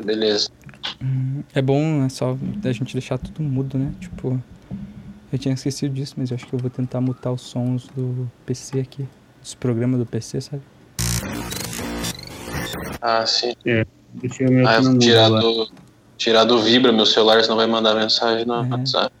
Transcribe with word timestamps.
beleza. 0.00 0.48
É 1.54 1.60
bom, 1.60 2.04
é 2.04 2.08
só 2.08 2.36
a 2.64 2.72
gente 2.72 2.92
deixar 2.94 3.18
tudo 3.18 3.42
mudo, 3.42 3.76
né? 3.78 3.92
Tipo, 4.00 4.40
eu 5.32 5.38
tinha 5.38 5.54
esquecido 5.54 5.94
disso, 5.94 6.14
mas 6.16 6.30
eu 6.30 6.36
acho 6.36 6.46
que 6.46 6.52
eu 6.52 6.58
vou 6.58 6.70
tentar 6.70 7.00
mutar 7.00 7.32
os 7.32 7.42
sons 7.42 7.88
do 7.94 8.30
PC 8.46 8.80
aqui. 8.80 9.06
Dos 9.40 9.54
programas 9.54 9.98
do 9.98 10.06
PC, 10.06 10.40
sabe? 10.40 10.62
Ah, 13.00 13.26
sim. 13.26 13.52
É, 13.66 13.84
deixa 14.14 14.44
eu 14.44 14.66
Ah, 14.68 14.80
tirar 15.00 15.28
do, 15.28 15.70
tirar 16.16 16.44
do 16.44 16.60
Vibra 16.62 16.92
meu 16.92 17.04
celular, 17.06 17.42
senão 17.42 17.56
vai 17.56 17.66
mandar 17.66 17.94
mensagem 17.94 18.46
no 18.46 18.54
É. 18.64 18.68
WhatsApp. 18.68 19.12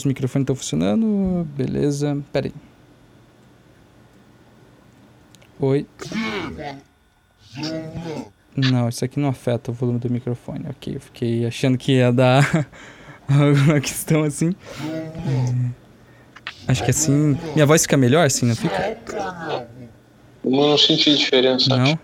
É, 0.00 0.02
tá, 0.02 0.02
os 0.02 0.04
microfones 0.04 0.44
estão 0.44 0.56
funcionando, 0.56 1.46
beleza. 1.56 2.18
Pera 2.32 2.46
aí. 2.46 2.54
Oi. 5.60 5.86
Não, 8.56 8.88
isso 8.88 9.04
aqui 9.04 9.20
não 9.20 9.28
afeta 9.28 9.70
o 9.70 9.74
volume 9.74 9.98
do 9.98 10.10
microfone. 10.10 10.64
Ok, 10.70 10.96
eu 10.96 11.00
fiquei 11.00 11.46
achando 11.46 11.76
que 11.76 11.92
ia 11.92 12.12
dar 12.12 12.66
alguma 13.28 13.80
questão 13.80 14.22
assim. 14.22 14.54
É, 14.82 16.70
acho 16.70 16.84
que 16.84 16.90
assim. 16.90 17.38
Minha 17.54 17.66
voz 17.66 17.82
fica 17.82 17.96
melhor 17.96 18.26
assim, 18.26 18.46
não 18.46 18.56
fica? 18.56 18.98
Não 20.42 20.78
senti 20.78 21.16
diferença. 21.16 21.76
Não. 21.76 21.98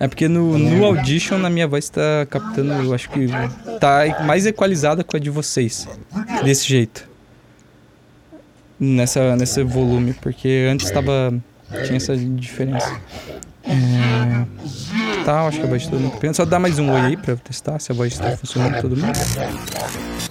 É 0.00 0.06
porque 0.06 0.28
no, 0.28 0.56
no 0.56 0.84
Audition 0.84 1.38
na 1.38 1.50
minha 1.50 1.66
voz 1.66 1.88
tá 1.88 2.24
captando, 2.30 2.72
eu 2.72 2.94
acho 2.94 3.10
que 3.10 3.26
tá 3.80 4.22
mais 4.24 4.46
equalizada 4.46 5.02
com 5.02 5.16
a 5.16 5.20
de 5.20 5.30
vocês. 5.30 5.88
Desse 6.44 6.68
jeito. 6.68 7.07
Nessa, 8.80 9.34
nesse 9.36 9.62
volume, 9.62 10.14
porque 10.14 10.68
antes 10.70 10.90
tava. 10.90 11.34
Tinha 11.84 11.96
essa 11.96 12.16
diferença. 12.16 13.00
É, 13.64 15.24
tá, 15.24 15.46
acho 15.46 15.58
que 15.58 15.66
a 15.66 15.68
voz 15.68 15.82
de 15.82 15.90
todo 15.90 16.00
mundo. 16.00 16.18
tá 16.18 16.32
Só 16.32 16.44
dá 16.44 16.58
mais 16.58 16.78
um 16.78 16.90
oi 16.90 17.00
aí 17.00 17.16
pra 17.16 17.36
testar 17.36 17.78
se 17.78 17.92
a 17.92 17.94
voz 17.94 18.16
tá 18.16 18.36
funcionando 18.36 18.80
todo 18.80 18.96
mundo. 18.96 19.18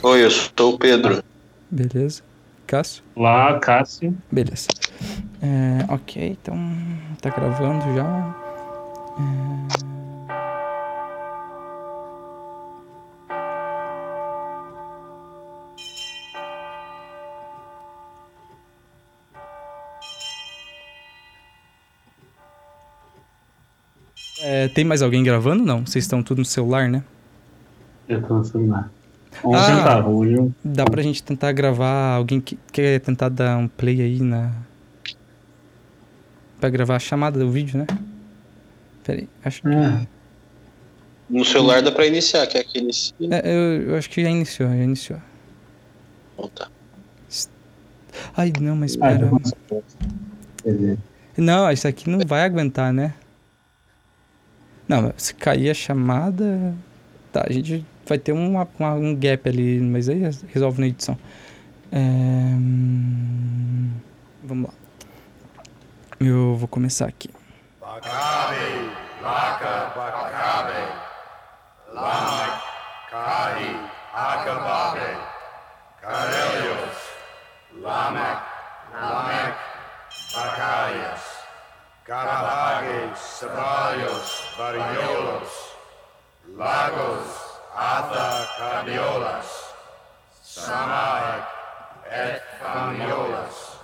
Oi, 0.02 0.24
eu 0.25 0.31
sou 0.31 0.74
o 0.74 0.80
Pedro. 0.80 1.24
Beleza. 1.69 2.24
Cássio? 2.66 3.03
Lá, 3.16 3.59
Cássio. 3.59 4.18
Beleza. 4.31 4.68
É, 5.41 5.94
ok, 5.94 6.38
então 6.41 6.58
tá 7.22 7.29
gravando 7.29 7.96
já. 7.96 8.35
É, 9.19 9.97
tem 24.74 24.84
mais 24.85 25.02
alguém 25.02 25.24
gravando? 25.24 25.63
Não, 25.63 25.85
vocês 25.85 26.03
estão 26.06 26.22
tudo 26.24 26.40
no 26.40 26.46
celular, 26.46 26.88
né? 26.90 27.03
Eu 28.08 28.22
tô 28.22 28.35
no 28.38 28.46
celular. 28.46 28.90
Vamos 29.44 29.59
Ah. 29.59 29.75
tentar, 29.75 30.08
hoje. 30.08 30.52
Dá 30.63 30.85
pra 30.85 31.02
gente 31.02 31.22
tentar 31.22 31.52
gravar. 31.52 32.16
Alguém 32.16 32.40
que 32.41 32.58
quer 32.72 33.00
tentar 33.02 33.30
dar 33.30 33.58
um 33.58 33.68
play 33.68 34.02
aí 34.02 34.19
na. 34.22 34.52
Pra 36.59 36.69
gravar 36.69 36.96
a 36.96 37.00
chamada 37.00 37.40
do 37.40 37.52
vídeo, 37.52 37.78
né? 37.78 37.85
Pera 39.03 39.19
aí, 39.22 39.30
acho 39.44 39.62
que. 39.62 39.68
É, 39.68 40.08
No 41.29 41.44
celular 41.44 41.81
dá 41.81 41.91
pra 41.91 42.06
iniciar, 42.08 42.47
quer 42.47 42.64
que 42.64 42.79
inicie? 42.79 43.14
É, 43.29 43.41
eu, 43.46 43.90
eu 43.90 43.96
acho 43.97 44.09
que 44.09 44.22
já 44.24 44.29
iniciou, 44.29 44.69
já 44.69 44.75
iniciou. 44.75 45.19
Então 46.34 46.50
tá. 46.56 46.68
Ai, 48.35 48.52
não, 48.59 48.75
mas 48.75 48.97
ah, 49.02 49.12
espera. 49.12 49.31
beleza. 50.64 50.97
Não, 51.38 51.69
isso 51.72 51.88
aqui 51.88 52.09
não 52.09 52.19
vai 52.25 52.44
aguentar, 52.44 52.91
né? 52.94 53.14
Não, 54.88 55.14
se 55.18 55.34
cair 55.34 55.70
a 55.70 55.74
chamada. 55.74 56.74
Tá, 57.31 57.44
a 57.48 57.52
gente 57.52 57.86
vai 58.08 58.18
ter 58.18 58.31
uma, 58.31 58.68
uma- 58.80 58.94
um 58.94 59.16
gap 59.16 59.48
ali, 59.50 59.80
mas 59.81 60.08
aí 60.09 60.22
resolve 60.53 60.80
na 60.81 60.88
edição. 60.88 61.18
É, 61.92 61.98
Vamos 64.44 64.70
lá. 64.70 64.74
Eu 66.20 66.56
vou 66.56 66.68
começar 66.68 67.06
aqui. 67.06 67.30
Caravages, 82.07 83.19
Ceballos, 83.19 84.56
Variolos, 84.57 85.75
Lagos, 86.56 87.28
Atha, 87.75 88.47
Cadiolas, 88.57 89.75
Samaec, 90.41 91.44
et 92.09 92.41
Famiolas, 92.62 93.78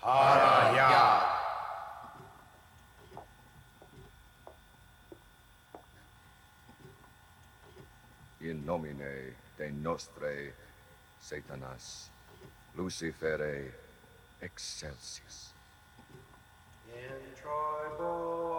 Haraya. 0.00 1.22
In 8.42 8.64
nomine 8.64 9.34
de 9.58 9.70
nostre 9.72 10.54
Satanas, 11.18 12.10
Lucifere, 12.76 13.74
excelsis. 14.40 15.55
In 16.96 17.34
tribo 17.36 18.56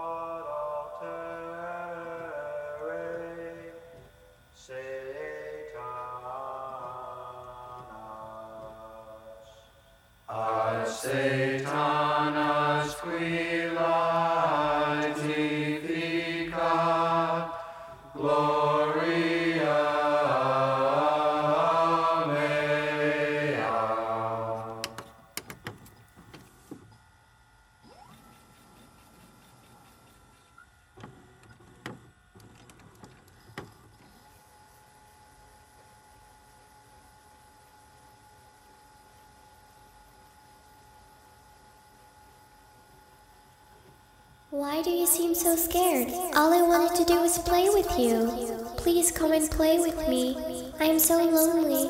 play 47.48 47.70
with 47.70 47.88
you. 47.98 48.30
Please 48.76 49.12
come 49.12 49.32
and 49.32 49.50
play 49.50 49.80
with 49.80 49.98
me. 50.10 50.36
I 50.80 50.86
am 50.86 51.00
so 51.00 51.16
lonely. 51.18 51.90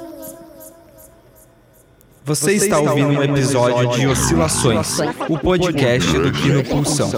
Você 2.24 2.54
está 2.54 2.80
ouvindo 2.80 3.10
um 3.10 3.24
episódio 3.24 3.90
de 3.92 4.06
Oscilações, 4.06 5.00
o 5.30 5.40
podcast 5.40 6.12
do 6.12 6.32
Kino 6.32 6.64
Pulsão. 6.64 7.10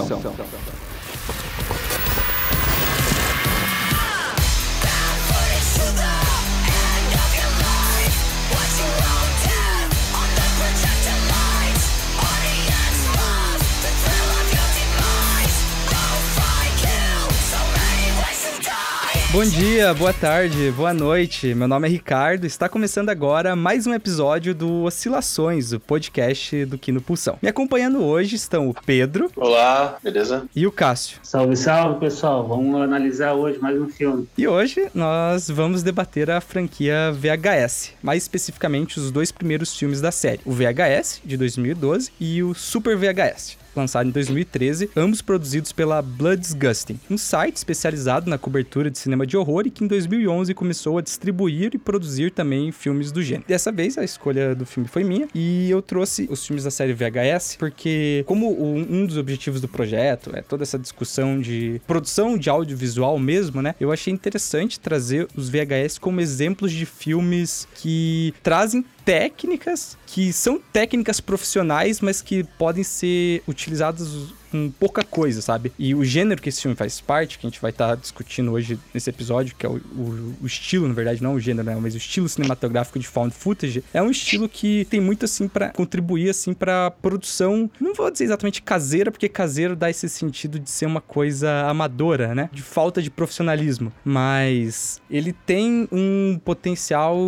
Bom 19.32 19.44
dia, 19.44 19.94
boa 19.94 20.12
tarde, 20.12 20.72
boa 20.72 20.92
noite. 20.92 21.54
Meu 21.54 21.68
nome 21.68 21.86
é 21.86 21.90
Ricardo. 21.90 22.46
Está 22.46 22.68
começando 22.68 23.10
agora 23.10 23.54
mais 23.54 23.86
um 23.86 23.94
episódio 23.94 24.52
do 24.52 24.82
Oscilações, 24.82 25.72
o 25.72 25.78
podcast 25.78 26.64
do 26.64 26.76
Kino 26.76 27.00
Pulsão. 27.00 27.38
Me 27.40 27.48
acompanhando 27.48 28.02
hoje 28.02 28.34
estão 28.34 28.68
o 28.68 28.74
Pedro 28.74 29.30
Olá, 29.36 29.96
beleza? 30.02 30.46
e 30.54 30.66
o 30.66 30.72
Cássio. 30.72 31.20
Salve, 31.22 31.56
salve, 31.56 32.00
pessoal. 32.00 32.44
Vamos 32.48 32.74
analisar 32.82 33.34
hoje 33.34 33.60
mais 33.60 33.80
um 33.80 33.88
filme. 33.88 34.26
E 34.36 34.48
hoje 34.48 34.88
nós 34.92 35.48
vamos 35.48 35.84
debater 35.84 36.28
a 36.28 36.40
franquia 36.40 37.12
VHS, 37.12 37.92
mais 38.02 38.24
especificamente 38.24 38.98
os 38.98 39.12
dois 39.12 39.30
primeiros 39.30 39.76
filmes 39.76 40.00
da 40.00 40.10
série, 40.10 40.40
o 40.44 40.50
VHS 40.50 41.20
de 41.24 41.36
2012 41.36 42.10
e 42.18 42.42
o 42.42 42.52
Super 42.52 42.96
VHS. 42.96 43.59
Lançado 43.74 44.08
em 44.08 44.12
2013, 44.12 44.90
ambos 44.96 45.22
produzidos 45.22 45.72
pela 45.72 46.02
Blood 46.02 46.40
Disgusting, 46.40 46.98
um 47.10 47.16
site 47.16 47.56
especializado 47.56 48.28
na 48.28 48.36
cobertura 48.36 48.90
de 48.90 48.98
cinema 48.98 49.26
de 49.26 49.36
horror 49.36 49.64
e 49.66 49.70
que 49.70 49.84
em 49.84 49.86
2011 49.86 50.52
começou 50.54 50.98
a 50.98 51.02
distribuir 51.02 51.70
e 51.74 51.78
produzir 51.78 52.30
também 52.30 52.72
filmes 52.72 53.12
do 53.12 53.22
gênero. 53.22 53.44
Dessa 53.46 53.70
vez 53.70 53.96
a 53.96 54.04
escolha 54.04 54.54
do 54.54 54.66
filme 54.66 54.88
foi 54.88 55.04
minha 55.04 55.28
e 55.34 55.70
eu 55.70 55.80
trouxe 55.80 56.26
os 56.30 56.46
filmes 56.46 56.64
da 56.64 56.70
série 56.70 56.92
VHS 56.92 57.56
porque, 57.58 58.24
como 58.26 58.50
um 58.60 59.06
dos 59.06 59.16
objetivos 59.16 59.60
do 59.60 59.68
projeto 59.68 60.30
é 60.34 60.42
toda 60.42 60.62
essa 60.62 60.78
discussão 60.78 61.40
de 61.40 61.80
produção 61.86 62.36
de 62.36 62.50
audiovisual 62.50 63.18
mesmo, 63.18 63.62
né? 63.62 63.74
Eu 63.80 63.92
achei 63.92 64.12
interessante 64.12 64.80
trazer 64.80 65.28
os 65.36 65.48
VHS 65.48 65.98
como 65.98 66.20
exemplos 66.20 66.72
de 66.72 66.84
filmes 66.86 67.68
que 67.76 68.34
trazem 68.42 68.84
técnicas 69.10 69.98
que 70.06 70.32
são 70.32 70.60
técnicas 70.72 71.20
profissionais, 71.20 72.00
mas 72.00 72.22
que 72.22 72.44
podem 72.56 72.84
ser 72.84 73.42
utilizadas 73.48 74.08
com 74.50 74.70
pouca 74.70 75.02
coisa, 75.04 75.40
sabe? 75.40 75.72
E 75.78 75.94
o 75.94 76.04
gênero 76.04 76.40
que 76.40 76.48
esse 76.48 76.62
filme 76.62 76.76
faz 76.76 77.00
parte, 77.00 77.38
que 77.38 77.46
a 77.46 77.50
gente 77.50 77.60
vai 77.60 77.70
estar 77.70 77.94
discutindo 77.96 78.52
hoje 78.52 78.78
nesse 78.92 79.08
episódio, 79.10 79.54
que 79.56 79.64
é 79.64 79.68
o, 79.68 79.76
o- 79.76 80.34
o 80.42 80.46
estilo, 80.46 80.86
na 80.88 80.94
verdade, 80.94 81.22
não 81.22 81.34
o 81.34 81.40
gênero, 81.40 81.66
né? 81.66 81.76
Mas 81.80 81.94
o 81.94 81.98
estilo 81.98 82.28
cinematográfico 82.28 82.98
de 82.98 83.06
found 83.06 83.34
footage, 83.34 83.82
é 83.92 84.02
um 84.02 84.10
estilo 84.10 84.48
que 84.48 84.84
tem 84.86 85.00
muito, 85.00 85.24
assim, 85.24 85.48
para 85.48 85.70
contribuir, 85.70 86.30
assim, 86.30 86.52
pra 86.54 86.90
produção, 86.90 87.70
não 87.80 87.94
vou 87.94 88.10
dizer 88.10 88.24
exatamente 88.24 88.62
caseira, 88.62 89.10
porque 89.10 89.28
caseiro 89.28 89.74
dá 89.76 89.88
esse 89.90 90.08
sentido 90.08 90.58
de 90.58 90.70
ser 90.70 90.86
uma 90.86 91.00
coisa 91.00 91.66
amadora, 91.68 92.34
né? 92.34 92.48
De 92.52 92.62
falta 92.62 93.00
de 93.02 93.10
profissionalismo. 93.10 93.92
Mas 94.04 95.00
ele 95.10 95.32
tem 95.32 95.88
um 95.90 96.38
potencial 96.44 97.18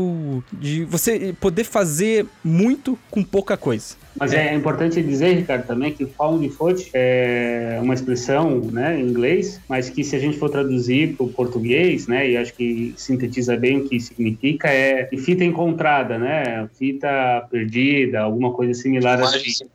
de 0.53 0.85
você 0.85 1.35
poder 1.41 1.65
fazer 1.65 2.27
muito 2.45 2.99
com 3.11 3.23
pouca 3.23 3.57
coisa. 3.57 3.95
Mas 4.19 4.33
é, 4.33 4.55
importante 4.55 5.03
dizer, 5.03 5.35
Ricardo, 5.35 5.67
também 5.67 5.93
que 5.93 6.07
found 6.07 6.49
footage 6.51 6.91
é 6.93 7.79
uma 7.83 7.95
expressão 7.95 8.61
né, 8.61 9.01
em 9.01 9.09
inglês, 9.09 9.61
mas 9.69 9.89
que 9.89 10.05
se 10.05 10.15
a 10.15 10.19
gente 10.19 10.39
for 10.39 10.51
traduzir 10.51 11.17
para 11.17 11.27
o 11.27 11.29
português, 11.29 12.07
né, 12.07 12.31
e 12.31 12.37
acho 12.37 12.53
que 12.55 12.95
sintetiza 12.97 13.57
bem 13.57 13.79
o 13.79 13.89
que 13.89 13.99
significa, 13.99 14.69
é 14.69 15.09
fita 15.17 15.45
encontrada, 15.45 16.19
né? 16.19 16.69
Fita 16.79 17.47
perdida, 17.51 18.21
alguma 18.21 18.53
coisa 18.53 18.75
similar 18.75 19.21
assim. 19.21 19.65
Né? 19.65 19.71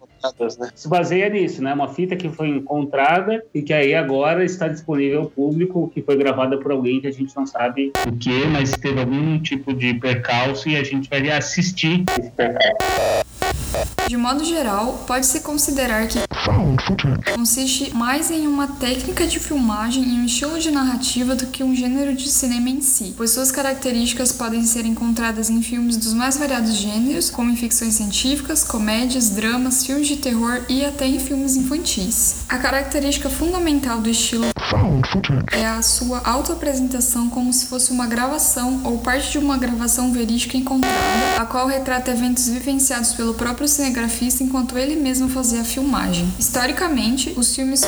se 0.76 0.88
baseia 0.88 1.30
nisso, 1.30 1.62
né? 1.62 1.74
Uma 1.74 1.88
fita 1.88 2.16
que 2.16 2.28
foi 2.30 2.50
encontrada 2.50 3.44
e 3.54 3.62
que 3.62 3.74
aí 3.74 3.94
agora 3.94 4.44
está 4.44 4.68
disponível 4.68 5.22
ao 5.22 5.30
público, 5.30 5.90
que 5.94 6.02
foi 6.02 6.18
gravada 6.18 6.58
por 6.58 6.72
alguém 6.72 7.00
que 7.00 7.08
a 7.08 7.12
gente 7.12 7.36
não 7.36 7.46
sabe 7.46 7.92
o 8.08 8.12
que, 8.18 8.46
mas 8.48 8.72
teve 8.72 9.00
algum 9.00 9.40
tipo 9.40 9.74
de 9.74 9.94
percalço 9.94 10.68
e 10.70 10.76
a 10.76 10.84
gente 10.84 11.10
vai 11.10 11.30
assistir 11.30 12.04
esse 12.20 12.32
percalço. 12.32 13.67
De 14.08 14.16
modo 14.16 14.44
geral, 14.46 15.04
pode-se 15.06 15.42
considerar 15.42 16.08
que 16.08 16.20
consiste 17.36 17.94
mais 17.94 18.32
em 18.32 18.48
uma 18.48 18.68
técnica 18.68 19.28
de 19.28 19.40
filmagem 19.40 20.04
e 20.04 20.20
um 20.20 20.26
estilo 20.26 20.58
de 20.60 20.72
narrativa 20.72 21.36
do 21.36 21.48
que 21.48 21.64
um 21.64 21.76
gênero 21.76 22.16
de 22.16 22.30
cinema 22.30 22.70
em 22.70 22.82
si, 22.82 23.14
pois 23.18 23.32
suas 23.32 23.52
características 23.52 24.32
podem 24.32 24.64
ser 24.64 24.86
encontradas 24.86 25.50
em 25.50 25.62
filmes 25.62 25.98
dos 25.98 26.14
mais 26.14 26.38
variados 26.38 26.74
gêneros, 26.76 27.30
como 27.30 27.52
em 27.52 27.56
ficções 27.56 27.96
científicas, 27.96 28.64
comédias, 28.64 29.30
dramas, 29.30 29.86
filmes 29.86 30.08
de 30.08 30.18
terror 30.18 30.62
e 30.70 30.86
até 30.86 31.06
em 31.06 31.20
filmes 31.20 31.56
infantis. 31.56 32.46
A 32.48 32.58
característica 32.58 33.30
fundamental 33.30 34.00
do 34.00 34.10
estilo 34.10 34.46
é 35.52 35.66
a 35.66 35.82
sua 35.82 36.22
autoapresentação 36.24 37.30
como 37.30 37.52
se 37.52 37.68
fosse 37.68 37.92
uma 37.92 38.08
gravação 38.08 38.82
ou 38.84 39.00
parte 39.00 39.32
de 39.32 39.38
uma 39.38 39.58
gravação 39.58 40.12
verídica 40.12 40.58
encontrada, 40.58 40.96
a 41.38 41.46
qual 41.46 41.68
retrata 41.68 42.12
eventos 42.12 42.48
vivenciados 42.48 43.14
pelo 43.14 43.34
próprio 43.34 43.67
cinegrafista 43.68 44.44
enquanto 44.44 44.78
ele 44.78 44.96
mesmo 44.96 45.30
fazia 45.30 45.62
a 45.62 45.64
filmagem. 45.64 46.32
Historicamente, 46.40 47.34
os 47.38 47.56
filmes 47.56 47.82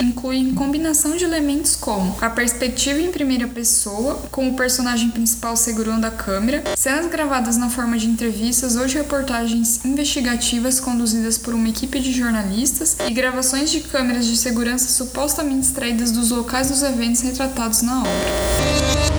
incluem 0.00 0.54
combinação 0.54 1.16
de 1.16 1.24
elementos 1.24 1.76
como 1.76 2.16
a 2.20 2.30
perspectiva 2.30 3.00
em 3.00 3.10
primeira 3.10 3.46
pessoa, 3.46 4.14
com 4.30 4.48
o 4.48 4.54
personagem 4.54 5.10
principal 5.10 5.56
segurando 5.56 6.04
a 6.04 6.10
câmera, 6.10 6.64
cenas 6.76 7.06
gravadas 7.06 7.56
na 7.56 7.70
forma 7.70 7.98
de 7.98 8.06
entrevistas 8.06 8.76
ou 8.76 8.86
de 8.86 8.96
reportagens 8.96 9.84
investigativas 9.84 10.80
conduzidas 10.80 11.38
por 11.38 11.54
uma 11.54 11.68
equipe 11.68 12.00
de 12.00 12.12
jornalistas 12.12 12.96
e 13.06 13.12
gravações 13.12 13.70
de 13.70 13.80
câmeras 13.80 14.26
de 14.26 14.36
segurança 14.36 14.88
supostamente 14.88 15.66
extraídas 15.66 16.10
dos 16.10 16.30
locais 16.30 16.68
dos 16.68 16.82
eventos 16.82 17.20
retratados 17.20 17.82
na 17.82 18.00
obra. 18.00 19.15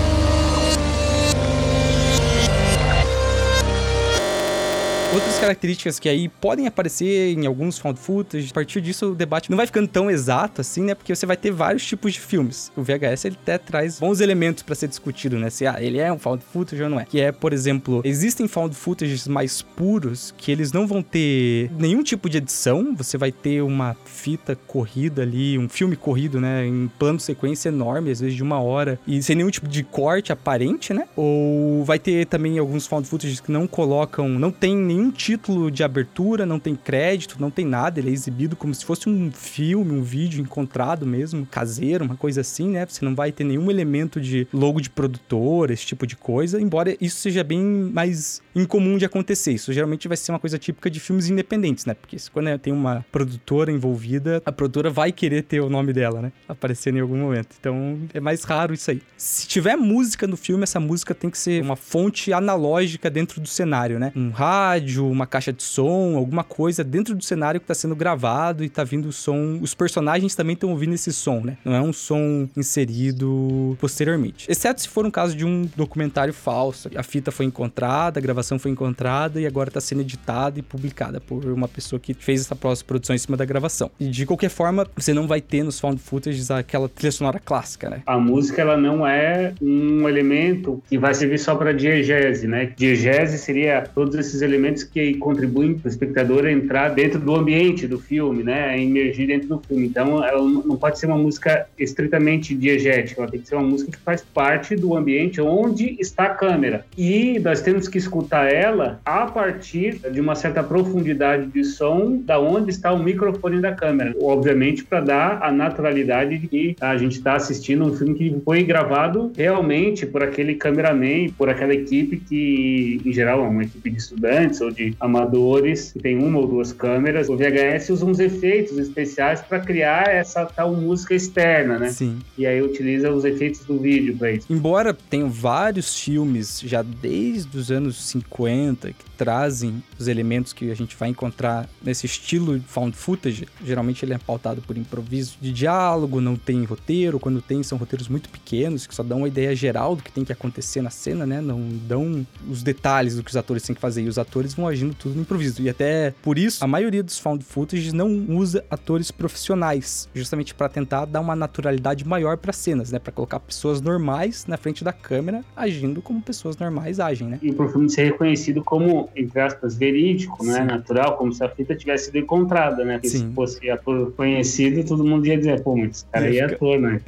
Outras 5.17 5.39
características 5.39 5.97
que 5.97 6.07
aí 6.07 6.29
podem 6.29 6.67
aparecer 6.67 7.35
em 7.35 7.47
alguns 7.47 7.79
found 7.79 7.99
footage, 7.99 8.49
a 8.51 8.53
partir 8.53 8.79
disso 8.79 9.13
o 9.13 9.15
debate 9.15 9.49
não 9.49 9.57
vai 9.57 9.65
ficando 9.65 9.87
tão 9.87 10.11
exato 10.11 10.61
assim, 10.61 10.83
né? 10.83 10.93
Porque 10.93 11.13
você 11.15 11.25
vai 11.25 11.35
ter 11.35 11.49
vários 11.49 11.83
tipos 11.83 12.13
de 12.13 12.19
filmes. 12.19 12.71
O 12.77 12.83
VHS 12.83 13.25
ele 13.25 13.37
até 13.41 13.57
traz 13.57 13.99
bons 13.99 14.19
elementos 14.19 14.61
pra 14.61 14.75
ser 14.75 14.87
discutido, 14.87 15.39
né? 15.39 15.49
Se 15.49 15.65
ah, 15.65 15.77
ele 15.79 15.97
é 15.97 16.13
um 16.13 16.19
found 16.19 16.43
footage 16.43 16.83
ou 16.83 16.87
não 16.87 16.99
é. 16.99 17.05
Que 17.05 17.19
é, 17.19 17.31
por 17.31 17.51
exemplo, 17.51 17.99
existem 18.05 18.47
found 18.47 18.75
footages 18.75 19.27
mais 19.27 19.63
puros 19.63 20.35
que 20.37 20.51
eles 20.51 20.71
não 20.71 20.85
vão 20.85 21.01
ter 21.01 21.71
nenhum 21.79 22.03
tipo 22.03 22.29
de 22.29 22.37
edição, 22.37 22.93
você 22.95 23.17
vai 23.17 23.31
ter 23.31 23.63
uma 23.63 23.97
fita 24.05 24.55
corrida 24.67 25.23
ali, 25.23 25.57
um 25.57 25.67
filme 25.67 25.95
corrido, 25.95 26.39
né, 26.39 26.63
em 26.67 26.91
plano 26.99 27.19
sequência 27.19 27.69
enorme, 27.69 28.11
às 28.11 28.19
vezes 28.19 28.35
de 28.35 28.43
uma 28.43 28.61
hora, 28.61 28.99
e 29.07 29.23
sem 29.23 29.35
nenhum 29.35 29.49
tipo 29.49 29.67
de 29.67 29.81
corte 29.81 30.31
aparente, 30.31 30.93
né? 30.93 31.07
Ou 31.15 31.83
vai 31.83 31.97
ter 31.97 32.27
também 32.27 32.59
alguns 32.59 32.85
found 32.85 33.07
footages 33.07 33.39
que 33.39 33.51
não 33.51 33.65
colocam, 33.65 34.29
não 34.29 34.51
tem 34.51 34.77
nenhum 34.77 35.06
título 35.11 35.69
de 35.71 35.83
abertura, 35.83 36.45
não 36.45 36.59
tem 36.59 36.75
crédito, 36.75 37.37
não 37.39 37.49
tem 37.49 37.65
nada, 37.65 37.99
ele 37.99 38.09
é 38.09 38.13
exibido 38.13 38.55
como 38.55 38.73
se 38.73 38.85
fosse 38.85 39.09
um 39.09 39.31
filme, 39.31 39.91
um 39.91 40.01
vídeo 40.01 40.41
encontrado 40.41 41.05
mesmo, 41.05 41.45
caseiro, 41.45 42.05
uma 42.05 42.15
coisa 42.15 42.41
assim, 42.41 42.69
né? 42.69 42.85
Você 42.85 43.03
não 43.03 43.15
vai 43.15 43.31
ter 43.31 43.43
nenhum 43.43 43.69
elemento 43.69 44.19
de 44.19 44.47
logo 44.53 44.81
de 44.81 44.89
produtor, 44.89 45.71
esse 45.71 45.85
tipo 45.85 46.05
de 46.05 46.15
coisa, 46.15 46.59
embora 46.59 46.95
isso 46.99 47.17
seja 47.17 47.43
bem 47.43 47.59
mais 47.61 48.41
incomum 48.55 48.97
de 48.97 49.05
acontecer. 49.05 49.53
Isso 49.53 49.71
geralmente 49.73 50.07
vai 50.07 50.17
ser 50.17 50.31
uma 50.31 50.39
coisa 50.39 50.57
típica 50.57 50.89
de 50.89 50.99
filmes 50.99 51.29
independentes, 51.29 51.85
né? 51.85 51.93
Porque 51.93 52.17
quando 52.31 52.57
tem 52.59 52.73
uma 52.73 53.05
produtora 53.11 53.71
envolvida, 53.71 54.41
a 54.45 54.51
produtora 54.51 54.89
vai 54.89 55.11
querer 55.11 55.43
ter 55.43 55.59
o 55.59 55.69
nome 55.69 55.93
dela, 55.93 56.21
né? 56.21 56.31
Aparecendo 56.47 56.97
em 56.97 57.01
algum 57.01 57.17
momento. 57.17 57.55
Então 57.59 57.99
é 58.13 58.19
mais 58.19 58.43
raro 58.43 58.73
isso 58.73 58.91
aí. 58.91 59.01
Se 59.15 59.47
tiver 59.47 59.75
música 59.75 60.27
no 60.27 60.37
filme, 60.37 60.63
essa 60.63 60.79
música 60.79 61.13
tem 61.13 61.29
que 61.29 61.37
ser 61.37 61.61
uma 61.61 61.75
fonte 61.75 62.33
analógica 62.33 63.09
dentro 63.09 63.39
do 63.39 63.47
cenário, 63.47 63.99
né? 63.99 64.11
Um 64.15 64.29
rádio, 64.29 64.96
uma 64.99 65.27
caixa 65.27 65.51
de 65.53 65.63
som, 65.63 66.15
alguma 66.15 66.43
coisa 66.43 66.83
dentro 66.83 67.15
do 67.15 67.23
cenário 67.23 67.59
que 67.59 67.67
tá 67.67 67.73
sendo 67.73 67.95
gravado 67.95 68.63
e 68.63 68.69
tá 68.69 68.83
vindo 68.83 69.07
o 69.07 69.13
som. 69.13 69.59
Os 69.61 69.73
personagens 69.73 70.35
também 70.35 70.53
estão 70.53 70.69
ouvindo 70.71 70.93
esse 70.93 71.11
som, 71.13 71.41
né? 71.41 71.57
Não 71.63 71.73
é 71.73 71.81
um 71.81 71.93
som 71.93 72.47
inserido 72.55 73.77
posteriormente. 73.79 74.49
Exceto 74.49 74.81
se 74.81 74.89
for 74.89 75.05
um 75.05 75.11
caso 75.11 75.35
de 75.35 75.45
um 75.45 75.67
documentário 75.75 76.33
falso. 76.33 76.89
A 76.95 77.03
fita 77.03 77.31
foi 77.31 77.45
encontrada, 77.45 78.19
a 78.19 78.21
gravação 78.21 78.59
foi 78.59 78.71
encontrada 78.71 79.39
e 79.39 79.45
agora 79.45 79.71
tá 79.71 79.81
sendo 79.81 80.01
editada 80.01 80.59
e 80.59 80.61
publicada 80.61 81.19
por 81.19 81.45
uma 81.45 81.67
pessoa 81.67 81.99
que 81.99 82.13
fez 82.13 82.41
essa 82.41 82.55
pós-produção 82.55 83.15
em 83.15 83.19
cima 83.19 83.37
da 83.37 83.45
gravação. 83.45 83.91
E 83.99 84.07
de 84.07 84.25
qualquer 84.25 84.49
forma, 84.49 84.87
você 84.95 85.13
não 85.13 85.27
vai 85.27 85.41
ter 85.41 85.63
nos 85.63 85.79
found 85.79 85.99
footages 85.99 86.49
aquela 86.51 86.87
trilha 86.89 87.11
sonora 87.11 87.39
clássica, 87.39 87.89
né? 87.89 88.01
A 88.05 88.17
música 88.17 88.61
ela 88.61 88.77
não 88.77 89.05
é 89.05 89.53
um 89.61 90.07
elemento 90.07 90.81
que 90.89 90.97
vai 90.97 91.13
servir 91.13 91.39
só 91.39 91.55
para 91.55 91.73
diegese, 91.73 92.47
né? 92.47 92.73
Diegese 92.75 93.37
seria 93.37 93.81
todos 93.81 94.15
esses 94.15 94.41
elementos 94.41 94.76
elementos 94.77 94.83
que 94.83 95.13
contribuem 95.15 95.73
para 95.75 95.87
o 95.87 95.91
espectador 95.91 96.47
entrar 96.47 96.89
dentro 96.89 97.19
do 97.19 97.35
ambiente 97.35 97.87
do 97.87 97.99
filme, 97.99 98.43
né? 98.43 98.79
Emergir 98.79 99.27
dentro 99.27 99.47
do 99.47 99.59
filme. 99.59 99.87
Então, 99.87 100.23
ela 100.23 100.41
não 100.41 100.75
pode 100.75 100.99
ser 100.99 101.07
uma 101.07 101.17
música 101.17 101.67
estritamente 101.77 102.53
diegética, 102.53 103.21
ela 103.21 103.31
tem 103.31 103.39
que 103.39 103.47
ser 103.47 103.55
uma 103.55 103.67
música 103.67 103.91
que 103.91 103.97
faz 103.97 104.21
parte 104.21 104.75
do 104.75 104.95
ambiente 104.95 105.41
onde 105.41 105.97
está 105.99 106.25
a 106.25 106.29
câmera. 106.29 106.85
E 106.97 107.39
nós 107.39 107.61
temos 107.61 107.87
que 107.87 107.97
escutar 107.97 108.51
ela 108.51 108.99
a 109.05 109.25
partir 109.25 109.99
de 110.11 110.21
uma 110.21 110.35
certa 110.35 110.63
profundidade 110.63 111.47
de 111.47 111.63
som 111.63 112.21
da 112.23 112.39
onde 112.39 112.69
está 112.69 112.91
o 112.93 113.01
microfone 113.01 113.61
da 113.61 113.73
câmera. 113.73 114.13
Obviamente, 114.21 114.83
para 114.83 115.01
dar 115.01 115.43
a 115.43 115.51
naturalidade 115.51 116.37
de 116.37 116.47
que 116.47 116.75
a 116.79 116.97
gente 116.97 117.17
está 117.17 117.35
assistindo 117.35 117.85
um 117.85 117.95
filme 117.95 118.15
que 118.15 118.41
foi 118.43 118.63
gravado 118.63 119.31
realmente 119.35 120.05
por 120.05 120.23
aquele 120.23 120.55
cameraman, 120.55 121.29
por 121.37 121.49
aquela 121.49 121.73
equipe 121.73 122.17
que, 122.17 123.01
em 123.05 123.13
geral, 123.13 123.43
é 123.43 123.47
uma 123.47 123.63
equipe 123.63 123.89
de 123.89 123.97
estudantes 123.97 124.61
ou 124.67 124.71
de 124.71 124.95
amadores, 124.99 125.91
que 125.93 125.99
tem 125.99 126.17
uma 126.17 126.39
ou 126.39 126.47
duas 126.47 126.71
câmeras. 126.71 127.29
O 127.29 127.37
VHS 127.37 127.89
usa 127.89 128.05
uns 128.05 128.19
efeitos 128.19 128.77
especiais 128.77 129.41
para 129.41 129.59
criar 129.59 130.07
essa 130.09 130.45
tal 130.45 130.73
música 130.73 131.15
externa, 131.15 131.79
né? 131.79 131.89
Sim. 131.89 132.19
E 132.37 132.45
aí 132.45 132.61
utiliza 132.61 133.11
os 133.11 133.25
efeitos 133.25 133.61
do 133.61 133.79
vídeo 133.79 134.15
para 134.17 134.31
isso. 134.31 134.47
Embora 134.49 134.93
tenham 134.93 135.29
vários 135.29 135.99
filmes 135.99 136.61
já 136.63 136.81
desde 136.81 137.57
os 137.57 137.71
anos 137.71 138.03
50 138.09 138.89
que 138.89 139.05
trazem 139.17 139.81
os 139.99 140.07
elementos 140.07 140.53
que 140.53 140.71
a 140.71 140.75
gente 140.75 140.95
vai 140.95 141.09
encontrar 141.09 141.69
nesse 141.81 142.05
estilo 142.05 142.59
found 142.67 142.95
footage, 142.95 143.47
geralmente 143.63 144.03
ele 144.03 144.13
é 144.13 144.17
pautado 144.17 144.61
por 144.61 144.77
improviso 144.77 145.37
de 145.41 145.51
diálogo, 145.51 146.21
não 146.21 146.35
tem 146.35 146.63
roteiro, 146.63 147.19
quando 147.19 147.41
tem 147.41 147.63
são 147.63 147.77
roteiros 147.77 148.07
muito 148.07 148.29
pequenos 148.29 148.87
que 148.87 148.95
só 148.95 149.03
dão 149.03 149.19
uma 149.19 149.27
ideia 149.27 149.55
geral 149.55 149.95
do 149.95 150.03
que 150.03 150.11
tem 150.11 150.23
que 150.23 150.31
acontecer 150.31 150.81
na 150.81 150.89
cena, 150.89 151.25
né? 151.25 151.41
Não 151.41 151.61
dão 151.87 152.25
os 152.49 152.63
detalhes 152.63 153.15
do 153.15 153.23
que 153.23 153.29
os 153.29 153.37
atores 153.37 153.63
têm 153.63 153.75
que 153.75 153.81
fazer 153.81 154.03
e 154.03 154.07
os 154.07 154.17
atores 154.17 154.53
vão 154.53 154.67
agindo 154.67 154.93
tudo 154.93 155.15
no 155.15 155.21
improviso. 155.21 155.61
E 155.61 155.69
até 155.69 156.13
por 156.21 156.37
isso 156.37 156.63
a 156.63 156.67
maioria 156.67 157.03
dos 157.03 157.19
found 157.19 157.43
footage 157.43 157.93
não 157.93 158.25
usa 158.29 158.63
atores 158.69 159.11
profissionais, 159.11 160.07
justamente 160.13 160.53
para 160.53 160.69
tentar 160.69 161.05
dar 161.05 161.19
uma 161.19 161.35
naturalidade 161.35 162.05
maior 162.07 162.37
para 162.37 162.53
cenas, 162.53 162.91
né? 162.91 162.99
Para 162.99 163.11
colocar 163.11 163.39
pessoas 163.39 163.81
normais 163.81 164.45
na 164.45 164.57
frente 164.57 164.83
da 164.83 164.93
câmera 164.93 165.43
agindo 165.55 166.01
como 166.01 166.21
pessoas 166.21 166.57
normais 166.57 166.99
agem, 166.99 167.27
né? 167.27 167.39
E 167.41 167.51
pro 167.51 167.69
filme 167.69 167.89
ser 167.89 168.05
reconhecido 168.05 168.63
como, 168.63 169.09
entre 169.15 169.39
aspas, 169.39 169.75
verídico, 169.91 170.43
né? 170.43 170.63
Natural, 170.63 171.17
como 171.17 171.31
se 171.31 171.43
a 171.43 171.49
fita 171.49 171.75
tivesse 171.75 172.05
sido 172.05 172.17
encontrada, 172.17 172.83
né? 172.83 172.95
Porque 172.95 173.09
Sim. 173.09 173.29
se 173.29 173.33
fosse 173.33 173.69
ator 173.69 174.11
conhecido, 174.13 174.83
todo 174.83 175.03
mundo 175.03 175.25
ia 175.25 175.37
dizer, 175.37 175.63
pô, 175.63 175.75
mas 175.75 175.97
esse 175.97 176.05
cara 176.05 176.25
aí 176.25 176.39
é 176.39 176.43
ator, 176.43 176.79
né? 176.79 177.01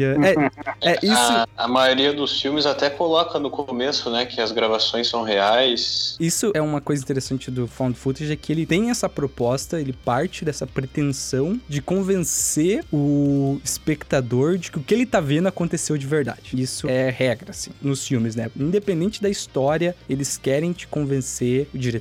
É, 0.00 0.88
é, 0.88 0.92
é 0.92 0.98
isso. 1.02 1.12
A, 1.12 1.46
a 1.56 1.68
maioria 1.68 2.12
dos 2.12 2.40
filmes 2.40 2.66
até 2.66 2.88
coloca 2.90 3.38
no 3.38 3.50
começo, 3.50 4.10
né, 4.10 4.24
que 4.24 4.40
as 4.40 4.52
gravações 4.52 5.08
são 5.08 5.22
reais. 5.22 6.16
Isso 6.18 6.50
é 6.54 6.60
uma 6.60 6.80
coisa 6.80 7.02
interessante 7.02 7.50
do 7.50 7.66
found 7.66 7.96
footage, 7.96 8.32
é 8.32 8.36
que 8.36 8.52
ele 8.52 8.66
tem 8.66 8.90
essa 8.90 9.08
proposta, 9.08 9.80
ele 9.80 9.92
parte 9.92 10.44
dessa 10.44 10.66
pretensão 10.66 11.60
de 11.68 11.82
convencer 11.82 12.84
o 12.92 13.60
espectador 13.64 14.56
de 14.58 14.70
que 14.70 14.78
o 14.78 14.82
que 14.82 14.94
ele 14.94 15.06
tá 15.06 15.20
vendo 15.20 15.48
aconteceu 15.48 15.96
de 15.96 16.06
verdade. 16.06 16.52
Isso 16.54 16.88
é 16.88 17.10
regra, 17.10 17.50
assim, 17.50 17.70
nos 17.82 18.06
filmes, 18.06 18.34
né? 18.36 18.50
Independente 18.56 19.20
da 19.22 19.28
história, 19.28 19.94
eles 20.08 20.36
querem 20.36 20.72
te 20.72 20.86
convencer, 20.86 21.68
o 21.74 21.78
diretor, 21.78 22.00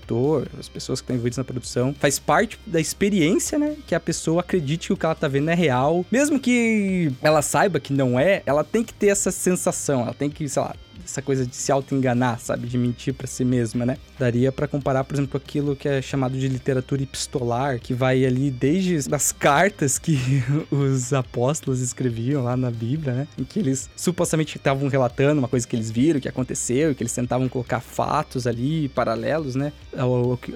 as 0.60 0.70
pessoas 0.70 1.00
que 1.00 1.06
estão 1.06 1.16
envolvidas 1.16 1.38
na 1.38 1.44
produção, 1.44 1.94
faz 2.00 2.18
parte 2.20 2.60
da 2.66 2.80
experiência, 2.80 3.58
né? 3.58 3.76
Que 3.88 3.96
a 3.96 4.00
pessoa 4.00 4.42
acredite 4.42 4.88
que 4.88 4.94
o 4.94 4.98
que 4.98 5.06
ela 5.06 5.16
tá 5.16 5.28
vendo 5.28 5.50
é 5.50 5.56
real. 5.56 6.06
Mesmo 6.12 6.40
que 6.40 7.12
ela 7.22 7.42
saiba 7.42 7.80
que 7.80 7.94
não 7.94 8.20
é, 8.20 8.42
ela 8.46 8.64
tem 8.64 8.84
que 8.84 8.94
ter 8.94 9.08
essa 9.08 9.32
sensação, 9.32 10.02
ela 10.02 10.14
tem 10.14 10.30
que, 10.30 10.48
sei 10.48 10.62
lá, 10.62 10.76
essa 11.04 11.22
coisa 11.22 11.46
de 11.46 11.56
se 11.56 11.72
auto-enganar, 11.72 12.40
sabe? 12.40 12.68
De 12.68 12.78
mentir 12.78 13.14
pra 13.14 13.28
si 13.28 13.44
mesma, 13.46 13.86
né? 13.86 13.98
Daria 14.18 14.52
pra 14.52 14.68
comparar, 14.68 15.04
por 15.04 15.16
exemplo, 15.16 15.38
aquilo 15.38 15.76
que 15.76 15.88
é 15.88 16.02
chamado 16.02 16.38
de 16.38 16.48
literatura 16.48 17.04
epistolar, 17.04 17.80
que 17.80 17.94
vai 17.94 18.26
ali 18.26 18.52
desde 18.52 19.14
as 19.14 19.32
cartas 19.32 19.98
que 19.98 20.18
os 20.72 21.14
apóstolos 21.14 21.82
escreviam 21.82 22.44
lá 22.44 22.56
na 22.56 22.72
Bíblia, 22.72 23.14
né? 23.14 23.28
Em 23.38 23.44
que 23.44 23.60
eles 23.60 23.90
supostamente 23.96 24.58
estavam 24.58 24.88
relatando 24.88 25.40
uma 25.40 25.48
coisa 25.48 25.68
que 25.68 25.76
eles 25.76 25.92
viram, 25.92 26.20
que 26.20 26.28
aconteceu, 26.28 26.94
que 26.94 27.04
eles 27.04 27.14
tentavam 27.14 27.48
colocar 27.48 27.80
fatos 27.80 28.46
ali 28.46 28.90
paralelos, 28.90 29.56
né? 29.56 29.72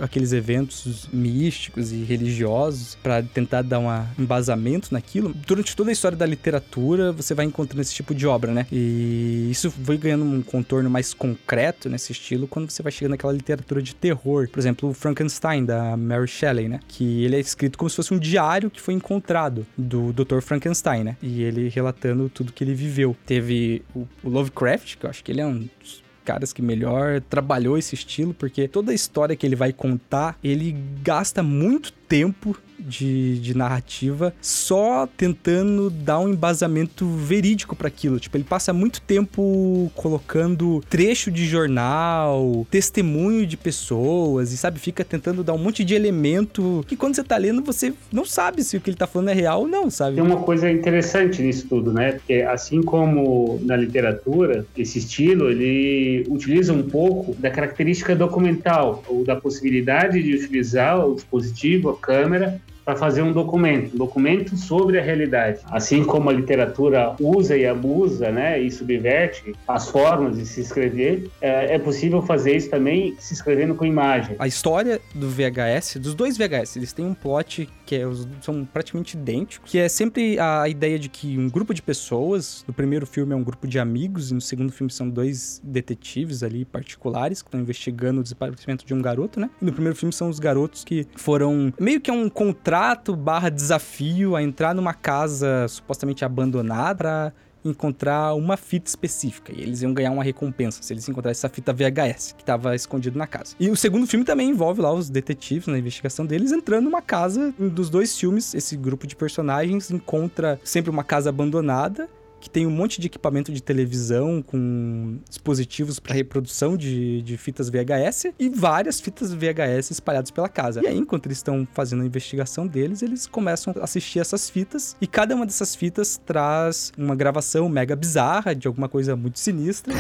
Aqueles 0.02 0.34
eventos 0.34 1.08
místicos 1.12 1.92
e 1.92 2.04
religiosos 2.04 2.98
pra 3.02 3.22
tentar 3.22 3.62
dar 3.62 3.80
um 3.80 3.88
embasamento 4.18 4.94
naquilo. 4.94 5.34
Durante 5.46 5.76
toda 5.76 5.90
a 5.90 5.94
história 5.94 6.18
da 6.18 6.26
literatura, 6.26 7.12
você 7.12 7.34
vai 7.34 7.46
encontrando 7.46 7.82
esse 7.82 7.94
tipo 7.94 8.14
de 8.14 8.28
obra, 8.28 8.52
né? 8.54 8.68
E 8.72 9.48
isso 9.50 9.72
foi 9.72 9.98
ganhando 9.98 10.26
um 10.34 10.42
contorno 10.42 10.90
mais 10.90 11.14
concreto 11.14 11.90
nesse 11.90 12.12
estilo 12.12 12.48
quando 12.48 12.70
você 12.70 12.82
vai 12.82 12.92
chegando 12.92 13.12
naquela 13.12 13.34
literatura 13.34 13.82
de 13.82 13.96
terror. 13.96 14.48
Por 14.50 14.60
exemplo, 14.60 14.90
o 14.90 14.94
Frankenstein, 14.94 15.66
da 15.66 15.96
Mary 15.96 16.28
Shelley, 16.28 16.68
né? 16.68 16.80
Que 16.88 17.24
ele 17.24 17.36
é 17.36 17.40
escrito 17.40 17.78
como 17.78 17.90
se 17.90 17.96
fosse 17.96 18.14
um 18.14 18.20
diário 18.20 18.70
que 18.70 18.82
foi 18.82 18.94
encontrado 18.94 19.66
do 19.78 20.12
Dr. 20.14 20.42
Frankenstein, 20.42 21.04
né? 21.04 21.18
E 21.22 21.44
ele 21.44 21.70
relatando 21.70 22.30
tudo 22.30 22.54
que 22.54 22.64
ele 22.64 22.74
viveu. 22.74 23.16
Teve 23.26 23.84
o, 23.96 24.08
Lovecraft, 24.24 24.98
que 24.98 25.06
eu 25.06 25.10
acho 25.10 25.24
que 25.24 25.32
ele 25.32 25.42
é 25.42 25.46
um 25.46 25.68
dos 25.80 26.04
caras 26.24 26.54
que 26.54 26.62
melhor 26.62 27.22
trabalhou 27.22 27.78
esse 27.78 27.96
estilo, 27.96 28.34
porque 28.34 28.68
toda 28.68 28.92
a 28.92 28.96
história 28.96 29.36
que 29.36 29.46
ele 29.46 29.56
vai 29.56 29.74
contar, 29.74 30.38
ele 30.44 30.76
gasta 31.04 31.44
muito 31.44 31.92
tempo 31.92 32.58
de, 32.88 33.40
de 33.40 33.56
narrativa 33.56 34.34
só 34.42 35.08
tentando 35.18 35.90
dar 35.90 36.20
um 36.20 36.30
embasamento 36.30 37.08
verídico 37.08 37.76
para 37.76 37.88
aquilo. 37.88 38.20
Tipo, 38.20 38.38
ele 38.38 38.44
passa 38.44 38.74
muito 38.74 39.02
tempo 39.02 39.92
colocando 39.96 40.84
trecho 40.90 41.32
de 41.32 41.46
jornal, 41.46 42.68
testemunho 42.70 43.46
de 43.46 43.58
pessoas 43.58 44.52
e 44.52 44.58
sabe, 44.58 44.80
fica 44.80 45.04
tentando 45.04 45.44
dar 45.44 45.54
um 45.54 45.58
monte 45.58 45.84
de 45.84 45.96
elemento 45.96 46.84
que 46.88 46.96
quando 46.96 47.16
você 47.16 47.24
tá 47.24 47.38
lendo 47.38 47.62
você 47.62 47.94
não 48.12 48.26
sabe 48.26 48.64
se 48.64 48.78
o 48.78 48.82
que 48.82 48.90
ele 48.90 48.98
tá 48.98 49.08
falando 49.08 49.30
é 49.30 49.34
real 49.34 49.62
ou 49.62 49.68
não, 49.68 49.90
sabe? 49.90 50.16
Tem 50.16 50.24
uma 50.24 50.42
coisa 50.42 50.70
interessante 50.70 51.42
nisso 51.42 51.68
tudo, 51.68 51.92
né? 51.92 52.14
Porque 52.14 52.42
assim 52.42 52.82
como 52.82 53.60
na 53.64 53.76
literatura, 53.76 54.66
esse 54.78 55.00
estilo 55.00 55.50
ele 55.50 56.26
utiliza 56.30 56.74
um 56.74 56.84
pouco 56.84 57.34
da 57.36 57.50
característica 57.50 58.16
documental 58.16 59.04
ou 59.08 59.24
da 59.24 59.36
possibilidade 59.36 60.22
de 60.22 60.36
utilizar 60.36 61.06
o 61.08 61.16
dispositivo, 61.16 61.90
a 61.90 61.98
câmera, 61.98 62.60
para 62.86 62.96
fazer 62.96 63.22
um 63.22 63.32
documento, 63.32 63.94
um 63.94 63.98
documento 63.98 64.56
sobre 64.58 65.00
a 65.00 65.02
realidade. 65.02 65.60
Assim 65.66 66.04
como 66.04 66.30
a 66.30 66.34
literatura 66.34 67.16
usa 67.20 67.58
e 67.58 67.66
abusa, 67.66 68.32
né, 68.32 68.60
e 68.60 68.70
subverte 68.70 69.54
as 69.68 69.90
formas 69.90 70.38
de 70.38 70.46
se 70.46 70.62
escrever, 70.62 71.30
é, 71.42 71.76
é 71.76 71.80
possível 71.80 72.22
fazer 72.22 72.56
isso 72.56 72.70
também 72.70 73.16
se 73.20 73.34
escrevendo 73.34 73.76
com 73.76 73.86
imagem. 73.86 74.36
A 74.40 74.48
história 74.48 75.00
do 75.14 75.30
VHS, 75.30 75.98
dos 75.98 76.14
dois 76.14 76.38
VHS, 76.38 76.76
eles 76.76 76.94
têm 76.94 77.06
um 77.06 77.14
plot 77.14 77.70
que 77.86 77.96
é, 77.96 78.04
são 78.42 78.66
praticamente 78.66 79.18
idênticos, 79.18 79.72
que 79.72 79.80
é 79.80 79.88
sempre 79.88 80.40
a 80.40 80.68
ideia 80.68 81.00
de 81.00 81.10
que 81.10 81.38
um 81.38 81.50
grupo 81.50 81.74
de 81.74 81.82
pessoas, 81.82 82.64
no 82.68 82.74
primeiro 82.74 83.06
filme 83.06 83.34
é 83.34 83.36
um 83.36 83.44
grupo 83.44 83.68
de 83.68 83.80
amigos, 83.80 84.32
e 84.32 84.34
no 84.34 84.42
segundo 84.42 84.72
filme 84.72 84.92
são 84.92 85.10
dois 85.10 85.62
detetives 85.64 86.44
ali 86.44 86.66
particulares 86.66 87.42
que 87.42 87.48
estão 87.48 87.60
investigando 87.60 88.20
o 88.20 88.24
desaparecimento 88.24 88.86
de 88.86 88.94
um 88.94 89.02
garoto, 89.02 89.40
né? 89.40 89.50
E 89.62 89.66
no 89.66 89.72
primeiro 89.72 89.96
filme 89.96 90.14
são 90.14 90.30
os 90.30 90.40
garotos 90.40 90.84
que 90.84 91.08
foram 91.16 91.74
meio 91.80 92.02
que 92.02 92.10
é 92.10 92.14
um 92.14 92.30
contrato 92.30 92.73
barra 93.16 93.50
desafio 93.50 94.36
a 94.36 94.44
entrar 94.44 94.74
numa 94.74 94.94
casa 94.94 95.68
supostamente 95.68 96.26
abandonada 96.26 96.94
pra 96.96 97.34
encontrar 97.66 98.34
uma 98.34 98.58
fita 98.58 98.90
específica. 98.90 99.54
E 99.56 99.62
eles 99.62 99.82
iam 99.82 99.94
ganhar 99.94 100.12
uma 100.12 100.24
recompensa 100.24 100.82
se 100.82 100.94
eles 100.94 101.08
encontrassem 101.08 101.40
essa 101.40 101.50
fita 101.50 101.72
VHS 101.74 102.34
que 102.34 102.44
estava 102.44 102.76
escondida 102.76 103.18
na 103.18 103.28
casa. 103.28 103.56
E 103.60 103.70
o 103.70 103.76
segundo 103.76 104.06
filme 104.06 104.26
também 104.26 104.50
envolve 104.50 104.82
lá 104.82 104.92
os 104.92 105.10
detetives 105.10 105.68
na 105.68 105.78
investigação 105.78 106.26
deles 106.26 106.52
entrando 106.52 106.86
numa 106.86 107.02
casa. 107.02 107.54
Dos 107.58 107.90
dois 107.90 108.18
filmes, 108.18 108.54
esse 108.54 108.76
grupo 108.76 109.08
de 109.08 109.16
personagens 109.16 109.92
encontra 109.92 110.60
sempre 110.64 110.90
uma 110.90 111.04
casa 111.04 111.30
abandonada. 111.30 112.10
Que 112.44 112.50
tem 112.50 112.68
um 112.68 112.70
monte 112.70 113.00
de 113.00 113.08
equipamento 113.08 113.54
de 113.54 113.64
televisão 113.64 114.42
com 114.42 115.18
dispositivos 115.30 115.98
para 115.98 116.14
reprodução 116.14 116.76
de, 116.76 117.22
de 117.22 117.38
fitas 117.38 117.70
VHS 117.70 118.34
e 118.38 118.50
várias 118.50 119.00
fitas 119.00 119.34
VHS 119.34 119.92
espalhadas 119.92 120.30
pela 120.30 120.50
casa. 120.50 120.82
E 120.84 120.88
aí, 120.88 120.98
enquanto 120.98 121.28
eles 121.28 121.38
estão 121.38 121.66
fazendo 121.72 122.04
a 122.04 122.06
investigação 122.06 122.68
deles, 122.68 123.02
eles 123.02 123.28
começam 123.28 123.74
a 123.80 123.86
assistir 123.86 124.20
essas 124.20 124.50
fitas 124.50 124.98
e 125.00 125.08
cada 125.08 125.34
uma 125.34 125.46
dessas 125.46 125.74
fitas 125.74 126.20
traz 126.26 126.92
uma 126.98 127.16
gravação 127.16 127.70
mega 127.70 127.96
bizarra 127.96 128.54
de 128.54 128.68
alguma 128.68 128.90
coisa 128.90 129.16
muito 129.16 129.40
sinistra. 129.40 129.94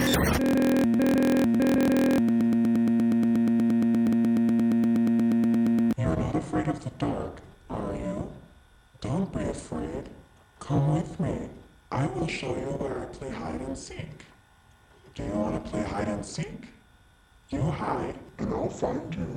Come 10.59 10.93
with 10.93 11.19
me. 11.19 11.62
I 11.95 12.07
will 12.07 12.27
show 12.27 12.47
you 12.47 12.75
where 12.79 13.03
I 13.03 13.05
play 13.05 13.29
hide 13.29 13.61
and 13.69 13.75
seek. 13.75 14.25
Do 15.13 15.21
you 15.21 15.35
want 15.35 15.63
to 15.63 15.69
play 15.69 15.83
hide 15.83 16.09
and 16.09 16.25
seek? 16.25 16.67
You 17.51 17.61
hide, 17.61 18.15
and 18.39 18.51
I'll 18.51 18.67
find 18.67 19.13
you. 19.13 19.27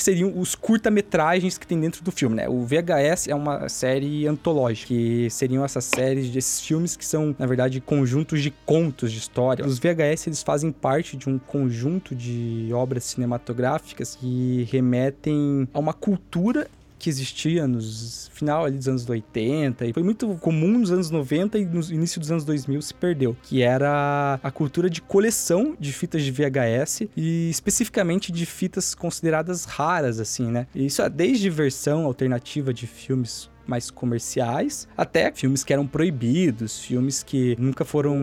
que 0.00 0.04
seriam 0.04 0.38
os 0.38 0.54
curta-metragens 0.54 1.58
que 1.58 1.66
tem 1.66 1.78
dentro 1.78 2.02
do 2.02 2.10
filme, 2.10 2.36
né? 2.36 2.48
O 2.48 2.64
VHS 2.64 3.28
é 3.28 3.34
uma 3.34 3.68
série 3.68 4.26
antológica, 4.26 4.88
que 4.88 5.28
seriam 5.28 5.64
essas 5.64 5.84
séries 5.84 6.30
desses 6.30 6.60
filmes 6.60 6.96
que 6.96 7.04
são, 7.04 7.34
na 7.38 7.46
verdade, 7.46 7.80
conjuntos 7.80 8.42
de 8.42 8.50
contos 8.64 9.12
de 9.12 9.18
história. 9.18 9.66
Os 9.66 9.78
VHS 9.78 10.28
eles 10.28 10.42
fazem 10.42 10.72
parte 10.72 11.16
de 11.16 11.28
um 11.28 11.38
conjunto 11.38 12.14
de 12.14 12.70
obras 12.72 13.04
cinematográficas 13.04 14.14
que 14.14 14.68
remetem 14.70 15.68
a 15.74 15.78
uma 15.78 15.92
cultura 15.92 16.66
que 17.00 17.08
existia 17.08 17.66
nos 17.66 18.30
final 18.34 18.64
ali 18.66 18.76
dos 18.76 18.86
anos 18.86 19.08
80 19.08 19.86
e 19.86 19.92
foi 19.92 20.02
muito 20.02 20.28
comum 20.36 20.78
nos 20.78 20.92
anos 20.92 21.10
90 21.10 21.58
e 21.58 21.64
no 21.64 21.82
início 21.90 22.20
dos 22.20 22.30
anos 22.30 22.44
2000 22.44 22.82
se 22.82 22.94
perdeu, 22.94 23.36
que 23.42 23.62
era 23.62 24.38
a 24.42 24.50
cultura 24.50 24.88
de 24.88 25.00
coleção 25.00 25.74
de 25.80 25.92
fitas 25.92 26.22
de 26.22 26.30
VHS 26.30 27.08
e 27.16 27.48
especificamente 27.50 28.30
de 28.30 28.44
fitas 28.44 28.94
consideradas 28.94 29.64
raras 29.64 30.20
assim, 30.20 30.50
né? 30.50 30.66
E 30.74 30.86
isso 30.86 31.00
é 31.02 31.08
desde 31.08 31.48
versão 31.48 32.04
alternativa 32.04 32.72
de 32.72 32.86
filmes 32.86 33.50
mais 33.70 33.90
comerciais, 33.90 34.88
até 34.96 35.30
filmes 35.32 35.62
que 35.62 35.72
eram 35.72 35.86
proibidos, 35.86 36.80
filmes 36.84 37.22
que 37.22 37.56
nunca 37.58 37.84
foram 37.84 38.18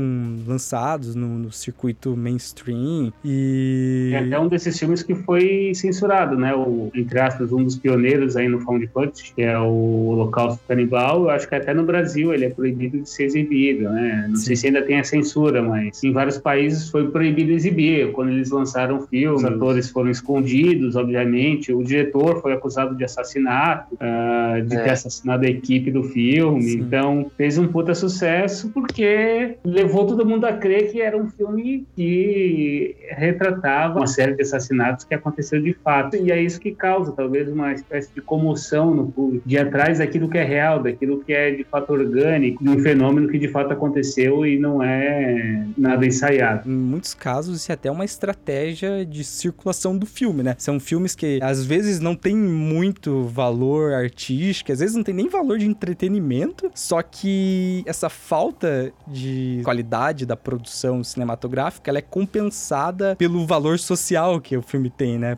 lançados 0.46 1.16
no, 1.16 1.40
no 1.40 1.52
circuito 1.52 2.16
mainstream 2.18 3.14
e... 3.24 4.12
É 4.14 4.20
até 4.20 4.40
um 4.40 4.48
desses 4.48 4.78
filmes 4.78 5.02
que 5.02 5.16
foi 5.16 5.72
censurado, 5.74 6.38
né? 6.38 6.54
O, 6.54 6.92
entre 6.94 7.20
aspas, 7.20 7.52
um 7.54 7.64
dos 7.64 7.78
pioneiros 7.78 8.36
aí 8.36 8.50
no 8.50 8.60
found 8.60 8.86
footage, 8.88 9.34
que 9.34 9.42
é 9.42 9.58
o 9.58 10.08
Holocausto 10.10 10.60
Canibal. 10.68 11.24
Eu 11.24 11.30
acho 11.30 11.48
que 11.48 11.56
até 11.56 11.74
no 11.74 11.84
Brasil 11.84 12.34
ele 12.34 12.46
é 12.46 12.50
proibido 12.50 13.00
de 13.00 13.10
ser 13.10 13.24
exibido, 13.24 13.90
né? 13.90 14.26
Não 14.28 14.36
sei 14.36 14.56
se 14.56 14.68
ainda 14.68 14.82
tem 14.82 15.00
a 15.00 15.04
censura, 15.04 15.62
mas 15.62 16.04
em 16.04 16.12
vários 16.12 16.38
países 16.38 16.90
foi 16.90 17.10
proibido 17.10 17.52
exibir. 17.52 18.12
Quando 18.12 18.32
eles 18.32 18.52
lançaram 18.52 18.98
o 18.98 19.08
filme, 19.08 19.38
os 19.38 19.46
atores 19.46 19.90
foram 19.90 20.10
escondidos, 20.10 20.96
obviamente. 20.96 21.72
O 21.72 21.84
diretor 21.84 22.42
foi 22.42 22.54
acusado 22.54 22.96
de 22.96 23.04
assassinato, 23.06 23.96
uh, 23.96 24.62
de 24.66 24.76
É. 24.76 24.84
ter 24.84 24.90
assassinado 24.90 25.37
a 25.46 25.50
equipe 25.50 25.92
do 25.92 26.04
filme. 26.04 26.62
Sim. 26.62 26.80
Então 26.80 27.32
fez 27.38 27.58
um 27.58 27.68
puta 27.68 27.94
sucesso 27.94 28.70
porque 28.70 29.58
levou 29.64 30.06
todo 30.06 30.26
mundo 30.26 30.46
a 30.46 30.54
crer 30.54 30.92
que 30.92 31.02
era 31.02 31.18
um 31.18 31.30
filme 31.30 31.86
que 31.96 32.96
retratava 33.10 34.00
uma 34.00 34.08
série 34.08 34.36
de 34.36 34.42
assassinatos 34.42 35.06
que 35.06 35.14
aconteceu 35.14 35.62
de 35.62 35.74
fato. 35.74 36.16
E 36.16 36.32
é 36.32 36.42
isso 36.42 36.60
que 36.60 36.72
causa 36.72 37.12
talvez 37.12 37.50
uma 37.50 37.74
espécie 37.74 38.14
de 38.14 38.22
comoção 38.22 38.94
no 38.94 39.08
público, 39.08 39.48
de 39.48 39.58
atrás 39.58 40.00
daquilo 40.00 40.30
que 40.30 40.38
é 40.38 40.44
real, 40.44 40.82
daquilo 40.82 41.24
que 41.24 41.34
é 41.34 41.52
de 41.52 41.64
fato 41.64 41.92
orgânico, 41.92 42.64
de 42.64 42.70
um 42.70 42.80
fenômeno 42.80 43.28
que 43.28 43.38
de 43.38 43.48
fato 43.48 43.72
aconteceu 43.72 44.46
e 44.46 44.58
não 44.58 44.82
é 44.84 45.66
nada 45.78 46.06
ensaiado. 46.06 46.70
Em 46.70 46.74
muitos 46.76 47.14
casos, 47.14 47.62
isso 47.62 47.72
é 47.72 47.74
até 47.74 47.92
uma 47.92 48.06
estratégia 48.06 49.06
de 49.06 49.24
circulação 49.24 49.98
do 49.98 50.06
filme, 50.06 50.44
né? 50.44 50.56
São 50.58 50.80
filmes 50.80 51.16
que 51.16 51.40
às 51.42 51.66
vezes 51.66 52.00
não 52.00 52.16
tem 52.16 52.36
muito 52.36 53.24
valor 53.24 53.94
artístico, 53.94 54.72
às 54.72 54.80
vezes 54.80 54.96
não 54.96 55.04
tem 55.04 55.14
nem 55.18 55.28
valor 55.28 55.58
de 55.58 55.66
entretenimento, 55.66 56.70
só 56.76 57.02
que 57.02 57.84
essa 57.88 58.08
falta 58.08 58.94
de 59.08 59.62
qualidade 59.64 60.28
da 60.28 60.38
produção 60.38 61.04
cinematográfica, 61.04 61.90
ela 61.90 61.98
é 61.98 62.04
compensada 62.04 63.16
pelo 63.16 63.44
valor 63.48 63.80
social 63.80 64.40
que 64.40 64.56
o 64.56 64.62
filme 64.62 64.92
tem, 64.92 65.18
né? 65.18 65.36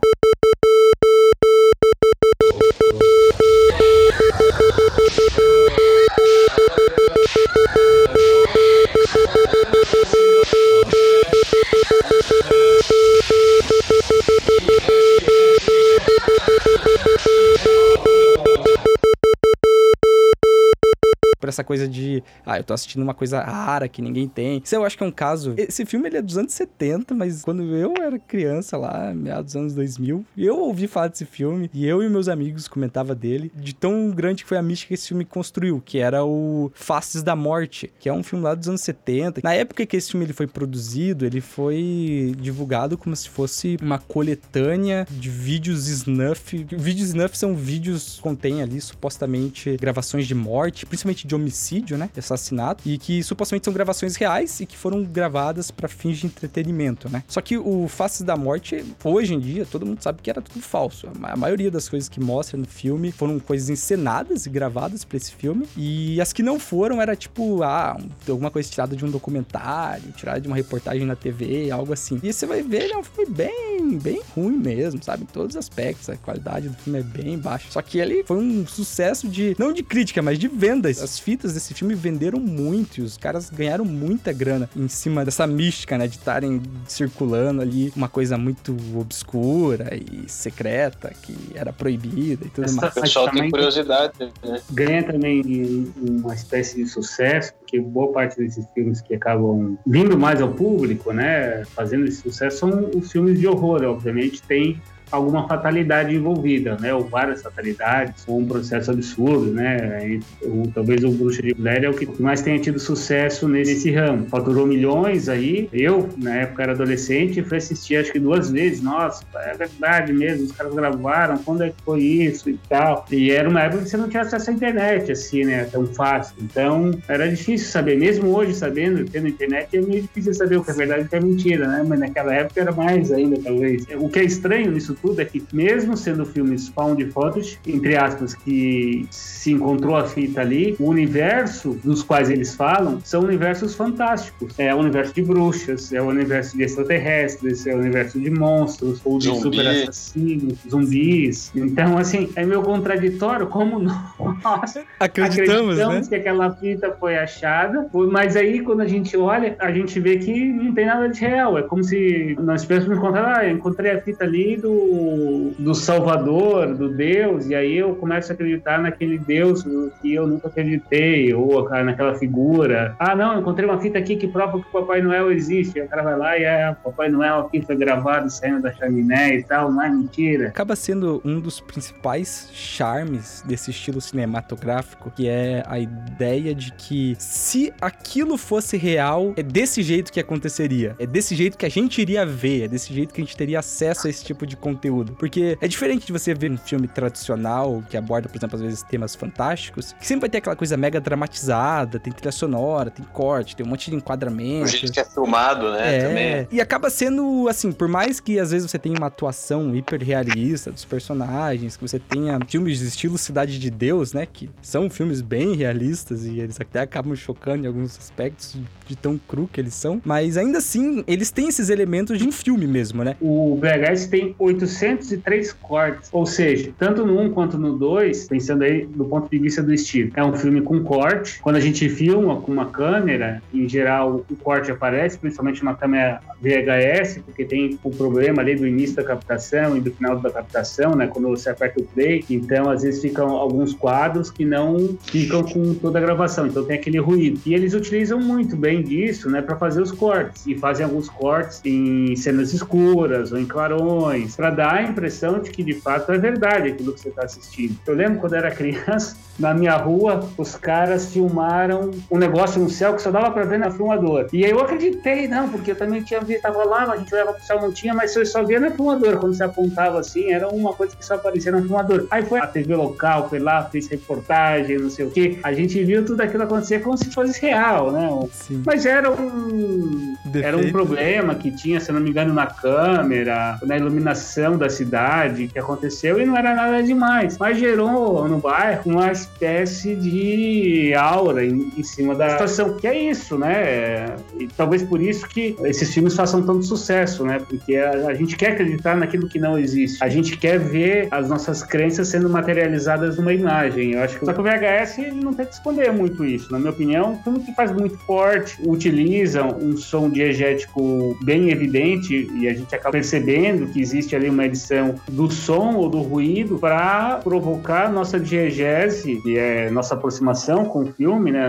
Essa 21.60 21.63
coisa 21.63 21.88
de, 21.88 22.24
ah, 22.46 22.58
eu 22.58 22.63
tô 22.63 22.74
assistindo 22.74 23.01
uma 23.01 23.13
coisa 23.13 23.42
rara 23.42 23.88
que 23.88 24.01
ninguém 24.01 24.28
tem. 24.28 24.62
Isso 24.63 24.75
eu 24.75 24.86
acho 24.86 24.98
que 24.98 25.04
é 25.04 25.06
um 25.06 25.12
caso. 25.12 25.54
Esse 25.58 25.86
filme 25.86 26.08
ele 26.08 26.18
é 26.18 26.22
dos 26.22 26.38
anos 26.38 26.54
70, 26.54 27.13
mas 27.13 27.42
quando 27.42 27.63
eu 27.75 27.94
era 28.01 28.18
criança 28.18 28.78
lá, 28.78 29.13
meados 29.13 29.54
dos 29.54 29.56
anos 29.56 29.74
2000, 29.74 30.25
eu 30.38 30.58
ouvi 30.58 30.88
falar 30.88 31.10
desse 31.10 31.25
filme 31.25 31.70
e 31.74 31.86
eu 31.86 32.01
e 32.01 32.10
meus 32.10 32.28
amigos 32.28 32.68
comentava 32.68 33.13
dele, 33.13 33.51
de 33.56 33.74
tão 33.74 34.10
grande 34.12 34.44
que 34.44 34.50
foi 34.50 34.58
a 34.58 34.62
mística 34.62 34.89
que 34.89 34.94
esse 34.94 35.10
filme 35.10 35.25
construiu, 35.25 35.82
que 35.84 35.98
era 35.98 36.24
o 36.24 36.72
Faces 36.74 37.22
da 37.24 37.36
Morte, 37.36 37.92
que 38.00 38.08
é 38.08 38.13
um 38.13 38.24
filme 38.24 38.44
lá 38.44 38.56
dos 38.56 38.68
anos 38.70 38.82
70. 38.82 39.42
Na 39.44 39.54
época 39.54 39.86
que 39.86 39.98
esse 39.98 40.12
filme 40.12 40.25
ele 40.25 40.34
foi 40.34 40.48
produzido, 40.48 41.26
ele 41.26 41.41
foi 41.41 42.36
divulgado 42.39 42.98
como 42.98 43.15
se 43.15 43.30
fosse 43.30 43.78
uma 43.82 44.00
coletânea 44.00 45.06
de 45.10 45.30
vídeos 45.30 45.88
snuff. 45.88 46.65
Vídeos 46.72 47.10
snuff 47.10 47.38
são 47.38 47.56
vídeos 47.56 48.15
que 48.15 48.22
contêm 48.22 48.62
ali 48.62 48.80
supostamente 48.80 49.76
gravações 49.78 50.28
de 50.28 50.36
morte, 50.36 50.86
principalmente 50.86 51.28
de 51.28 51.36
homicídio, 51.36 51.48
né? 51.97 52.09
De 52.13 52.19
assassinato, 52.19 52.83
e 52.88 52.97
que 52.97 53.21
supostamente 53.23 53.65
são 53.65 53.73
gravações 53.73 54.15
reais 54.15 54.59
e 54.59 54.65
que 54.65 54.77
foram 54.77 55.03
gravadas 55.03 55.71
para 55.71 55.88
fins 55.88 56.17
de 56.17 56.25
entretenimento, 56.25 57.09
né? 57.09 57.23
Só 57.27 57.41
que 57.41 57.57
o 57.57 57.88
Faces 57.88 58.21
da 58.21 58.35
Morte, 58.35 58.83
hoje 59.03 59.33
em 59.33 59.39
dia, 59.39 59.65
todo 59.65 59.85
mundo 59.85 60.01
sabe 60.01 60.21
que 60.21 60.29
era 60.29 60.41
tudo 60.41 60.62
falso. 60.62 61.07
A 61.07 61.17
ma- 61.17 61.29
A 61.29 61.35
maioria 61.35 61.71
das 61.71 61.88
coisas 61.88 62.09
que 62.09 62.19
mostra 62.19 62.57
no 62.57 62.65
filme 62.65 63.12
foram 63.12 63.39
coisas 63.39 63.69
encenadas 63.69 64.45
e 64.45 64.49
gravadas 64.49 65.05
para 65.05 65.15
esse 65.17 65.31
filme, 65.31 65.67
e 65.77 66.19
as 66.19 66.33
que 66.33 66.41
não 66.43 66.59
foram 66.59 67.01
era 67.01 67.15
tipo, 67.15 67.63
ah, 67.63 67.97
um- 67.99 68.31
alguma 68.31 68.51
coisa 68.51 68.69
tirada 68.69 68.95
de 68.95 69.05
um 69.05 69.09
documentário, 69.12 70.12
tirada 70.13 70.41
de 70.41 70.47
uma 70.47 70.55
reportagem 70.57 71.05
na 71.05 71.15
TV, 71.15 71.71
algo 71.71 71.93
assim. 71.93 72.19
E 72.21 72.33
você 72.33 72.45
vai 72.45 72.62
ver, 72.62 72.83
ele 72.83 72.93
é 72.93 72.97
um 72.97 73.03
filme 73.03 73.31
bem, 73.31 73.97
bem 73.97 74.21
ruim 74.35 74.57
mesmo, 74.57 75.01
sabe? 75.03 75.23
Em 75.23 75.27
todos 75.27 75.55
os 75.55 75.59
aspectos, 75.59 76.09
a 76.09 76.17
qualidade 76.17 76.67
do 76.69 76.75
filme 76.77 76.99
é 76.99 77.03
bem 77.03 77.38
baixa. 77.38 77.67
Só 77.71 77.81
que 77.81 77.97
ele 77.99 78.23
foi 78.25 78.38
um 78.38 78.65
sucesso 78.67 79.27
de, 79.27 79.55
não 79.57 79.71
de 79.71 79.83
crítica, 79.83 80.21
mas 80.21 80.38
de 80.38 80.47
vendas. 80.47 81.01
As 81.01 81.17
fitas 81.19 81.38
desse 81.47 81.73
filme 81.73 81.95
venderam 81.95 82.39
muito 82.39 82.99
e 82.99 83.02
os 83.02 83.17
caras 83.17 83.49
ganharam 83.49 83.86
muita 83.86 84.32
grana 84.34 84.69
em 84.75 84.88
cima 84.88 85.23
dessa 85.23 85.45
mística, 85.47 85.97
né? 85.97 86.08
De 86.08 86.17
estarem 86.17 86.62
circulando 86.88 87.62
ali 87.62 87.91
uma 87.95 88.10
coisa 88.10 88.38
muito 88.38 88.75
obscura 88.95 89.95
e 89.95 90.30
secreta, 90.30 91.12
que 91.21 91.36
era 91.56 91.71
proibida 91.73 92.45
e 92.45 92.49
tudo 92.49 92.65
Essa- 92.65 92.75
mais. 92.82 92.95
O 92.97 93.02
pessoal 93.02 93.32
tem 93.32 93.49
curiosidade, 93.49 94.13
né? 94.19 94.62
ganha 94.71 95.04
também 95.04 95.91
uma 95.97 96.34
espécie 96.34 96.84
de 96.84 96.89
sucesso, 96.89 97.54
porque 97.56 97.80
boa 97.80 98.12
parte 98.12 98.38
desses 98.38 98.65
filmes 98.73 99.02
que 99.02 99.15
acabam 99.15 99.78
vindo 99.86 100.17
mais 100.17 100.41
ao 100.41 100.49
público, 100.54 101.12
né, 101.13 101.63
fazendo 101.75 102.06
esse 102.06 102.21
sucesso, 102.21 102.58
são 102.60 102.89
os 102.95 103.12
filmes 103.12 103.39
de 103.39 103.47
horror, 103.47 103.84
obviamente 103.84 104.41
tem 104.43 104.82
alguma 105.12 105.48
fatalidade 105.48 106.15
envolvida, 106.15 106.78
né, 106.80 106.93
ou 106.93 107.04
várias 107.06 107.41
fatalidades, 107.41 108.24
ou 108.28 108.39
um 108.39 108.45
processo 108.45 108.91
absurdo, 108.91 109.52
né, 109.52 110.08
e, 110.08 110.19
o- 110.43 110.63
talvez 110.74 111.04
o 111.04 111.12
Bruxa 111.12 111.41
de 111.41 111.54
Blair 111.54 111.84
é 111.84 111.89
o 111.89 111.93
que 111.93 112.08
mais 112.22 112.41
tenha 112.41 112.60
tido 112.60 112.80
sucesso 112.80 113.48
nesse 113.48 113.91
ramo. 113.91 114.28
Faturou 114.30 114.65
milhões 114.67 115.28
aí, 115.30 115.67
eu, 115.74 116.10
na 116.17 116.36
época, 116.36 116.63
era 116.63 116.72
adolescente, 116.74 117.41
fui 117.43 117.58
assistir 117.58 117.98
acho 117.98 118.12
que 118.12 118.19
duas 118.19 118.50
vezes, 118.52 118.82
nossa, 118.82 119.24
é 119.38 119.56
verdade 119.58 120.13
mesmo, 120.13 120.45
os 120.45 120.52
caras 120.52 120.74
gravaram, 120.74 121.38
quando 121.39 121.63
é 121.63 121.69
que 121.69 121.76
foi 121.84 122.02
isso 122.02 122.50
e 122.50 122.60
tal, 122.69 123.06
e 123.12 123.32
era 123.32 123.50
uma 123.50 123.62
época 123.62 123.84
que 123.84 123.89
você 123.89 123.98
não 123.98 124.08
tinha 124.10 124.24
acesso 124.24 124.50
à 124.50 124.54
internet, 124.54 125.12
assim, 125.12 125.43
né, 125.45 125.65
tão 125.65 125.86
fácil, 125.88 126.36
então 126.41 126.91
era 127.08 127.28
difícil 127.28 127.67
saber, 127.67 127.98
mesmo 127.98 128.36
hoje 128.36 128.54
sabendo, 128.54 129.06
tendo 129.10 129.28
internet, 129.28 129.76
é 129.76 129.82
meio 129.82 130.02
difícil 130.04 130.34
saber 130.34 130.58
o 130.58 130.63
que 130.63 130.72
é 130.72 130.74
verdade 130.74 131.02
e 131.04 131.06
o 131.06 131.10
que 131.10 131.15
é 131.15 131.19
mentira, 131.19 131.67
né, 131.67 131.84
mas 131.88 132.00
naquela 132.00 132.34
época 132.34 132.62
era 132.62 132.72
mais 132.72 133.12
ainda, 133.12 133.39
talvez. 133.43 133.86
O 133.98 134.10
que 134.10 134.19
é 134.19 134.24
estranho 134.24 134.72
nisso 134.72 134.95
tudo 135.01 135.21
é 135.21 135.25
que, 135.25 135.43
mesmo 135.53 135.95
sendo 135.97 136.25
filmes 136.25 136.67
found 136.69 137.03
footage, 137.12 137.59
entre 137.67 137.95
aspas, 137.95 138.33
que 138.33 139.05
se 139.09 139.51
encontrou 139.51 139.95
a 139.95 140.05
fita 140.05 140.41
ali, 140.41 140.75
o 140.79 140.89
universo 140.89 141.79
dos 141.83 142.03
quais 142.03 142.29
eles 142.29 142.55
falam 142.55 142.99
são 143.03 143.21
universos 143.21 143.75
fantásticos. 143.75 144.53
É 144.57 144.73
o 144.73 144.79
universo 144.79 145.13
de 145.13 145.21
bruxas, 145.21 145.93
é 145.93 146.01
o 146.01 146.05
universo 146.05 146.57
de 146.57 146.63
extraterrestres, 146.63 147.65
é 147.65 147.73
o 147.73 147.79
universo 147.79 148.19
de 148.19 148.29
monstros, 148.29 149.01
ou 149.03 149.17
de 149.17 149.25
Zumbi. 149.25 149.41
super 149.41 149.67
assassinos, 149.67 150.57
zumbis. 150.69 151.51
Então, 151.55 151.97
assim, 151.97 152.29
é 152.35 152.45
meio 152.45 152.62
contraditório 152.62 153.47
como 153.47 153.79
nós 153.79 154.73
Acreditamos, 154.99 155.77
né? 155.77 156.01
que 156.07 156.15
aquela 156.15 156.51
fita 156.55 156.95
foi 156.99 157.17
achada, 157.17 157.88
mas 158.12 158.35
aí 158.35 158.62
quando 158.62 158.81
a 158.81 158.88
gente 158.88 159.15
olha, 159.17 159.55
a 159.59 159.71
gente 159.71 159.99
vê 159.99 160.17
que 160.17 160.45
não 160.45 160.73
tem 160.73 160.85
nada 160.85 161.07
de 161.09 161.19
real. 161.19 161.57
É 161.57 161.63
como 161.63 161.83
se 161.83 162.35
nós 162.39 162.63
tivéssemos 162.63 162.97
encontrado, 162.97 163.38
ah, 163.38 163.45
eu 163.45 163.55
encontrei 163.55 163.91
a 163.91 164.01
fita 164.01 164.23
ali 164.23 164.57
do 164.57 164.88
do, 164.89 165.54
do 165.60 165.75
Salvador, 165.75 166.73
do 166.73 166.89
Deus, 166.89 167.45
e 167.47 167.54
aí 167.54 167.78
eu 167.78 167.95
começo 167.95 168.32
a 168.32 168.34
acreditar 168.34 168.80
naquele 168.80 169.17
Deus 169.19 169.63
que 170.02 170.13
eu 170.13 170.25
nunca 170.25 170.47
acreditei, 170.47 171.34
ou 171.34 171.69
naquela 171.69 172.15
figura. 172.15 172.95
Ah, 172.99 173.15
não, 173.15 173.39
encontrei 173.39 173.69
uma 173.69 173.80
fita 173.80 173.99
aqui 173.99 174.15
que 174.15 174.28
prova 174.28 174.60
que 174.60 174.67
o 174.67 174.71
Papai 174.71 175.02
Noel 175.02 175.32
existe. 175.32 175.80
Aí 175.80 175.86
o 175.86 175.89
cara 175.89 176.02
vai 176.02 176.17
lá 176.17 176.38
e 176.38 176.43
é, 176.43 176.75
Papai 176.84 177.10
Noel 177.10 177.39
aqui 177.39 177.62
foi 177.62 177.75
gravado 177.75 178.30
saindo 178.30 178.62
da 178.62 178.73
chaminé 178.73 179.36
e 179.36 179.43
tal, 179.43 179.69
é 179.82 179.89
mentira. 179.89 180.47
Acaba 180.47 180.75
sendo 180.75 181.21
um 181.23 181.39
dos 181.39 181.60
principais 181.60 182.49
charmes 182.52 183.43
desse 183.45 183.71
estilo 183.71 184.02
cinematográfico, 184.02 185.12
que 185.12 185.28
é 185.28 185.63
a 185.67 185.80
ideia 185.80 186.56
de 186.56 186.73
que 186.73 187.15
se 187.19 187.71
aquilo 187.80 188.38
fosse 188.38 188.78
real, 188.78 189.34
é 189.38 189.43
desse 189.43 189.84
jeito 189.84 190.12
que 190.12 190.19
aconteceria. 190.19 190.95
É 190.99 191.06
desse 191.06 191.36
jeito 191.36 191.58
que 191.58 191.65
a 191.65 191.69
gente 191.69 192.02
iria 192.02 192.25
ver, 192.25 192.63
é 192.63 192.67
desse 192.67 192.93
jeito 192.93 193.13
que 193.13 193.21
a 193.21 193.23
gente 193.23 193.38
teria 193.38 193.60
acesso 193.60 194.08
a 194.08 194.10
esse 194.10 194.23
tipo 194.23 194.45
de 194.47 194.58
conteúdo. 194.58 194.79
Porque 195.18 195.58
é 195.62 195.68
diferente 195.68 196.06
de 196.08 196.13
você 196.13 196.34
ver 196.34 196.52
um 196.52 196.58
filme 196.58 196.88
tradicional 196.88 197.84
que 197.89 197.98
aborda, 197.98 198.30
por 198.30 198.38
exemplo, 198.38 198.56
às 198.56 198.62
vezes 198.62 198.84
temas 198.84 199.15
fantásticos, 199.15 199.94
que 200.00 200.06
sempre 200.06 200.22
vai 200.22 200.30
ter 200.30 200.38
aquela 200.39 200.56
coisa 200.56 200.78
mega 200.78 201.00
dramatizada, 201.00 202.00
tem 202.00 202.12
trilha 202.13 202.32
sonora, 202.32 202.89
tem 202.89 203.06
corte, 203.13 203.56
tem 203.56 203.65
um 203.65 203.70
monte 203.70 203.89
de 203.89 203.96
O 203.96 204.00
enquadramento. 204.00 204.68
jeito 204.68 204.92
que 204.94 205.00
é 205.00 205.06
filmado, 205.06 205.72
né? 205.72 205.98
É, 205.98 206.08
Também. 206.08 206.48
e 206.52 206.62
acaba 206.62 206.89
sendo, 206.89 207.48
assim, 207.50 207.72
por 207.72 207.88
mais 207.88 208.20
que 208.20 208.39
às 208.39 208.52
vezes 208.52 208.70
você 208.70 208.78
tenha 208.80 208.98
uma 208.98 209.08
atuação 209.08 209.76
hiper 209.76 210.02
realista 210.04 210.72
dos 210.72 210.86
personagens, 210.86 211.76
que 211.76 211.82
você 211.82 212.00
tenha 212.00 212.39
filmes 212.48 212.80
de 212.80 212.88
estilo 212.88 213.18
Cidade 213.18 213.60
de 213.60 213.70
Deus, 213.70 214.13
né, 214.13 214.26
que 214.32 214.50
são 214.62 214.89
filmes 214.89 215.22
bem 215.22 215.56
realistas 215.56 216.26
e 216.26 216.39
eles 216.39 216.60
até 216.60 216.80
acabam 216.82 217.15
chocando 217.15 217.65
em 217.65 217.68
alguns 217.68 217.98
aspectos 217.98 218.56
de 218.88 218.96
tão 218.96 219.20
cru 219.28 219.48
que 219.52 219.60
eles 219.60 219.74
são, 219.74 220.02
mas 220.06 220.38
ainda 220.38 220.58
assim, 220.60 221.04
eles 221.08 221.32
têm 221.32 221.48
esses 221.50 221.70
elementos 221.70 222.18
de 222.18 222.28
um 222.28 222.32
filme 222.32 222.65
mesmo, 222.65 223.04
né? 223.04 223.15
O 223.22 223.60
VHS 223.62 224.08
tem 224.08 224.36
803 224.69 225.53
cortes, 225.53 226.10
ou 226.12 226.25
seja, 226.25 226.71
tanto 226.77 227.05
no 227.05 227.19
1 227.19 227.32
quanto 227.32 227.58
no 227.58 227.77
2, 227.77 228.27
pensando 228.27 228.63
aí 228.63 228.86
do 228.86 229.05
ponto 229.05 229.29
de 229.29 229.38
vista 229.38 229.62
do 229.62 229.73
estilo, 229.73 230.12
é 230.15 230.23
um 230.23 230.34
filme 230.34 230.62
com 230.62 230.84
corte. 230.84 231.39
Quando 231.41 231.55
a 231.55 231.60
gente 231.60 231.88
filma 231.89 232.39
com 232.41 232.51
uma 232.51 232.67
câmera, 232.67 233.41
em 233.53 233.67
geral 233.67 234.25
o 234.29 234.36
corte 234.36 234.71
aparece, 234.71 235.17
principalmente 235.17 235.62
uma 235.62 235.75
câmera 235.75 236.19
VHS, 236.41 237.19
porque 237.25 237.45
tem 237.45 237.79
o 237.84 237.89
problema 237.89 238.41
ali 238.41 238.55
do 238.55 238.67
início 238.67 238.95
da 238.95 239.03
captação 239.03 239.75
e 239.77 239.82
do 239.82 239.91
final 239.91 240.17
da 240.19 240.29
captação, 240.29 240.95
né, 240.95 241.08
quando 241.08 241.27
você 241.27 241.49
aperta 241.49 241.82
o 241.82 241.84
play, 241.84 242.23
então 242.29 242.69
às 242.69 242.84
vezes 242.84 243.01
ficam 243.01 243.29
alguns 243.29 243.73
quadros 243.73 244.32
que 244.32 244.45
não 244.45 244.97
ficam 245.03 245.43
com 245.43 245.73
toda 245.73 245.99
a 245.99 246.01
gravação, 246.01 246.47
então 246.47 246.63
tem 246.63 246.75
aquele 246.75 246.99
ruído. 246.99 247.39
E 247.45 247.53
eles 247.53 247.73
utilizam 247.73 248.19
muito 248.19 248.55
bem 248.55 248.82
disso, 248.82 249.29
né, 249.29 249.41
para 249.41 249.55
fazer 249.55 249.82
os 249.82 249.91
cortes 249.91 250.45
e 250.45 250.55
fazem 250.55 250.86
alguns 250.86 251.10
cortes 251.10 251.62
em 251.65 252.15
cenas 252.15 252.53
escuras 252.53 253.32
ou 253.32 253.39
em 253.39 253.45
clarões, 253.45 254.36
para 254.36 254.48
dar 254.49 254.75
a 254.75 254.83
impressão 254.83 255.39
de 255.39 255.49
que 255.49 255.63
de 255.63 255.73
fato 255.73 256.12
é 256.12 256.17
verdade 256.17 256.69
aquilo 256.69 256.93
que 256.93 256.99
você 256.99 257.09
está 257.09 257.23
assistindo. 257.23 257.77
Eu 257.85 257.93
lembro 257.93 258.19
quando 258.19 258.35
era 258.35 258.51
criança, 258.51 259.15
na 259.39 259.53
minha 259.53 259.75
rua, 259.77 260.27
os 260.38 260.55
caras 260.55 261.12
filmaram 261.13 261.91
um 262.12 262.17
negócio 262.17 262.62
no 262.62 262.69
céu 262.69 262.93
que 262.93 263.01
só 263.01 263.09
dava 263.09 263.31
para 263.31 263.45
ver 263.45 263.59
na 263.59 263.71
filmadora. 263.71 264.27
E 264.33 264.43
aí 264.43 264.51
eu 264.51 264.59
acreditei, 264.59 265.27
não, 265.27 265.49
porque 265.49 265.71
eu 265.71 265.75
também 265.75 266.03
tinha 266.03 266.19
visto, 266.19 266.41
tava 266.41 266.63
lá, 266.65 266.83
a 266.91 266.97
gente 266.97 267.13
olhava 267.13 267.33
pro 267.33 267.43
céu, 267.43 267.62
não 267.62 267.71
tinha, 267.71 267.93
mas 267.93 268.15
eu 268.15 268.25
só 268.25 268.43
via 268.43 268.59
na 268.59 268.71
filmadora. 268.71 269.17
Quando 269.17 269.33
você 269.33 269.43
apontava 269.43 269.99
assim, 269.99 270.31
era 270.31 270.47
uma 270.49 270.73
coisa 270.73 270.95
que 270.95 271.05
só 271.05 271.15
aparecia 271.15 271.51
na 271.51 271.62
filmadora. 271.62 272.05
Aí 272.12 272.23
foi 272.23 272.39
a 272.39 272.47
TV 272.47 272.75
local, 272.75 273.29
foi 273.29 273.39
lá, 273.39 273.63
fez 273.63 273.88
reportagem, 273.88 274.77
não 274.77 274.89
sei 274.89 275.05
o 275.05 275.12
quê. 275.12 275.39
A 275.43 275.53
gente 275.53 275.81
viu 275.83 276.03
tudo 276.05 276.21
aquilo 276.21 276.43
acontecer 276.43 276.79
como 276.81 276.97
se 276.97 277.09
fosse 277.12 277.39
real, 277.41 277.91
né? 277.91 278.09
Sim. 278.31 278.62
Mas 278.65 278.85
era 278.85 279.09
um, 279.09 280.15
era 280.35 280.55
um 280.55 280.62
Defeito. 280.62 280.71
problema 280.71 281.35
que 281.35 281.51
tinha, 281.51 281.79
se 281.79 281.91
não 281.91 282.01
me 282.01 282.09
engano, 282.09 282.33
na 282.33 282.47
câmera, 282.47 283.57
na 283.63 283.77
iluminação 283.77 284.38
da 284.58 284.69
cidade 284.69 285.47
que 285.47 285.60
aconteceu 285.60 286.19
e 286.19 286.25
não 286.25 286.38
era 286.38 286.56
nada 286.56 286.82
demais. 286.84 287.38
Mas 287.38 287.58
gerou 287.58 288.28
no 288.28 288.38
bairro 288.38 288.82
uma 288.86 289.12
espécie 289.12 289.95
de 289.95 290.93
aura 290.93 291.45
em, 291.45 291.71
em 291.78 291.84
cima 291.84 292.15
da 292.15 292.30
situação. 292.30 292.78
Que 292.78 292.88
é 292.88 293.10
isso, 293.10 293.38
né? 293.38 294.15
E 294.39 294.47
talvez 294.47 294.84
por 294.84 295.02
isso 295.02 295.28
que 295.28 295.56
esses 295.63 295.93
filmes 295.93 296.15
façam 296.15 296.41
tanto 296.41 296.63
sucesso, 296.63 297.23
né? 297.23 297.39
Porque 297.47 297.75
a, 297.75 298.08
a 298.08 298.13
gente 298.13 298.36
quer 298.36 298.52
acreditar 298.52 298.95
naquilo 298.95 299.28
que 299.28 299.39
não 299.39 299.58
existe. 299.58 300.04
A 300.04 300.10
gente 300.10 300.38
quer 300.38 300.60
ver 300.60 301.08
as 301.12 301.30
nossas 301.30 301.63
crenças 301.63 302.08
sendo 302.08 302.30
materializadas 302.30 303.17
numa 303.17 303.34
imagem. 303.34 303.93
Eu 303.93 304.02
acho 304.02 304.19
que 304.19 304.25
só 304.25 304.34
que 304.34 304.39
o 304.39 304.43
VHS 304.43 304.97
ele 304.99 305.23
não 305.23 305.34
tem 305.34 305.45
que 305.45 305.54
esconder 305.54 305.91
muito 305.91 306.25
isso. 306.25 306.52
Na 306.52 306.60
minha 306.60 306.71
opinião, 306.71 307.19
filme 307.23 307.39
que 307.39 307.54
faz 307.54 307.71
muito 307.71 307.97
forte, 307.99 308.58
utiliza 308.65 309.43
um 309.43 309.78
som 309.78 310.10
diegético 310.10 311.17
bem 311.23 311.49
evidente 311.49 312.30
e 312.34 312.47
a 312.47 312.54
gente 312.54 312.73
acaba 312.73 312.91
percebendo 312.91 313.67
que 313.67 313.82
existe 313.82 314.15
ali 314.15 314.29
uma 314.30 314.46
edição 314.46 314.96
do 315.08 315.30
som 315.32 315.76
ou 315.76 315.89
do 315.89 316.02
ruído 316.02 316.58
para 316.60 317.20
provocar 317.24 317.92
nossa 317.92 318.20
diegese, 318.20 319.22
que 319.22 319.38
é 319.38 319.70
nossa 319.70 319.96
aproximação 319.96 320.65
com 320.65 320.84
o 320.84 320.94
filme, 320.94 321.32
né? 321.32 321.48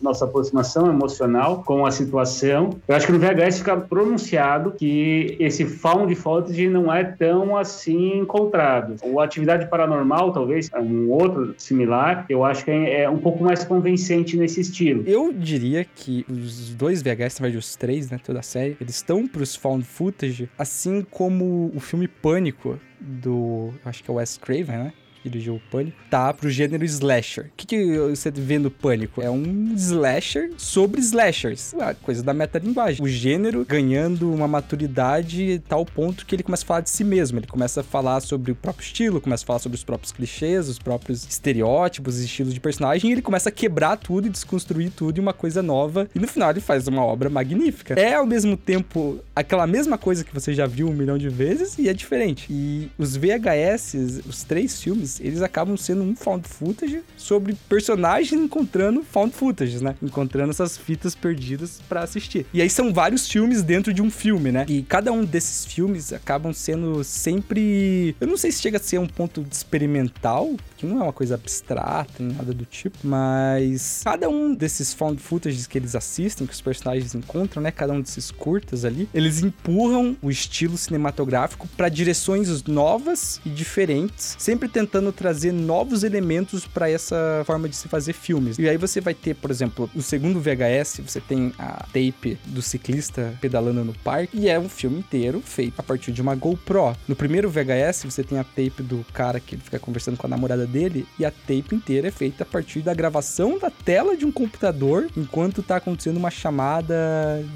Nossa 0.00 0.24
aproximação 0.24 0.88
emocional 0.88 1.62
com 1.64 1.86
a 1.86 1.90
situação. 1.90 2.70
Eu 2.86 2.94
acho 2.94 3.06
que 3.06 3.12
no 3.12 3.18
VHS 3.18 3.58
fica 3.58 3.76
pronunciado 3.76 4.72
que 4.72 5.36
esse 5.38 5.64
found 5.64 6.14
footage 6.14 6.68
não 6.68 6.92
é 6.92 7.04
tão 7.04 7.56
assim 7.56 8.18
encontrado. 8.18 8.96
O 9.02 9.20
Atividade 9.20 9.68
Paranormal, 9.68 10.32
talvez, 10.32 10.70
é 10.72 10.80
um 10.80 11.10
outro 11.10 11.54
similar, 11.56 12.26
eu 12.28 12.44
acho 12.44 12.64
que 12.64 12.70
é 12.70 13.08
um 13.08 13.18
pouco 13.18 13.42
mais 13.42 13.64
convincente 13.64 14.36
nesse 14.36 14.60
estilo. 14.60 15.02
Eu 15.06 15.32
diria 15.32 15.84
que 15.84 16.24
os 16.28 16.74
dois 16.74 17.02
VHS, 17.02 17.40
na 17.40 17.44
verdade 17.44 17.58
os 17.58 17.76
três, 17.76 18.10
né, 18.10 18.18
toda 18.22 18.40
a 18.40 18.42
série, 18.42 18.76
eles 18.80 18.96
estão 18.96 19.26
pros 19.26 19.54
found 19.54 19.84
footage, 19.84 20.48
assim 20.58 21.06
como 21.10 21.70
o 21.74 21.80
filme 21.80 21.97
Pânico 22.06 22.78
do, 23.00 23.72
acho 23.84 24.04
que 24.04 24.10
é 24.10 24.14
Wes 24.14 24.36
Craven, 24.36 24.78
né? 24.78 24.92
Dirigiu 25.28 25.56
o 25.56 25.60
Pânico, 25.70 25.96
tá 26.10 26.32
pro 26.32 26.48
gênero 26.48 26.84
slasher. 26.84 27.46
O 27.46 27.50
que, 27.56 27.66
que 27.66 27.98
você 28.10 28.30
vê 28.30 28.58
no 28.58 28.70
Pânico? 28.70 29.20
É 29.20 29.30
um 29.30 29.74
slasher 29.74 30.50
sobre 30.56 31.00
slashers. 31.00 31.74
A 31.74 31.94
coisa 31.94 32.22
da 32.22 32.32
metalinguagem. 32.32 33.04
O 33.04 33.08
gênero 33.08 33.64
ganhando 33.64 34.32
uma 34.32 34.48
maturidade 34.48 35.62
tal 35.68 35.84
ponto 35.84 36.24
que 36.24 36.34
ele 36.34 36.42
começa 36.42 36.64
a 36.64 36.66
falar 36.66 36.80
de 36.80 36.90
si 36.90 37.04
mesmo. 37.04 37.38
Ele 37.38 37.46
começa 37.46 37.80
a 37.80 37.84
falar 37.84 38.20
sobre 38.20 38.52
o 38.52 38.54
próprio 38.54 38.84
estilo, 38.84 39.20
começa 39.20 39.44
a 39.44 39.46
falar 39.46 39.58
sobre 39.58 39.76
os 39.76 39.84
próprios 39.84 40.12
clichês, 40.12 40.68
os 40.68 40.78
próprios 40.78 41.26
estereótipos, 41.28 42.18
estilos 42.18 42.54
de 42.54 42.60
personagem, 42.60 43.10
e 43.10 43.12
ele 43.12 43.22
começa 43.22 43.48
a 43.48 43.52
quebrar 43.52 43.96
tudo 43.96 44.26
e 44.26 44.30
desconstruir 44.30 44.90
tudo 44.90 45.18
em 45.18 45.20
uma 45.20 45.32
coisa 45.32 45.62
nova. 45.62 46.08
E 46.14 46.18
no 46.18 46.26
final 46.26 46.50
ele 46.50 46.60
faz 46.60 46.88
uma 46.88 47.04
obra 47.04 47.28
magnífica. 47.28 47.94
É 47.94 48.14
ao 48.14 48.26
mesmo 48.26 48.56
tempo 48.56 49.18
aquela 49.34 49.66
mesma 49.66 49.98
coisa 49.98 50.24
que 50.24 50.32
você 50.32 50.52
já 50.54 50.66
viu 50.66 50.88
um 50.88 50.94
milhão 50.94 51.18
de 51.18 51.28
vezes 51.28 51.78
e 51.78 51.88
é 51.88 51.92
diferente. 51.92 52.46
E 52.50 52.90
os 52.98 53.16
VHS, 53.16 54.22
os 54.26 54.44
três 54.44 54.80
filmes, 54.80 55.17
eles 55.20 55.42
acabam 55.42 55.76
sendo 55.76 56.02
um 56.02 56.14
found 56.14 56.48
footage 56.48 57.02
sobre 57.16 57.54
personagens 57.68 58.40
encontrando 58.40 59.02
found 59.02 59.34
footage, 59.34 59.82
né? 59.82 59.94
Encontrando 60.02 60.50
essas 60.50 60.76
fitas 60.76 61.14
perdidas 61.14 61.80
pra 61.88 62.02
assistir. 62.02 62.46
E 62.52 62.62
aí 62.62 62.70
são 62.70 62.92
vários 62.92 63.28
filmes 63.28 63.62
dentro 63.62 63.92
de 63.92 64.02
um 64.02 64.10
filme, 64.10 64.52
né? 64.52 64.64
E 64.68 64.82
cada 64.82 65.12
um 65.12 65.24
desses 65.24 65.64
filmes 65.64 66.12
acabam 66.12 66.52
sendo 66.52 67.02
sempre. 67.04 68.14
Eu 68.20 68.26
não 68.26 68.36
sei 68.36 68.52
se 68.52 68.60
chega 68.60 68.78
a 68.78 68.80
ser 68.80 68.98
um 68.98 69.06
ponto 69.06 69.44
experimental, 69.50 70.54
que 70.76 70.86
não 70.86 71.00
é 71.00 71.02
uma 71.04 71.12
coisa 71.12 71.34
abstrata, 71.34 72.22
nada 72.22 72.52
do 72.52 72.64
tipo, 72.64 72.98
mas 73.02 74.02
cada 74.04 74.28
um 74.28 74.54
desses 74.54 74.92
found 74.92 75.20
footages 75.20 75.66
que 75.66 75.78
eles 75.78 75.94
assistem, 75.94 76.46
que 76.46 76.52
os 76.52 76.60
personagens 76.60 77.14
encontram, 77.14 77.62
né? 77.62 77.70
Cada 77.70 77.92
um 77.92 78.00
desses 78.00 78.30
curtas 78.30 78.84
ali, 78.84 79.08
eles 79.12 79.42
empurram 79.42 80.16
o 80.22 80.30
estilo 80.30 80.76
cinematográfico 80.76 81.68
para 81.76 81.88
direções 81.88 82.64
novas 82.64 83.40
e 83.44 83.50
diferentes, 83.50 84.36
sempre 84.38 84.68
tentando 84.68 85.07
trazer 85.12 85.52
novos 85.52 86.02
elementos 86.02 86.66
para 86.66 86.90
essa 86.90 87.42
forma 87.44 87.68
de 87.68 87.76
se 87.76 87.88
fazer 87.88 88.12
filmes. 88.12 88.58
E 88.58 88.68
aí 88.68 88.76
você 88.76 89.00
vai 89.00 89.14
ter, 89.14 89.34
por 89.34 89.50
exemplo, 89.50 89.90
no 89.94 90.02
segundo 90.02 90.40
VHS, 90.40 91.00
você 91.06 91.20
tem 91.20 91.52
a 91.58 91.84
tape 91.86 92.38
do 92.46 92.62
ciclista 92.62 93.34
pedalando 93.40 93.84
no 93.84 93.94
parque, 93.94 94.38
e 94.38 94.48
é 94.48 94.58
um 94.58 94.68
filme 94.68 94.98
inteiro 94.98 95.40
feito 95.44 95.78
a 95.78 95.82
partir 95.82 96.12
de 96.12 96.22
uma 96.22 96.34
GoPro. 96.34 96.96
No 97.06 97.16
primeiro 97.16 97.50
VHS, 97.50 98.04
você 98.04 98.22
tem 98.22 98.38
a 98.38 98.44
tape 98.44 98.82
do 98.82 99.04
cara 99.12 99.40
que 99.40 99.56
fica 99.56 99.78
conversando 99.78 100.16
com 100.16 100.26
a 100.26 100.30
namorada 100.30 100.66
dele, 100.66 101.06
e 101.18 101.24
a 101.24 101.30
tape 101.30 101.74
inteira 101.74 102.08
é 102.08 102.10
feita 102.10 102.42
a 102.42 102.46
partir 102.46 102.80
da 102.80 102.94
gravação 102.94 103.58
da 103.58 103.70
tela 103.70 104.16
de 104.16 104.24
um 104.24 104.32
computador 104.32 105.08
enquanto 105.16 105.62
tá 105.62 105.76
acontecendo 105.76 106.16
uma 106.16 106.30
chamada 106.30 106.94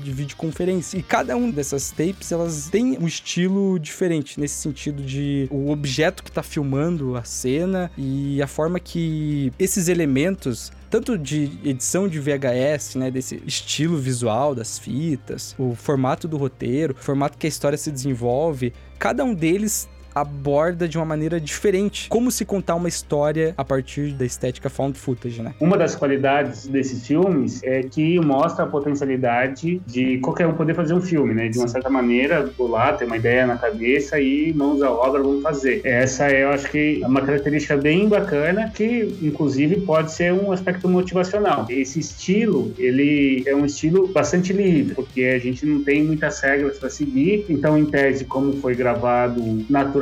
de 0.03 0.13
videoconferência. 0.13 0.99
E 0.99 1.03
cada 1.03 1.37
um 1.37 1.51
dessas 1.51 1.91
tapes, 1.91 2.33
elas 2.33 2.69
têm 2.69 2.99
um 2.99 3.07
estilo 3.07 3.79
diferente, 3.79 4.39
nesse 4.39 4.57
sentido 4.57 5.03
de 5.03 5.47
o 5.51 5.71
objeto 5.71 6.23
que 6.23 6.31
tá 6.31 6.43
filmando 6.43 7.17
a 7.17 7.25
cena 7.33 7.91
e 7.97 8.41
a 8.43 8.47
forma 8.47 8.79
que 8.79 9.53
esses 9.59 9.89
elementos 9.89 10.71
tanto 10.93 11.17
de 11.17 11.59
edição 11.65 12.07
de 12.07 12.21
VHS, 12.21 12.97
né, 12.97 13.11
desse 13.11 13.43
estilo 13.47 13.97
visual 13.97 14.55
das 14.55 14.79
fitas, 14.79 15.55
o 15.59 15.75
formato 15.75 16.29
do 16.29 16.37
roteiro, 16.37 16.93
o 16.93 17.03
formato 17.03 17.39
que 17.39 17.47
a 17.47 17.49
história 17.49 17.79
se 17.79 17.91
desenvolve, 17.91 18.75
cada 18.99 19.25
um 19.25 19.33
deles 19.33 19.89
aborda 20.15 20.89
de 20.89 20.97
uma 20.99 21.05
maneira 21.05 21.41
diferente 21.41 22.09
como 22.09 22.31
se 22.31 22.45
contar 22.45 22.75
uma 22.75 22.89
história 22.89 23.55
a 23.57 23.65
partir 23.65 24.13
da 24.13 24.25
estética 24.25 24.69
found 24.69 24.99
footage, 24.99 25.43
né? 25.43 25.55
Uma 25.61 25.77
das 25.77 25.95
qualidades 25.95 26.67
desses 26.67 27.07
filmes 27.07 27.63
é 27.63 27.83
que 27.83 28.19
mostra 28.21 28.65
a 28.65 28.67
potencialidade 28.67 29.81
de 29.87 30.19
qualquer 30.19 30.47
um 30.47 30.55
poder 30.55 30.75
fazer 30.75 30.95
um 30.95 31.01
filme, 31.01 31.35
né? 31.35 31.49
De 31.49 31.59
uma 31.59 31.69
certa 31.69 31.89
maneira, 31.89 32.51
por 32.57 32.69
lá, 32.69 32.93
ter 32.93 33.05
uma 33.05 33.17
ideia 33.17 33.47
na 33.47 33.57
cabeça 33.57 34.21
e 34.21 34.53
mãos 34.53 34.83
à 34.83 34.91
obra 34.91 35.23
vão 35.23 35.41
fazer. 35.41 35.81
Essa 35.85 36.29
é, 36.29 36.43
eu 36.43 36.51
acho 36.51 36.71
que, 36.71 37.01
uma 37.05 37.21
característica 37.21 37.77
bem 37.77 38.09
bacana 38.09 38.71
que, 38.75 39.17
inclusive, 39.23 39.81
pode 39.81 40.13
ser 40.13 40.33
um 40.33 40.53
aspecto 40.53 40.89
motivacional. 40.89 41.67
Esse 41.69 42.01
estilo, 42.01 42.73
ele 42.79 43.43
é 43.47 43.55
um 43.55 43.65
estilo 43.65 44.09
bastante 44.09 44.53
livre, 44.53 44.95
porque 44.95 45.23
a 45.23 45.39
gente 45.39 45.65
não 45.65 45.83
tem 45.83 46.03
muitas 46.03 46.41
regras 46.41 46.79
para 46.79 46.91
seguir. 46.91 47.47
Então, 47.49 47.79
em 47.79 47.87
tese, 47.87 48.25
como 48.25 48.53
foi 48.55 48.75
gravado 48.75 49.43
naturalmente, 49.69 50.02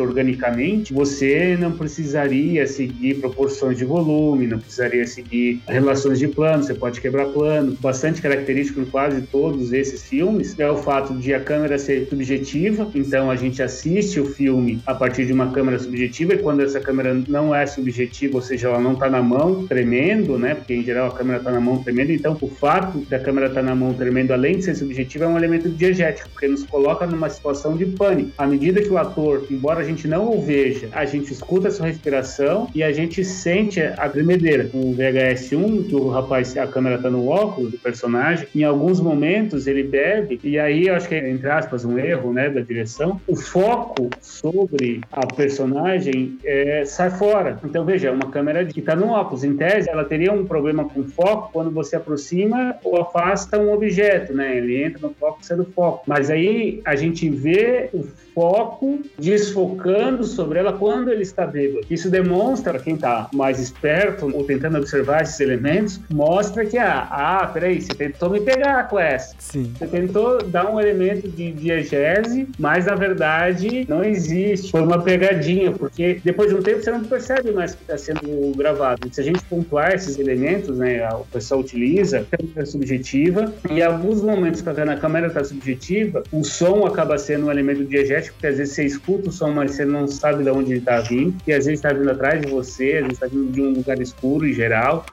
organicamente, 0.00 0.92
você 0.92 1.56
não 1.58 1.72
precisaria 1.72 2.66
seguir 2.66 3.14
proporções 3.16 3.76
de 3.76 3.84
volume, 3.84 4.46
não 4.46 4.58
precisaria 4.58 5.06
seguir 5.06 5.60
relações 5.66 6.18
de 6.18 6.28
plano, 6.28 6.62
você 6.62 6.74
pode 6.74 7.00
quebrar 7.00 7.26
plano. 7.26 7.76
Bastante 7.80 8.20
característico 8.20 8.80
em 8.80 8.84
quase 8.84 9.22
todos 9.22 9.72
esses 9.72 10.02
filmes 10.04 10.58
é 10.58 10.70
o 10.70 10.76
fato 10.76 11.14
de 11.14 11.34
a 11.34 11.40
câmera 11.40 11.78
ser 11.78 12.08
subjetiva, 12.08 12.90
então 12.94 13.30
a 13.30 13.36
gente 13.36 13.62
assiste 13.62 14.20
o 14.20 14.26
filme 14.26 14.80
a 14.86 14.94
partir 14.94 15.26
de 15.26 15.32
uma 15.32 15.50
câmera 15.50 15.78
subjetiva 15.78 16.34
e 16.34 16.38
quando 16.38 16.62
essa 16.62 16.80
câmera 16.80 17.14
não 17.28 17.54
é 17.54 17.66
subjetiva, 17.66 18.36
ou 18.36 18.42
seja, 18.42 18.68
ela 18.68 18.80
não 18.80 18.92
está 18.92 19.08
na 19.08 19.22
mão 19.22 19.66
tremendo, 19.66 20.38
né? 20.38 20.54
Porque 20.54 20.74
em 20.74 20.82
geral 20.82 21.08
a 21.08 21.12
câmera 21.12 21.38
está 21.38 21.50
na 21.50 21.60
mão 21.60 21.82
tremendo, 21.82 22.12
então 22.12 22.36
o 22.40 22.48
fato 22.48 22.98
da 23.08 23.18
câmera 23.18 23.46
estar 23.46 23.60
tá 23.60 23.66
na 23.66 23.74
mão 23.74 23.92
tremendo, 23.92 24.32
além 24.32 24.58
de 24.58 24.64
ser 24.64 24.74
subjetiva, 24.74 25.24
é 25.24 25.28
um 25.28 25.36
elemento 25.36 25.68
diegético, 25.68 26.28
porque 26.30 26.48
nos 26.48 26.64
coloca 26.64 27.06
numa 27.06 27.28
situação 27.28 27.76
de 27.76 27.86
pânico. 27.86 28.32
À 28.38 28.46
medida 28.46 28.80
que 28.80 28.88
o 28.88 28.98
ator, 28.98 29.35
embora 29.50 29.80
a 29.80 29.84
gente 29.84 30.06
não 30.06 30.30
o 30.30 30.40
veja, 30.40 30.88
a 30.92 31.04
gente 31.04 31.32
escuta 31.32 31.68
a 31.68 31.70
sua 31.70 31.86
respiração 31.86 32.68
e 32.74 32.82
a 32.82 32.92
gente 32.92 33.24
sente 33.24 33.80
a 33.80 34.08
tremedeira. 34.08 34.70
O 34.72 34.94
VHS1, 34.94 35.88
que 35.88 35.94
o 35.94 36.08
rapaz, 36.08 36.56
a 36.56 36.66
câmera 36.66 36.96
está 36.96 37.10
no 37.10 37.28
óculos 37.28 37.72
do 37.72 37.78
personagem, 37.78 38.46
em 38.54 38.64
alguns 38.64 39.00
momentos 39.00 39.66
ele 39.66 39.82
bebe, 39.82 40.40
e 40.42 40.58
aí 40.58 40.88
eu 40.88 40.94
acho 40.94 41.08
que 41.08 41.14
é, 41.14 41.30
entre 41.30 41.48
aspas, 41.48 41.84
um 41.84 41.98
erro 41.98 42.32
né, 42.32 42.48
da 42.48 42.60
direção, 42.60 43.20
o 43.26 43.36
foco 43.36 44.10
sobre 44.20 45.00
a 45.12 45.26
personagem 45.26 46.38
é, 46.44 46.84
sai 46.84 47.10
fora. 47.10 47.58
Então 47.64 47.84
veja, 47.84 48.08
é 48.08 48.10
uma 48.10 48.30
câmera 48.30 48.64
que 48.64 48.80
está 48.80 48.94
no 48.94 49.08
óculos, 49.08 49.44
em 49.44 49.56
tese, 49.56 49.88
ela 49.88 50.04
teria 50.04 50.32
um 50.32 50.46
problema 50.46 50.84
com 50.84 51.04
foco 51.04 51.50
quando 51.52 51.70
você 51.70 51.96
aproxima 51.96 52.76
ou 52.82 53.00
afasta 53.00 53.58
um 53.58 53.72
objeto, 53.72 54.34
né? 54.34 54.56
Ele 54.56 54.82
entra 54.82 55.00
no 55.06 55.14
foco 55.14 55.38
sai 55.42 55.56
do 55.56 55.64
foco. 55.64 56.04
Mas 56.06 56.30
aí 56.30 56.80
a 56.84 56.96
gente 56.96 57.28
vê 57.28 57.88
o 57.92 58.04
foco 58.36 59.00
desfocando 59.18 60.22
sobre 60.24 60.58
ela 60.58 60.74
quando 60.74 61.10
ele 61.10 61.22
está 61.22 61.46
bêbado. 61.46 61.86
Isso 61.88 62.10
demonstra, 62.10 62.78
quem 62.78 62.94
está 62.94 63.30
mais 63.32 63.58
esperto 63.58 64.30
ou 64.30 64.44
tentando 64.44 64.76
observar 64.76 65.22
esses 65.22 65.40
elementos, 65.40 65.98
mostra 66.12 66.66
que, 66.66 66.76
ah, 66.76 67.08
ah, 67.10 67.46
peraí, 67.46 67.80
você 67.80 67.94
tentou 67.94 68.28
me 68.28 68.40
pegar 68.42 68.88
com 68.90 68.98
essa. 68.98 69.34
Sim. 69.38 69.72
Você 69.78 69.86
tentou 69.86 70.42
dar 70.42 70.70
um 70.70 70.78
elemento 70.78 71.26
de 71.26 71.50
diegese, 71.50 72.46
mas 72.58 72.84
na 72.84 72.94
verdade 72.94 73.86
não 73.88 74.04
existe. 74.04 74.70
Foi 74.70 74.82
uma 74.82 75.02
pegadinha, 75.02 75.72
porque 75.72 76.20
depois 76.22 76.50
de 76.50 76.56
um 76.56 76.62
tempo 76.62 76.82
você 76.82 76.90
não 76.90 77.04
percebe 77.04 77.52
mais 77.52 77.74
que 77.74 77.80
está 77.82 77.96
sendo 77.96 78.54
gravado. 78.54 79.08
Se 79.10 79.22
a 79.22 79.24
gente 79.24 79.42
pontuar 79.44 79.94
esses 79.94 80.18
elementos, 80.18 80.76
né, 80.76 81.08
o 81.14 81.24
pessoal 81.32 81.60
utiliza, 81.60 82.18
a 82.18 82.36
câmera 82.36 82.66
subjetiva, 82.66 83.54
e 83.70 83.78
em 83.78 83.82
alguns 83.82 84.20
momentos 84.20 84.60
que 84.60 84.68
a 84.68 84.96
câmera 84.98 85.28
está 85.28 85.42
subjetiva, 85.42 86.22
o 86.30 86.44
som 86.44 86.84
acaba 86.84 87.16
sendo 87.16 87.46
um 87.46 87.50
elemento 87.50 87.82
diegético, 87.84 88.25
porque 88.32 88.46
às 88.48 88.58
vezes 88.58 88.74
você 88.74 88.84
escuta 88.84 89.28
o 89.28 89.32
som, 89.32 89.52
mas 89.52 89.72
você 89.72 89.84
não 89.84 90.06
sabe 90.06 90.42
de 90.42 90.50
onde 90.50 90.72
ele 90.72 90.78
está 90.80 91.00
vindo, 91.00 91.36
e 91.46 91.52
às 91.52 91.66
vezes 91.66 91.80
está 91.80 91.92
vindo 91.92 92.10
atrás 92.10 92.40
de 92.40 92.48
você, 92.48 92.98
às 92.98 93.02
vezes 93.02 93.12
está 93.12 93.26
vindo 93.26 93.52
de 93.52 93.62
um 93.62 93.72
lugar 93.72 94.00
escuro 94.00 94.46
em 94.46 94.52
geral. 94.52 95.04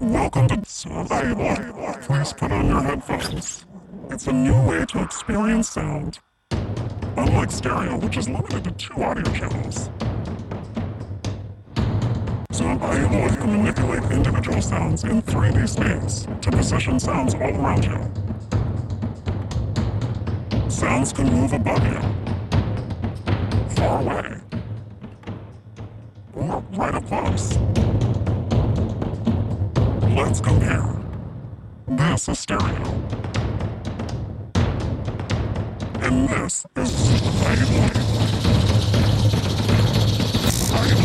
Welcome 0.00 0.48
to 0.48 0.60
Survival. 0.64 1.56
Please 2.02 2.32
put 2.32 2.52
on 2.52 2.68
your 2.68 2.82
headphones. 2.82 3.66
It's 4.10 4.26
a 4.26 4.32
new 4.32 4.54
way 4.66 4.84
to 4.86 5.02
experience 5.02 5.70
sound. 5.70 6.20
Unlike 7.16 7.50
stereo, 7.50 7.98
which 7.98 8.16
is 8.16 8.28
limited 8.28 8.64
to 8.64 8.70
two 8.72 9.02
audio 9.02 9.24
channels. 9.32 9.90
Survival 12.58 13.36
can 13.36 13.52
manipulate 13.52 14.10
individual 14.10 14.60
sounds 14.60 15.04
in 15.04 15.22
3D 15.22 15.68
space 15.68 16.26
to 16.40 16.50
position 16.50 16.98
sounds 16.98 17.34
all 17.34 17.42
around 17.42 17.84
you. 17.84 18.10
Sounds 20.68 21.12
can 21.12 21.32
move 21.32 21.52
above 21.52 21.84
you, 21.86 22.00
far 23.76 24.02
away, 24.02 24.40
or 26.34 26.64
right 26.72 26.94
up 26.96 27.06
close. 27.06 27.56
Let's 30.16 30.40
compare. 30.40 30.96
This 31.86 32.28
is 32.28 32.40
stereo. 32.40 32.82
And 36.00 36.28
this 36.28 36.66
is 36.74 37.08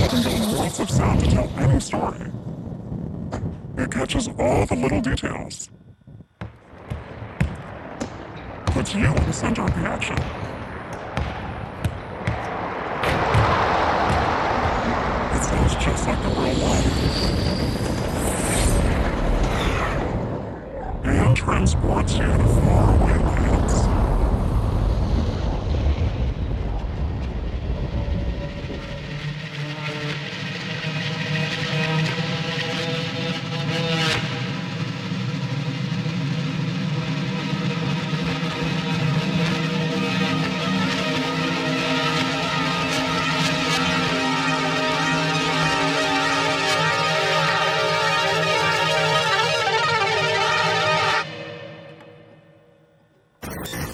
can 0.10 0.22
use 0.32 0.43
lots 0.80 0.92
of 0.92 0.98
sound 0.98 1.20
to 1.20 1.30
tell 1.30 1.50
any 1.58 1.80
story. 1.80 2.32
It 3.78 3.92
catches 3.92 4.28
all 4.40 4.66
the 4.66 4.76
little 4.76 5.02
details. 5.02 5.70
Puts 8.66 8.96
you 8.96 9.06
in 9.06 9.14
the 9.14 9.34
center 9.34 9.62
of 9.62 9.70
the 9.76 9.82
action. 9.82 10.18
It 15.36 15.44
sounds 15.44 15.76
just 15.76 16.08
like 16.08 16.22
the 16.24 16.30
real 16.30 16.56
life. 16.56 16.90
and 21.06 21.38
transports 21.38 22.14
you 22.14 22.24
to 22.24 22.38
faraway 22.38 23.18
lands. 23.20 23.63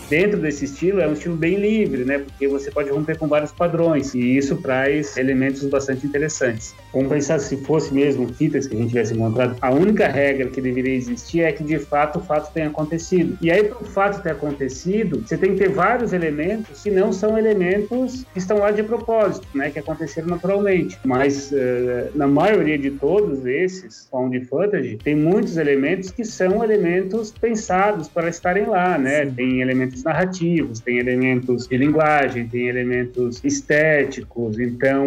Dentro 0.10 0.39
desse 0.39 0.65
estilo 0.65 1.00
é 1.00 1.08
um 1.08 1.13
estilo 1.13 1.36
bem 1.36 1.56
livre, 1.56 2.04
né? 2.04 2.19
Porque 2.19 2.48
você 2.48 2.72
pode 2.72 2.89
romper 2.89 3.17
com 3.17 3.28
vários 3.28 3.52
padrões 3.52 4.13
e 4.13 4.38
isso 4.38 4.58
traz 4.58 5.15
elementos 5.17 5.63
bastante 5.65 6.06
interessantes. 6.06 6.76
Vamos 6.93 7.10
pensar 7.10 7.39
se 7.39 7.58
fosse 7.58 7.93
mesmo 7.93 8.28
fitas 8.34 8.67
que 8.67 8.76
a 8.76 8.80
gente 8.80 8.89
tivesse 8.89 9.13
encontrado, 9.13 9.56
a 9.62 9.72
única 9.72 10.08
regra 10.08 10.50
que 10.50 10.62
deveria 10.62 10.95
existir 10.95 11.41
é 11.41 11.52
que 11.52 11.63
de 11.63 11.78
fato 11.78 12.19
o 12.19 12.22
fato 12.22 12.52
tenha 12.54 12.67
acontecido. 12.67 13.38
E 13.41 13.52
aí, 13.52 13.63
para 13.63 13.82
o 13.82 13.86
fato 13.86 14.22
ter 14.22 14.32
acontecido, 14.32 15.22
você 15.26 15.38
tem 15.38 15.54
que 15.54 15.60
ter 15.60 15.69
vários 15.69 16.13
elementos 16.13 16.82
que 16.82 16.89
não 16.89 17.13
são 17.13 17.38
elementos 17.38 18.26
que 18.34 18.39
estão 18.39 18.60
lá 18.60 18.72
de 18.72 18.84
propósito, 18.84 19.48
né? 19.54 19.69
Que 19.69 19.80
aconteceram 19.80 20.28
naturalmente. 20.28 20.98
Mas 21.06 21.52
uh, 21.52 22.10
na 22.15 22.28
maioria 22.28 22.78
de 22.78 22.91
todos 22.91 23.45
esses 23.45 24.08
found 24.10 24.39
footage, 24.45 24.98
tem 24.98 25.15
muitos 25.15 25.58
elementos 25.58 26.12
que 26.12 26.24
são 26.24 26.63
elementos 26.63 27.32
pensados 27.32 28.08
para 28.08 28.30
estarem 28.30 28.65
lá, 28.65 28.98
né? 28.98 29.26
Tem 29.26 29.62
elementos 29.62 29.98
narrativos, 30.03 30.79
tem 30.79 30.97
elementos 30.97 31.67
de 31.67 31.77
linguagem, 31.77 32.47
tem 32.47 32.67
elementos 32.67 33.43
estéticos, 33.43 34.59
então 34.59 35.05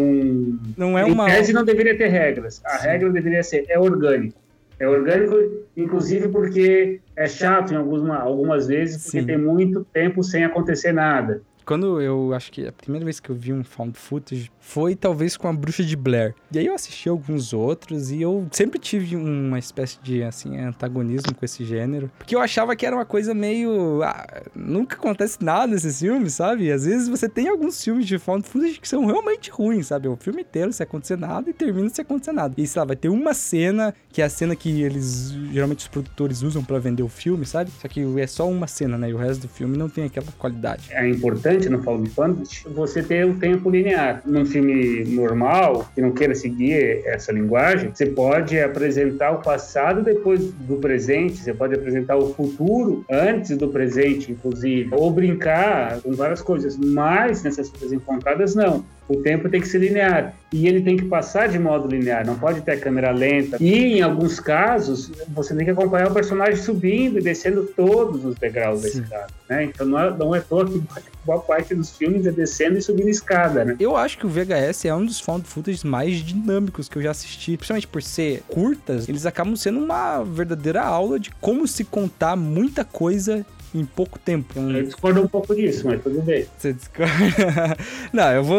Não 0.76 0.98
é 0.98 1.08
em 1.08 1.12
uma. 1.12 1.26
tese 1.26 1.52
não 1.52 1.64
deveria 1.64 1.96
ter 1.96 2.08
regras. 2.08 2.60
A 2.64 2.78
Sim. 2.78 2.88
regra 2.88 3.10
deveria 3.10 3.42
ser 3.42 3.64
é 3.68 3.78
orgânico. 3.78 4.40
É 4.78 4.88
orgânico, 4.88 5.36
inclusive 5.76 6.28
porque 6.28 7.00
é 7.14 7.26
chato 7.28 7.72
em 7.72 7.76
algumas, 7.76 8.20
algumas 8.20 8.66
vezes, 8.66 9.04
porque 9.04 9.20
Sim. 9.20 9.26
tem 9.26 9.38
muito 9.38 9.86
tempo 9.92 10.22
sem 10.24 10.44
acontecer 10.44 10.92
nada. 10.92 11.40
Quando 11.64 12.00
eu 12.00 12.34
acho 12.34 12.50
que 12.50 12.66
a 12.66 12.72
primeira 12.72 13.04
vez 13.04 13.20
que 13.20 13.30
eu 13.30 13.36
vi 13.36 13.52
um 13.52 13.64
found 13.64 13.96
footage 13.98 14.50
foi 14.58 14.94
talvez 14.94 15.36
com 15.36 15.48
a 15.48 15.52
Bruxa 15.52 15.82
de 15.82 15.96
Blair. 15.96 16.34
E 16.50 16.58
aí 16.58 16.66
eu 16.66 16.74
assisti 16.74 17.08
alguns 17.08 17.52
outros 17.52 18.10
e 18.10 18.22
eu 18.22 18.46
sempre 18.50 18.78
tive 18.78 19.16
uma 19.16 19.58
espécie 19.58 19.98
de 20.02 20.22
assim 20.22 20.58
antagonismo 20.58 21.34
com 21.34 21.44
esse 21.44 21.64
gênero, 21.64 22.10
porque 22.18 22.34
eu 22.34 22.40
achava 22.40 22.74
que 22.76 22.86
era 22.86 22.96
uma 22.96 23.04
coisa 23.04 23.34
meio 23.34 24.02
ah, 24.02 24.42
nunca 24.54 24.96
acontece 24.96 25.38
nada 25.42 25.66
nesses 25.66 26.00
filmes, 26.00 26.34
sabe? 26.34 26.64
E 26.64 26.72
às 26.72 26.84
vezes 26.84 27.08
você 27.08 27.28
tem 27.28 27.48
alguns 27.48 27.82
filmes 27.82 28.06
de 28.06 28.18
found 28.18 28.46
footage 28.46 28.80
que 28.80 28.88
são 28.88 29.04
realmente 29.06 29.50
ruins, 29.50 29.88
sabe? 29.88 30.08
O 30.08 30.16
filme 30.16 30.42
inteiro 30.42 30.72
sem 30.72 30.84
acontecer 30.84 31.16
nada 31.16 31.48
e 31.50 31.52
termina 31.52 31.88
sem 31.88 32.02
acontecer 32.02 32.32
nada. 32.32 32.54
E 32.56 32.66
sei 32.66 32.80
lá, 32.80 32.86
vai 32.86 32.96
ter 32.96 33.08
uma 33.08 33.34
cena 33.34 33.94
que 34.10 34.22
é 34.22 34.24
a 34.24 34.28
cena 34.28 34.54
que 34.54 34.82
eles 34.82 35.32
geralmente 35.52 35.80
os 35.80 35.88
produtores 35.88 36.42
usam 36.42 36.64
pra 36.64 36.78
vender 36.78 37.02
o 37.02 37.08
filme, 37.08 37.44
sabe? 37.44 37.70
Só 37.80 37.88
que 37.88 38.02
é 38.20 38.26
só 38.26 38.48
uma 38.48 38.66
cena, 38.66 38.96
né? 38.96 39.10
E 39.10 39.14
o 39.14 39.16
resto 39.16 39.42
do 39.42 39.48
filme 39.48 39.76
não 39.76 39.88
tem 39.88 40.04
aquela 40.04 40.26
qualidade. 40.38 40.88
É 40.90 41.08
importante 41.08 41.51
no 41.68 41.82
Found 41.82 42.08
Footage 42.10 42.64
você 42.66 43.02
ter 43.02 43.26
o 43.26 43.34
tempo 43.34 43.70
linear. 43.70 44.22
Num 44.24 44.44
filme 44.44 45.04
normal, 45.04 45.86
que 45.94 46.00
não 46.00 46.12
queira 46.12 46.34
seguir 46.34 47.02
essa 47.06 47.32
linguagem, 47.32 47.90
você 47.92 48.06
pode 48.06 48.58
apresentar 48.58 49.32
o 49.32 49.42
passado 49.42 50.02
depois 50.02 50.52
do 50.52 50.76
presente, 50.76 51.38
você 51.38 51.52
pode 51.52 51.74
apresentar 51.74 52.16
o 52.16 52.32
futuro 52.34 53.04
antes 53.10 53.56
do 53.56 53.68
presente, 53.68 54.32
inclusive, 54.32 54.88
ou 54.92 55.10
brincar 55.10 56.00
com 56.00 56.12
várias 56.12 56.40
coisas. 56.40 56.76
Mas 56.76 57.42
nessas 57.42 57.68
coisas 57.68 57.92
encontradas, 57.92 58.54
não. 58.54 58.84
O 59.12 59.22
tempo 59.22 59.48
tem 59.48 59.60
que 59.60 59.68
ser 59.68 59.78
linear 59.78 60.34
e 60.50 60.66
ele 60.66 60.80
tem 60.80 60.96
que 60.96 61.04
passar 61.04 61.48
de 61.48 61.58
modo 61.58 61.86
linear, 61.86 62.26
não 62.26 62.38
pode 62.38 62.62
ter 62.62 62.72
a 62.72 62.80
câmera 62.80 63.10
lenta. 63.10 63.58
E 63.60 63.98
em 63.98 64.02
alguns 64.02 64.40
casos, 64.40 65.10
você 65.28 65.54
tem 65.54 65.64
que 65.64 65.70
acompanhar 65.70 66.10
o 66.10 66.14
personagem 66.14 66.56
subindo 66.56 67.18
e 67.18 67.22
descendo 67.22 67.64
todos 67.64 68.24
os 68.24 68.36
degraus 68.36 68.82
da 68.82 68.88
escada. 68.88 69.26
Né? 69.48 69.64
Então 69.64 69.86
não 69.86 69.98
é, 69.98 70.10
não 70.16 70.34
é 70.34 70.40
toa 70.40 70.66
que 70.66 70.82
boa 71.24 71.40
parte 71.40 71.74
dos 71.74 71.94
filmes 71.96 72.26
é 72.26 72.32
descendo 72.32 72.78
e 72.78 72.82
subindo 72.82 73.08
escada. 73.08 73.64
Né? 73.64 73.76
Eu 73.78 73.96
acho 73.96 74.16
que 74.16 74.26
o 74.26 74.30
VHS 74.30 74.86
é 74.86 74.94
um 74.94 75.04
dos 75.04 75.20
found 75.20 75.46
footage 75.46 75.86
mais 75.86 76.16
dinâmicos 76.16 76.88
que 76.88 76.96
eu 76.96 77.02
já 77.02 77.10
assisti. 77.10 77.56
Principalmente 77.56 77.86
por 77.86 78.02
ser 78.02 78.42
curtas, 78.48 79.08
eles 79.08 79.26
acabam 79.26 79.54
sendo 79.56 79.78
uma 79.78 80.22
verdadeira 80.22 80.82
aula 80.82 81.20
de 81.20 81.30
como 81.40 81.66
se 81.68 81.84
contar 81.84 82.34
muita 82.34 82.82
coisa 82.84 83.44
em 83.74 83.84
pouco 83.84 84.18
tempo. 84.18 84.58
Um- 84.60 84.76
Eu 84.76 84.82
discordo 84.84 85.22
um 85.22 85.26
pouco 85.28 85.54
disso, 85.54 85.86
mas 85.86 86.02
tudo 86.02 86.20
bem. 86.22 86.46
Você 86.58 86.72
discorda? 86.72 87.12
Não, 88.12 88.30
eu 88.32 88.44
vou 88.44 88.58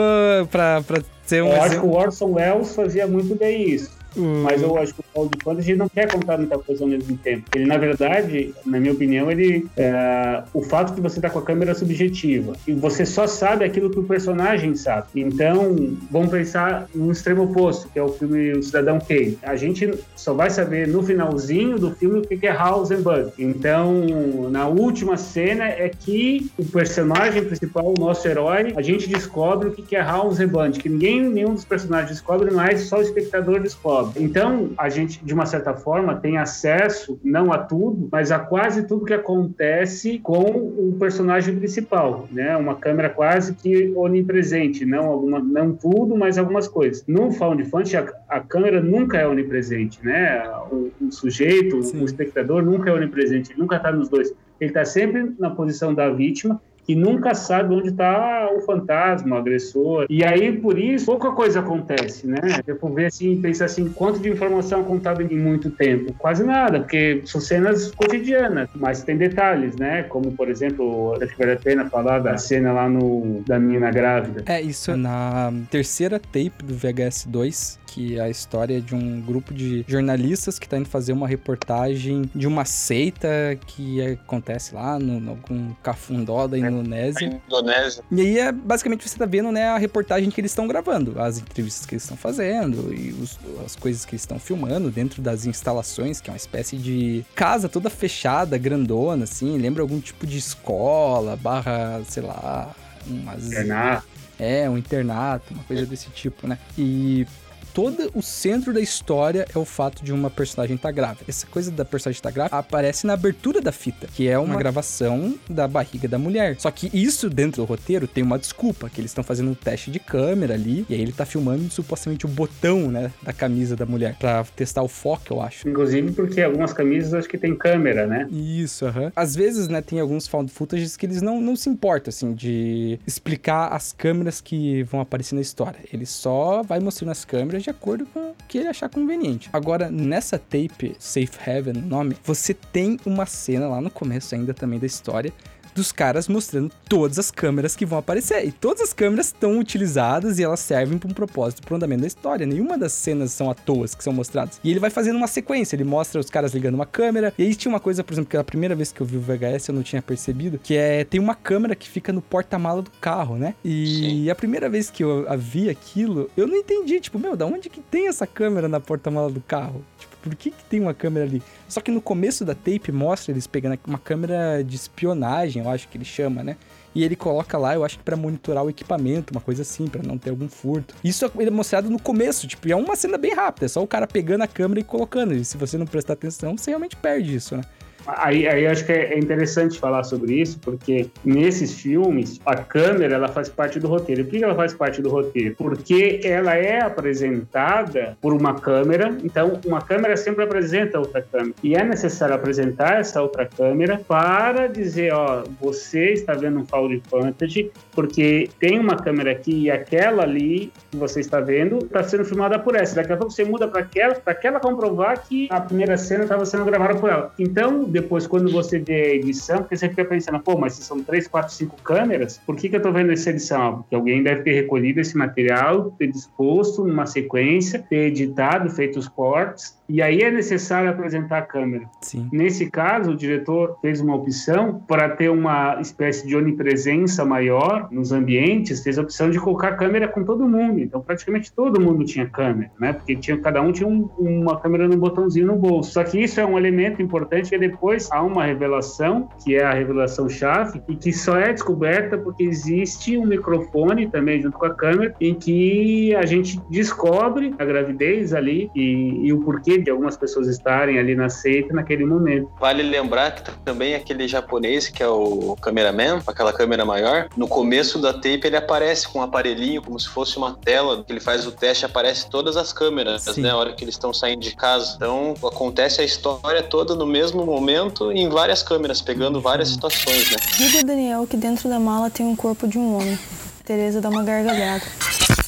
pra, 0.51 0.81
pra 0.81 1.01
ser 1.25 1.43
um 1.43 1.47
Eu 1.47 1.53
acho 1.53 1.61
que 1.69 1.75
exemplo. 1.75 1.89
o 1.89 1.93
Orson 1.95 2.31
Welles 2.33 2.75
fazia 2.75 3.07
muito 3.07 3.35
bem 3.35 3.69
isso. 3.69 3.91
O- 4.17 4.43
Mas 4.43 4.61
eu 4.61 4.77
acho 4.77 4.93
que 4.93 4.99
o 5.01 5.03
Paul 5.13 5.29
de 5.29 5.43
Fantasy 5.43 5.75
não 5.75 5.89
quer 5.89 6.11
contar 6.11 6.37
muita 6.37 6.57
coisa 6.57 6.83
ao 6.83 6.89
mesmo 6.89 7.17
tempo. 7.17 7.43
Ele, 7.55 7.65
na 7.65 7.77
verdade, 7.77 8.53
na 8.65 8.79
minha 8.79 8.93
opinião, 8.93 9.29
ele 9.31 9.65
é, 9.77 10.43
o 10.53 10.61
fato 10.61 10.93
de 10.95 11.01
você 11.01 11.17
estar 11.19 11.29
com 11.29 11.39
a 11.39 11.43
câmera 11.43 11.73
subjetiva 11.73 12.53
e 12.67 12.73
você 12.73 13.05
só 13.05 13.27
sabe 13.27 13.65
aquilo 13.65 13.89
que 13.89 13.99
o 13.99 14.03
personagem 14.03 14.75
sabe. 14.75 15.07
Então, 15.15 15.75
vamos 16.11 16.29
pensar 16.29 16.87
no 16.93 17.11
extremo 17.11 17.43
oposto, 17.43 17.89
que 17.91 17.99
é 17.99 18.03
o 18.03 18.09
filme 18.09 18.51
O 18.53 18.63
Cidadão 18.63 18.99
Kane. 18.99 19.37
A 19.43 19.55
gente 19.55 19.91
só 20.15 20.33
vai 20.33 20.49
saber 20.49 20.87
no 20.87 21.01
finalzinho 21.03 21.77
do 21.79 21.91
filme 21.91 22.19
o 22.19 22.21
que 22.21 22.45
é 22.47 22.51
House 22.51 22.91
and 22.91 23.01
Bug. 23.01 23.31
Então, 23.37 24.49
na 24.51 24.67
última 24.67 25.17
cena 25.17 25.65
é 25.65 25.89
que 25.89 26.49
o 26.57 26.65
personagem 26.65 27.43
principal, 27.43 27.93
o 27.95 27.99
nosso 27.99 28.27
herói, 28.27 28.73
a 28.75 28.81
gente 28.81 29.07
descobre 29.09 29.69
o 29.69 29.71
que 29.71 29.95
é 29.95 30.01
House 30.01 30.39
and 30.39 30.47
Band, 30.47 30.71
que 30.71 30.89
ninguém, 30.89 31.21
nenhum 31.21 31.53
dos 31.53 31.65
personagens 31.65 32.11
descobre, 32.11 32.51
mas 32.51 32.81
só 32.81 32.97
o 32.97 33.01
espectador 33.01 33.59
descobre. 33.61 34.02
Então, 34.15 34.71
a 34.77 34.89
gente, 34.89 35.23
de 35.23 35.33
uma 35.33 35.45
certa 35.45 35.73
forma, 35.73 36.15
tem 36.15 36.37
acesso, 36.37 37.19
não 37.23 37.51
a 37.51 37.57
tudo, 37.57 38.07
mas 38.11 38.31
a 38.31 38.39
quase 38.39 38.87
tudo 38.87 39.05
que 39.05 39.13
acontece 39.13 40.19
com 40.19 40.43
o 40.43 40.95
personagem 40.99 41.55
principal, 41.55 42.27
né? 42.31 42.55
Uma 42.57 42.75
câmera 42.75 43.09
quase 43.09 43.53
que 43.53 43.93
onipresente, 43.95 44.85
não 44.85 45.05
alguma, 45.05 45.39
não 45.39 45.73
tudo, 45.73 46.15
mas 46.17 46.37
algumas 46.37 46.67
coisas. 46.67 47.03
No 47.07 47.31
Found 47.31 47.63
a, 47.95 48.37
a 48.37 48.39
câmera 48.39 48.81
nunca 48.81 49.17
é 49.17 49.27
onipresente, 49.27 49.99
né? 50.03 50.43
O, 50.71 50.91
o 51.01 51.11
sujeito, 51.11 51.81
Sim. 51.83 52.01
o 52.01 52.05
espectador 52.05 52.63
nunca 52.63 52.89
é 52.89 52.93
onipresente, 52.93 53.51
ele 53.51 53.59
nunca 53.59 53.77
está 53.77 53.91
nos 53.91 54.09
dois. 54.09 54.33
Ele 54.59 54.69
está 54.69 54.85
sempre 54.85 55.33
na 55.39 55.49
posição 55.49 55.93
da 55.93 56.09
vítima 56.09 56.61
que 56.85 56.95
nunca 56.95 57.33
sabe 57.33 57.73
onde 57.73 57.89
está 57.89 58.49
o 58.55 58.61
fantasma, 58.61 59.35
o 59.35 59.39
agressor. 59.39 60.05
E 60.09 60.23
aí, 60.23 60.51
por 60.51 60.77
isso, 60.77 61.05
pouca 61.05 61.31
coisa 61.31 61.59
acontece, 61.59 62.27
né? 62.27 62.39
Vou 62.81 62.93
ver 62.93 63.05
assim, 63.05 63.41
pensar 63.41 63.65
assim, 63.65 63.89
quanto 63.89 64.19
de 64.19 64.29
informação 64.29 64.81
é 64.81 64.83
contada 64.83 65.23
em 65.23 65.37
muito 65.37 65.69
tempo? 65.71 66.13
Quase 66.17 66.43
nada, 66.43 66.79
porque 66.79 67.21
são 67.25 67.39
cenas 67.39 67.91
cotidianas, 67.91 68.69
mas 68.75 69.03
tem 69.03 69.17
detalhes, 69.17 69.75
né? 69.75 70.03
Como, 70.03 70.31
por 70.33 70.49
exemplo, 70.49 71.13
acho 71.21 71.31
que 71.31 71.39
vale 71.39 71.53
a 71.53 71.57
pena 71.57 71.89
falar 71.89 72.19
da 72.19 72.37
cena 72.37 72.71
lá 72.71 72.89
no 72.89 73.41
da 73.47 73.59
menina 73.59 73.89
grávida. 73.91 74.43
É, 74.45 74.61
isso 74.61 74.91
é 74.91 74.95
na 74.95 75.51
terceira 75.69 76.19
tape 76.19 76.63
do 76.63 76.73
VHS 76.75 77.27
2, 77.27 77.79
que 77.93 78.17
é 78.17 78.21
a 78.21 78.29
história 78.29 78.81
de 78.81 78.95
um 78.95 79.21
grupo 79.21 79.53
de 79.53 79.85
jornalistas 79.87 80.57
que 80.57 80.67
tá 80.67 80.77
indo 80.77 80.89
fazer 80.89 81.13
uma 81.13 81.27
reportagem 81.27 82.23
de 82.33 82.47
uma 82.47 82.65
seita 82.65 83.27
que 83.67 84.01
acontece 84.01 84.73
lá 84.73 84.97
no, 84.97 85.19
no 85.19 85.31
algum 85.31 85.73
cafundó 85.83 86.47
da 86.47 86.57
A 86.77 86.81
Indonésia. 86.81 87.41
Indonésia. 87.47 88.03
E 88.11 88.21
aí, 88.21 88.39
é, 88.39 88.51
basicamente, 88.51 89.07
você 89.07 89.17
tá 89.17 89.25
vendo, 89.25 89.51
né, 89.51 89.67
a 89.69 89.77
reportagem 89.77 90.29
que 90.29 90.39
eles 90.41 90.51
estão 90.51 90.67
gravando, 90.67 91.19
as 91.21 91.37
entrevistas 91.37 91.85
que 91.85 91.93
eles 91.95 92.03
estão 92.03 92.17
fazendo 92.17 92.93
e 92.93 93.11
os- 93.13 93.39
as 93.65 93.75
coisas 93.75 94.05
que 94.05 94.11
eles 94.15 94.21
estão 94.21 94.39
filmando 94.39 94.89
dentro 94.91 95.21
das 95.21 95.45
instalações, 95.45 96.19
que 96.21 96.29
é 96.29 96.33
uma 96.33 96.37
espécie 96.37 96.77
de 96.77 97.25
casa 97.35 97.67
toda 97.69 97.89
fechada, 97.89 98.57
grandona, 98.57 99.23
assim, 99.25 99.57
lembra 99.57 99.81
algum 99.81 99.99
tipo 99.99 100.25
de 100.27 100.37
escola, 100.37 101.35
barra, 101.35 102.01
sei 102.07 102.23
lá, 102.23 102.73
umas... 103.07 103.49
Renato. 103.51 104.07
É, 104.39 104.67
um 104.69 104.77
internato, 104.77 105.53
uma 105.53 105.63
coisa 105.63 105.85
desse 105.85 106.09
tipo, 106.09 106.47
né? 106.47 106.57
E 106.77 107.25
todo 107.73 108.11
o 108.13 108.21
centro 108.21 108.71
da 108.73 108.79
história 108.79 109.47
é 109.53 109.57
o 109.57 109.65
fato 109.65 110.03
de 110.03 110.13
uma 110.13 110.29
personagem 110.29 110.75
estar 110.75 110.91
grávida. 110.91 111.25
Essa 111.27 111.47
coisa 111.47 111.71
da 111.71 111.83
personagem 111.83 112.17
estar 112.17 112.31
grávida 112.31 112.55
aparece 112.55 113.07
na 113.07 113.13
abertura 113.13 113.59
da 113.61 113.71
fita, 113.71 114.07
que 114.13 114.27
é 114.27 114.37
uma 114.37 114.55
gravação 114.55 115.37
da 115.49 115.67
barriga 115.67 116.07
da 116.07 116.19
mulher. 116.19 116.55
Só 116.59 116.69
que 116.69 116.89
isso 116.93 117.29
dentro 117.29 117.63
do 117.63 117.65
roteiro 117.65 118.07
tem 118.07 118.23
uma 118.23 118.37
desculpa, 118.37 118.89
que 118.89 119.01
eles 119.01 119.11
estão 119.11 119.23
fazendo 119.23 119.49
um 119.49 119.55
teste 119.55 119.89
de 119.89 119.99
câmera 119.99 120.53
ali, 120.53 120.85
e 120.87 120.93
aí 120.93 121.01
ele 121.01 121.11
tá 121.11 121.25
filmando 121.25 121.69
supostamente 121.71 122.25
o 122.25 122.29
botão, 122.29 122.91
né, 122.91 123.11
da 123.21 123.33
camisa 123.33 123.75
da 123.75 123.85
mulher, 123.85 124.15
pra 124.19 124.43
testar 124.55 124.83
o 124.83 124.87
foco, 124.87 125.33
eu 125.33 125.41
acho. 125.41 125.67
Inclusive 125.67 126.11
porque 126.11 126.41
algumas 126.41 126.73
camisas 126.73 127.13
acho 127.13 127.27
que 127.27 127.37
tem 127.37 127.55
câmera, 127.55 128.05
né? 128.05 128.27
Isso, 128.31 128.85
aham. 128.85 129.11
Às 129.15 129.35
vezes, 129.35 129.67
né, 129.67 129.81
tem 129.81 129.99
alguns 129.99 130.27
found 130.27 130.51
footages 130.51 130.95
que 130.95 131.05
eles 131.05 131.21
não, 131.21 131.41
não 131.41 131.55
se 131.55 131.69
importam, 131.69 132.09
assim, 132.09 132.33
de 132.33 132.99
explicar 133.07 133.69
as 133.69 133.91
câmeras 133.91 134.41
que 134.41 134.83
vão 134.83 134.99
aparecer 135.01 135.33
na 135.35 135.41
história. 135.41 135.79
Ele 135.91 136.05
só 136.05 136.61
vai 136.61 136.79
mostrando 136.79 137.11
as 137.11 137.25
câmeras 137.25 137.62
de 137.63 137.69
acordo 137.69 138.05
com 138.05 138.31
o 138.31 138.35
que 138.47 138.57
ele 138.57 138.67
achar 138.67 138.89
conveniente. 138.89 139.49
Agora, 139.51 139.89
nessa 139.89 140.37
tape, 140.37 140.95
Safe 140.99 141.49
Heaven, 141.49 141.77
o 141.77 141.81
nome, 141.81 142.15
você 142.23 142.53
tem 142.53 142.99
uma 143.05 143.25
cena 143.25 143.67
lá 143.67 143.81
no 143.81 143.89
começo 143.89 144.35
ainda 144.35 144.53
também 144.53 144.79
da 144.79 144.85
história 144.85 145.33
dos 145.75 145.91
caras 145.91 146.27
mostrando 146.27 146.71
todas 146.87 147.19
as 147.19 147.29
câmeras 147.29 147.75
que 147.75 147.85
vão 147.85 147.99
aparecer. 147.99 148.45
E 148.45 148.51
todas 148.51 148.81
as 148.81 148.93
câmeras 148.93 149.27
estão 149.27 149.59
utilizadas 149.59 150.39
e 150.39 150.43
elas 150.43 150.59
servem 150.59 150.97
para 150.97 151.09
um 151.09 151.13
propósito 151.13 151.61
pro 151.61 151.75
andamento 151.75 152.01
da 152.01 152.07
história. 152.07 152.45
Nenhuma 152.45 152.77
das 152.77 152.93
cenas 152.93 153.31
são 153.31 153.49
à 153.49 153.53
toa 153.53 153.83
que 153.87 154.03
são 154.03 154.13
mostradas. 154.13 154.59
E 154.63 154.71
ele 154.71 154.79
vai 154.79 154.89
fazendo 154.89 155.17
uma 155.17 155.27
sequência, 155.27 155.75
ele 155.75 155.83
mostra 155.83 156.19
os 156.19 156.29
caras 156.29 156.53
ligando 156.53 156.75
uma 156.75 156.85
câmera. 156.85 157.33
E 157.37 157.43
aí 157.43 157.55
tinha 157.55 157.71
uma 157.71 157.79
coisa, 157.79 158.03
por 158.03 158.13
exemplo, 158.13 158.29
que 158.29 158.37
a 158.37 158.43
primeira 158.43 158.75
vez 158.75 158.91
que 158.91 159.01
eu 159.01 159.05
vi 159.05 159.17
o 159.17 159.21
VHS 159.21 159.67
eu 159.67 159.75
não 159.75 159.83
tinha 159.83 160.01
percebido, 160.01 160.57
que 160.57 160.75
é 160.75 161.03
tem 161.03 161.19
uma 161.19 161.35
câmera 161.35 161.75
que 161.75 161.89
fica 161.89 162.13
no 162.13 162.21
porta-mala 162.21 162.81
do 162.81 162.91
carro, 163.01 163.35
né? 163.35 163.55
E 163.63 164.29
a 164.29 164.35
primeira 164.35 164.69
vez 164.69 164.89
que 164.89 165.03
eu 165.03 165.25
vi 165.37 165.69
aquilo, 165.69 166.29
eu 166.37 166.47
não 166.47 166.55
entendi, 166.55 166.99
tipo, 166.99 167.19
meu, 167.19 167.35
da 167.35 167.45
onde 167.45 167.69
que 167.69 167.81
tem 167.81 168.07
essa 168.07 168.25
câmera 168.25 168.67
na 168.67 168.79
porta-mala 168.79 169.29
do 169.29 169.41
carro? 169.41 169.83
Tipo, 169.99 170.12
por 170.23 170.35
que 170.35 170.49
que 170.49 170.63
tem 170.63 170.79
uma 170.79 170.93
câmera 170.93 171.25
ali? 171.25 171.43
Só 171.67 171.81
que 171.81 171.91
no 171.91 172.01
começo 172.01 172.45
da 172.45 172.55
tape 172.55 172.91
mostra 172.91 173.33
eles 173.33 173.45
pegando 173.45 173.77
uma 173.85 173.99
câmera 173.99 174.63
de 174.63 174.75
espionagem, 174.75 175.61
eu 175.61 175.69
acho 175.69 175.89
que 175.89 175.97
ele 175.97 176.05
chama, 176.05 176.41
né? 176.41 176.55
E 176.95 177.03
ele 177.03 177.15
coloca 177.15 177.57
lá, 177.57 177.73
eu 177.73 177.83
acho 177.83 177.97
que 177.97 178.03
pra 178.03 178.15
monitorar 178.15 178.63
o 178.63 178.69
equipamento, 178.69 179.33
uma 179.33 179.41
coisa 179.41 179.63
assim, 179.63 179.87
pra 179.87 180.01
não 180.01 180.17
ter 180.17 180.29
algum 180.29 180.47
furto. 180.47 180.95
Isso 181.03 181.25
é 181.25 181.49
mostrado 181.49 181.89
no 181.89 181.99
começo, 181.99 182.47
tipo, 182.47 182.71
é 182.71 182.75
uma 182.75 182.95
cena 182.95 183.17
bem 183.17 183.33
rápida, 183.33 183.65
é 183.65 183.69
só 183.69 183.83
o 183.83 183.87
cara 183.87 184.07
pegando 184.07 184.43
a 184.43 184.47
câmera 184.47 184.79
e 184.79 184.83
colocando. 184.83 185.33
E 185.33 185.43
se 185.43 185.57
você 185.57 185.77
não 185.77 185.85
prestar 185.87 186.13
atenção, 186.13 186.55
você 186.57 186.71
realmente 186.71 186.95
perde 186.95 187.35
isso, 187.35 187.57
né? 187.57 187.63
Aí, 188.05 188.47
aí 188.47 188.67
acho 188.67 188.85
que 188.85 188.91
é 188.91 189.17
interessante 189.17 189.79
falar 189.79 190.03
sobre 190.03 190.33
isso, 190.33 190.59
porque 190.59 191.07
nesses 191.23 191.79
filmes 191.79 192.39
a 192.45 192.55
câmera 192.55 193.15
ela 193.15 193.27
faz 193.27 193.49
parte 193.49 193.79
do 193.79 193.87
roteiro. 193.87 194.23
Por 194.25 194.31
que 194.31 194.43
ela 194.43 194.55
faz 194.55 194.73
parte 194.73 195.01
do 195.01 195.09
roteiro? 195.09 195.55
Porque 195.55 196.19
ela 196.23 196.55
é 196.55 196.81
apresentada 196.81 198.17
por 198.21 198.33
uma 198.33 198.55
câmera, 198.55 199.15
então 199.23 199.59
uma 199.65 199.81
câmera 199.81 200.17
sempre 200.17 200.43
apresenta 200.43 200.99
outra 200.99 201.21
câmera. 201.21 201.53
E 201.63 201.75
é 201.75 201.83
necessário 201.83 202.35
apresentar 202.35 202.99
essa 202.99 203.21
outra 203.21 203.45
câmera 203.45 204.01
para 204.07 204.67
dizer, 204.67 205.13
ó, 205.13 205.43
você 205.59 206.13
está 206.13 206.33
vendo 206.33 206.59
um 206.59 206.65
Found 206.65 207.01
Fantasy, 207.09 207.71
porque 207.91 208.49
tem 208.59 208.79
uma 208.79 208.97
câmera 208.97 209.31
aqui 209.31 209.63
e 209.63 209.71
aquela 209.71 210.23
ali 210.23 210.71
que 210.91 210.97
você 210.97 211.19
está 211.19 211.39
vendo 211.39 211.79
está 211.79 212.03
sendo 212.03 212.25
filmada 212.25 212.59
por 212.59 212.75
essa. 212.75 212.95
Daqui 212.95 213.13
a 213.13 213.17
pouco 213.17 213.31
você 213.31 213.43
muda 213.43 213.67
para 213.67 213.81
aquela, 213.81 214.15
para 214.15 214.33
aquela 214.33 214.59
comprovar 214.59 215.23
que 215.23 215.47
a 215.49 215.61
primeira 215.61 215.97
cena 215.97 216.23
estava 216.23 216.45
sendo 216.45 216.65
gravada 216.65 216.95
por 216.95 217.09
ela. 217.09 217.31
Então, 217.37 217.83
depois 217.93 218.25
quando 218.25 218.51
você 218.51 218.79
vê 218.79 218.93
a 218.93 219.15
edição, 219.15 219.59
porque 219.59 219.77
você 219.77 219.87
fica 219.87 220.03
pensando, 220.03 220.39
pô, 220.39 220.57
mas 220.57 220.73
se 220.73 220.83
são 220.83 221.01
três, 221.03 221.27
quatro, 221.27 221.53
cinco 221.53 221.77
câmeras, 221.83 222.39
por 222.43 222.55
que, 222.55 222.67
que 222.67 222.75
eu 222.75 222.81
tô 222.81 222.91
vendo 222.91 223.11
essa 223.11 223.29
edição? 223.29 223.77
Porque 223.77 223.93
alguém 223.95 224.23
deve 224.23 224.41
ter 224.41 224.53
recolhido 224.53 224.99
esse 224.99 225.15
material, 225.15 225.91
ter 225.91 226.07
disposto 226.07 226.83
numa 226.83 227.05
sequência, 227.05 227.79
ter 227.87 228.07
editado, 228.07 228.69
feito 228.71 228.97
os 228.97 229.07
cortes, 229.07 229.77
e 229.87 230.01
aí 230.01 230.21
é 230.21 230.31
necessário 230.31 230.89
apresentar 230.89 231.39
a 231.39 231.41
câmera. 231.41 231.85
Sim. 232.01 232.29
Nesse 232.31 232.69
caso, 232.69 233.11
o 233.11 233.15
diretor 233.15 233.77
fez 233.81 233.99
uma 234.01 234.15
opção 234.15 234.81
para 234.87 235.09
ter 235.09 235.29
uma 235.29 235.79
espécie 235.81 236.25
de 236.27 236.35
onipresença 236.35 237.25
maior 237.25 237.87
nos 237.91 238.11
ambientes, 238.11 238.83
fez 238.83 238.97
a 238.97 239.01
opção 239.01 239.29
de 239.29 239.39
colocar 239.39 239.69
a 239.69 239.75
câmera 239.75 240.07
com 240.07 240.23
todo 240.23 240.47
mundo. 240.47 240.79
Então, 240.79 241.01
praticamente 241.01 241.51
todo 241.53 241.79
mundo 241.81 242.05
tinha 242.05 242.25
câmera, 242.27 242.71
né? 242.79 242.93
Porque 242.93 243.15
tinha, 243.15 243.37
cada 243.37 243.61
um 243.61 243.71
tinha 243.71 243.87
um- 243.87 244.09
uma 244.19 244.59
câmera 244.59 244.87
no 244.87 244.97
botãozinho 244.97 245.47
no 245.47 245.55
bolso. 245.55 245.91
Só 245.91 246.03
que 246.03 246.21
isso 246.21 246.39
é 246.39 246.45
um 246.45 246.57
elemento 246.57 247.01
importante 247.01 247.49
que 247.49 247.57
depois 247.57 248.09
há 248.11 248.21
uma 248.21 248.45
revelação, 248.45 249.29
que 249.43 249.55
é 249.55 249.63
a 249.63 249.73
revelação 249.73 250.29
chave, 250.29 250.81
e 250.87 250.95
que 250.95 251.11
só 251.11 251.37
é 251.37 251.51
descoberta 251.53 252.17
porque 252.17 252.43
existe 252.43 253.17
um 253.17 253.25
microfone 253.25 254.07
também 254.07 254.41
junto 254.41 254.57
com 254.57 254.65
a 254.65 254.73
câmera, 254.73 255.13
em 255.19 255.33
que 255.33 256.15
a 256.15 256.25
gente 256.25 256.59
descobre 256.69 257.53
a 257.59 257.65
gravidez 257.65 258.33
ali 258.33 258.69
e, 258.75 259.27
e 259.27 259.33
o 259.33 259.41
porquê 259.41 259.77
de 259.83 259.91
algumas 259.91 260.17
pessoas 260.17 260.47
estarem 260.47 260.97
ali 260.97 261.15
na 261.15 261.29
seita 261.29 261.73
naquele 261.73 262.05
momento. 262.05 262.49
Vale 262.59 262.83
lembrar 262.83 263.31
que 263.31 263.51
também 263.63 263.95
aquele 263.95 264.27
japonês 264.27 264.87
que 264.87 265.03
é 265.03 265.07
o 265.07 265.55
cameraman, 265.61 266.21
aquela 266.25 266.53
câmera 266.53 266.85
maior, 266.85 267.27
no 267.35 267.47
começo 267.47 267.99
da 267.99 268.13
tape 268.13 268.41
ele 268.45 268.57
aparece 268.57 269.07
com 269.07 269.19
um 269.19 269.21
aparelhinho, 269.21 269.81
como 269.81 269.99
se 269.99 270.09
fosse 270.09 270.37
uma 270.37 270.53
tela, 270.53 271.03
que 271.03 271.11
ele 271.11 271.19
faz 271.19 271.45
o 271.45 271.51
teste, 271.51 271.85
aparece 271.85 272.29
todas 272.29 272.57
as 272.57 272.71
câmeras, 272.71 273.23
Sim. 273.23 273.41
né, 273.41 273.49
a 273.49 273.57
hora 273.57 273.73
que 273.73 273.83
eles 273.83 273.95
estão 273.95 274.13
saindo 274.13 274.41
de 274.41 274.55
casa. 274.55 274.93
Então 274.95 275.33
acontece 275.43 276.01
a 276.01 276.03
história 276.03 276.63
toda 276.63 276.95
no 276.95 277.05
mesmo 277.05 277.45
momento 277.45 278.11
em 278.11 278.29
várias 278.29 278.63
câmeras, 278.63 279.01
pegando 279.01 279.41
várias 279.41 279.69
situações, 279.69 280.31
né? 280.31 280.37
Diga 280.57 280.83
Daniel 280.83 281.27
que 281.27 281.37
dentro 281.37 281.69
da 281.69 281.79
mala 281.79 282.09
tem 282.09 282.25
um 282.25 282.35
corpo 282.35 282.67
de 282.67 282.77
um 282.77 282.95
homem. 282.95 283.17
Tereza 283.65 284.01
dá 284.01 284.09
uma 284.09 284.23
gargalhada. 284.23 284.83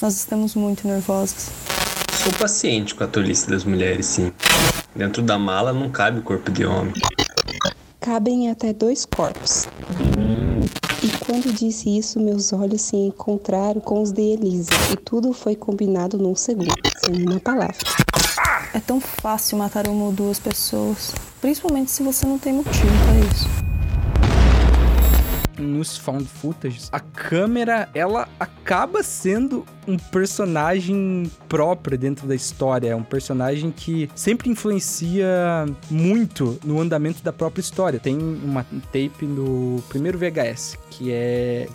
Nós 0.02 0.16
estamos 0.16 0.56
muito 0.56 0.88
nervosas. 0.88 1.50
Sou 2.26 2.34
paciente 2.34 2.96
com 2.96 3.04
a 3.04 3.08
tolice 3.08 3.48
das 3.48 3.64
mulheres, 3.64 4.08
sim. 4.08 4.34
Dentro 4.96 5.22
da 5.22 5.38
mala 5.38 5.72
não 5.72 5.92
cabe 5.92 6.18
o 6.18 6.24
corpo 6.24 6.50
de 6.50 6.66
homem. 6.66 6.92
Cabem 8.00 8.50
até 8.50 8.74
dois 8.74 9.06
corpos. 9.06 9.68
E 11.04 11.08
quando 11.24 11.54
disse 11.54 11.96
isso, 11.96 12.20
meus 12.20 12.52
olhos 12.52 12.82
se 12.82 12.96
encontraram 12.96 13.80
com 13.80 14.02
os 14.02 14.12
de 14.12 14.24
Elisa. 14.24 14.72
E 14.92 14.96
tudo 14.96 15.34
foi 15.34 15.56
combinado 15.56 16.18
num 16.18 16.34
segundo, 16.34 16.74
sem 16.98 17.28
uma 17.28 17.40
palavra. 17.40 17.78
É 18.74 18.80
tão 18.80 19.00
fácil 19.00 19.60
matar 19.60 19.88
uma 19.88 20.06
ou 20.06 20.12
duas 20.12 20.40
pessoas. 20.40 21.14
Principalmente 21.40 21.92
se 21.92 22.02
você 22.02 22.26
não 22.26 22.40
tem 22.40 22.54
motivo 22.54 22.88
para 23.06 23.20
isso. 23.20 23.65
Nos 25.58 25.98
found 25.98 26.26
footages, 26.26 26.90
a 26.92 27.00
câmera, 27.00 27.90
ela 27.94 28.28
acaba 28.40 29.04
sendo 29.04 29.66
um 29.88 29.98
personagem 29.98 31.30
próprio 31.48 31.98
dentro 31.98 32.28
da 32.28 32.36
história. 32.36 32.90
É 32.90 32.96
um 32.96 33.04
personagem 33.04 33.72
que 33.72 34.10
sempre 34.16 34.50
influencia 34.50 35.28
muito 35.90 36.60
no 36.64 36.80
andamento 36.80 37.24
da 37.24 37.32
própria 37.32 37.62
história. 37.62 38.00
Tem 38.00 38.18
uma 38.18 38.64
tape 38.92 39.26
no 39.26 39.82
primeiro 39.90 40.18
VHS, 40.18 40.78
que 40.90 41.12
é 41.12 41.68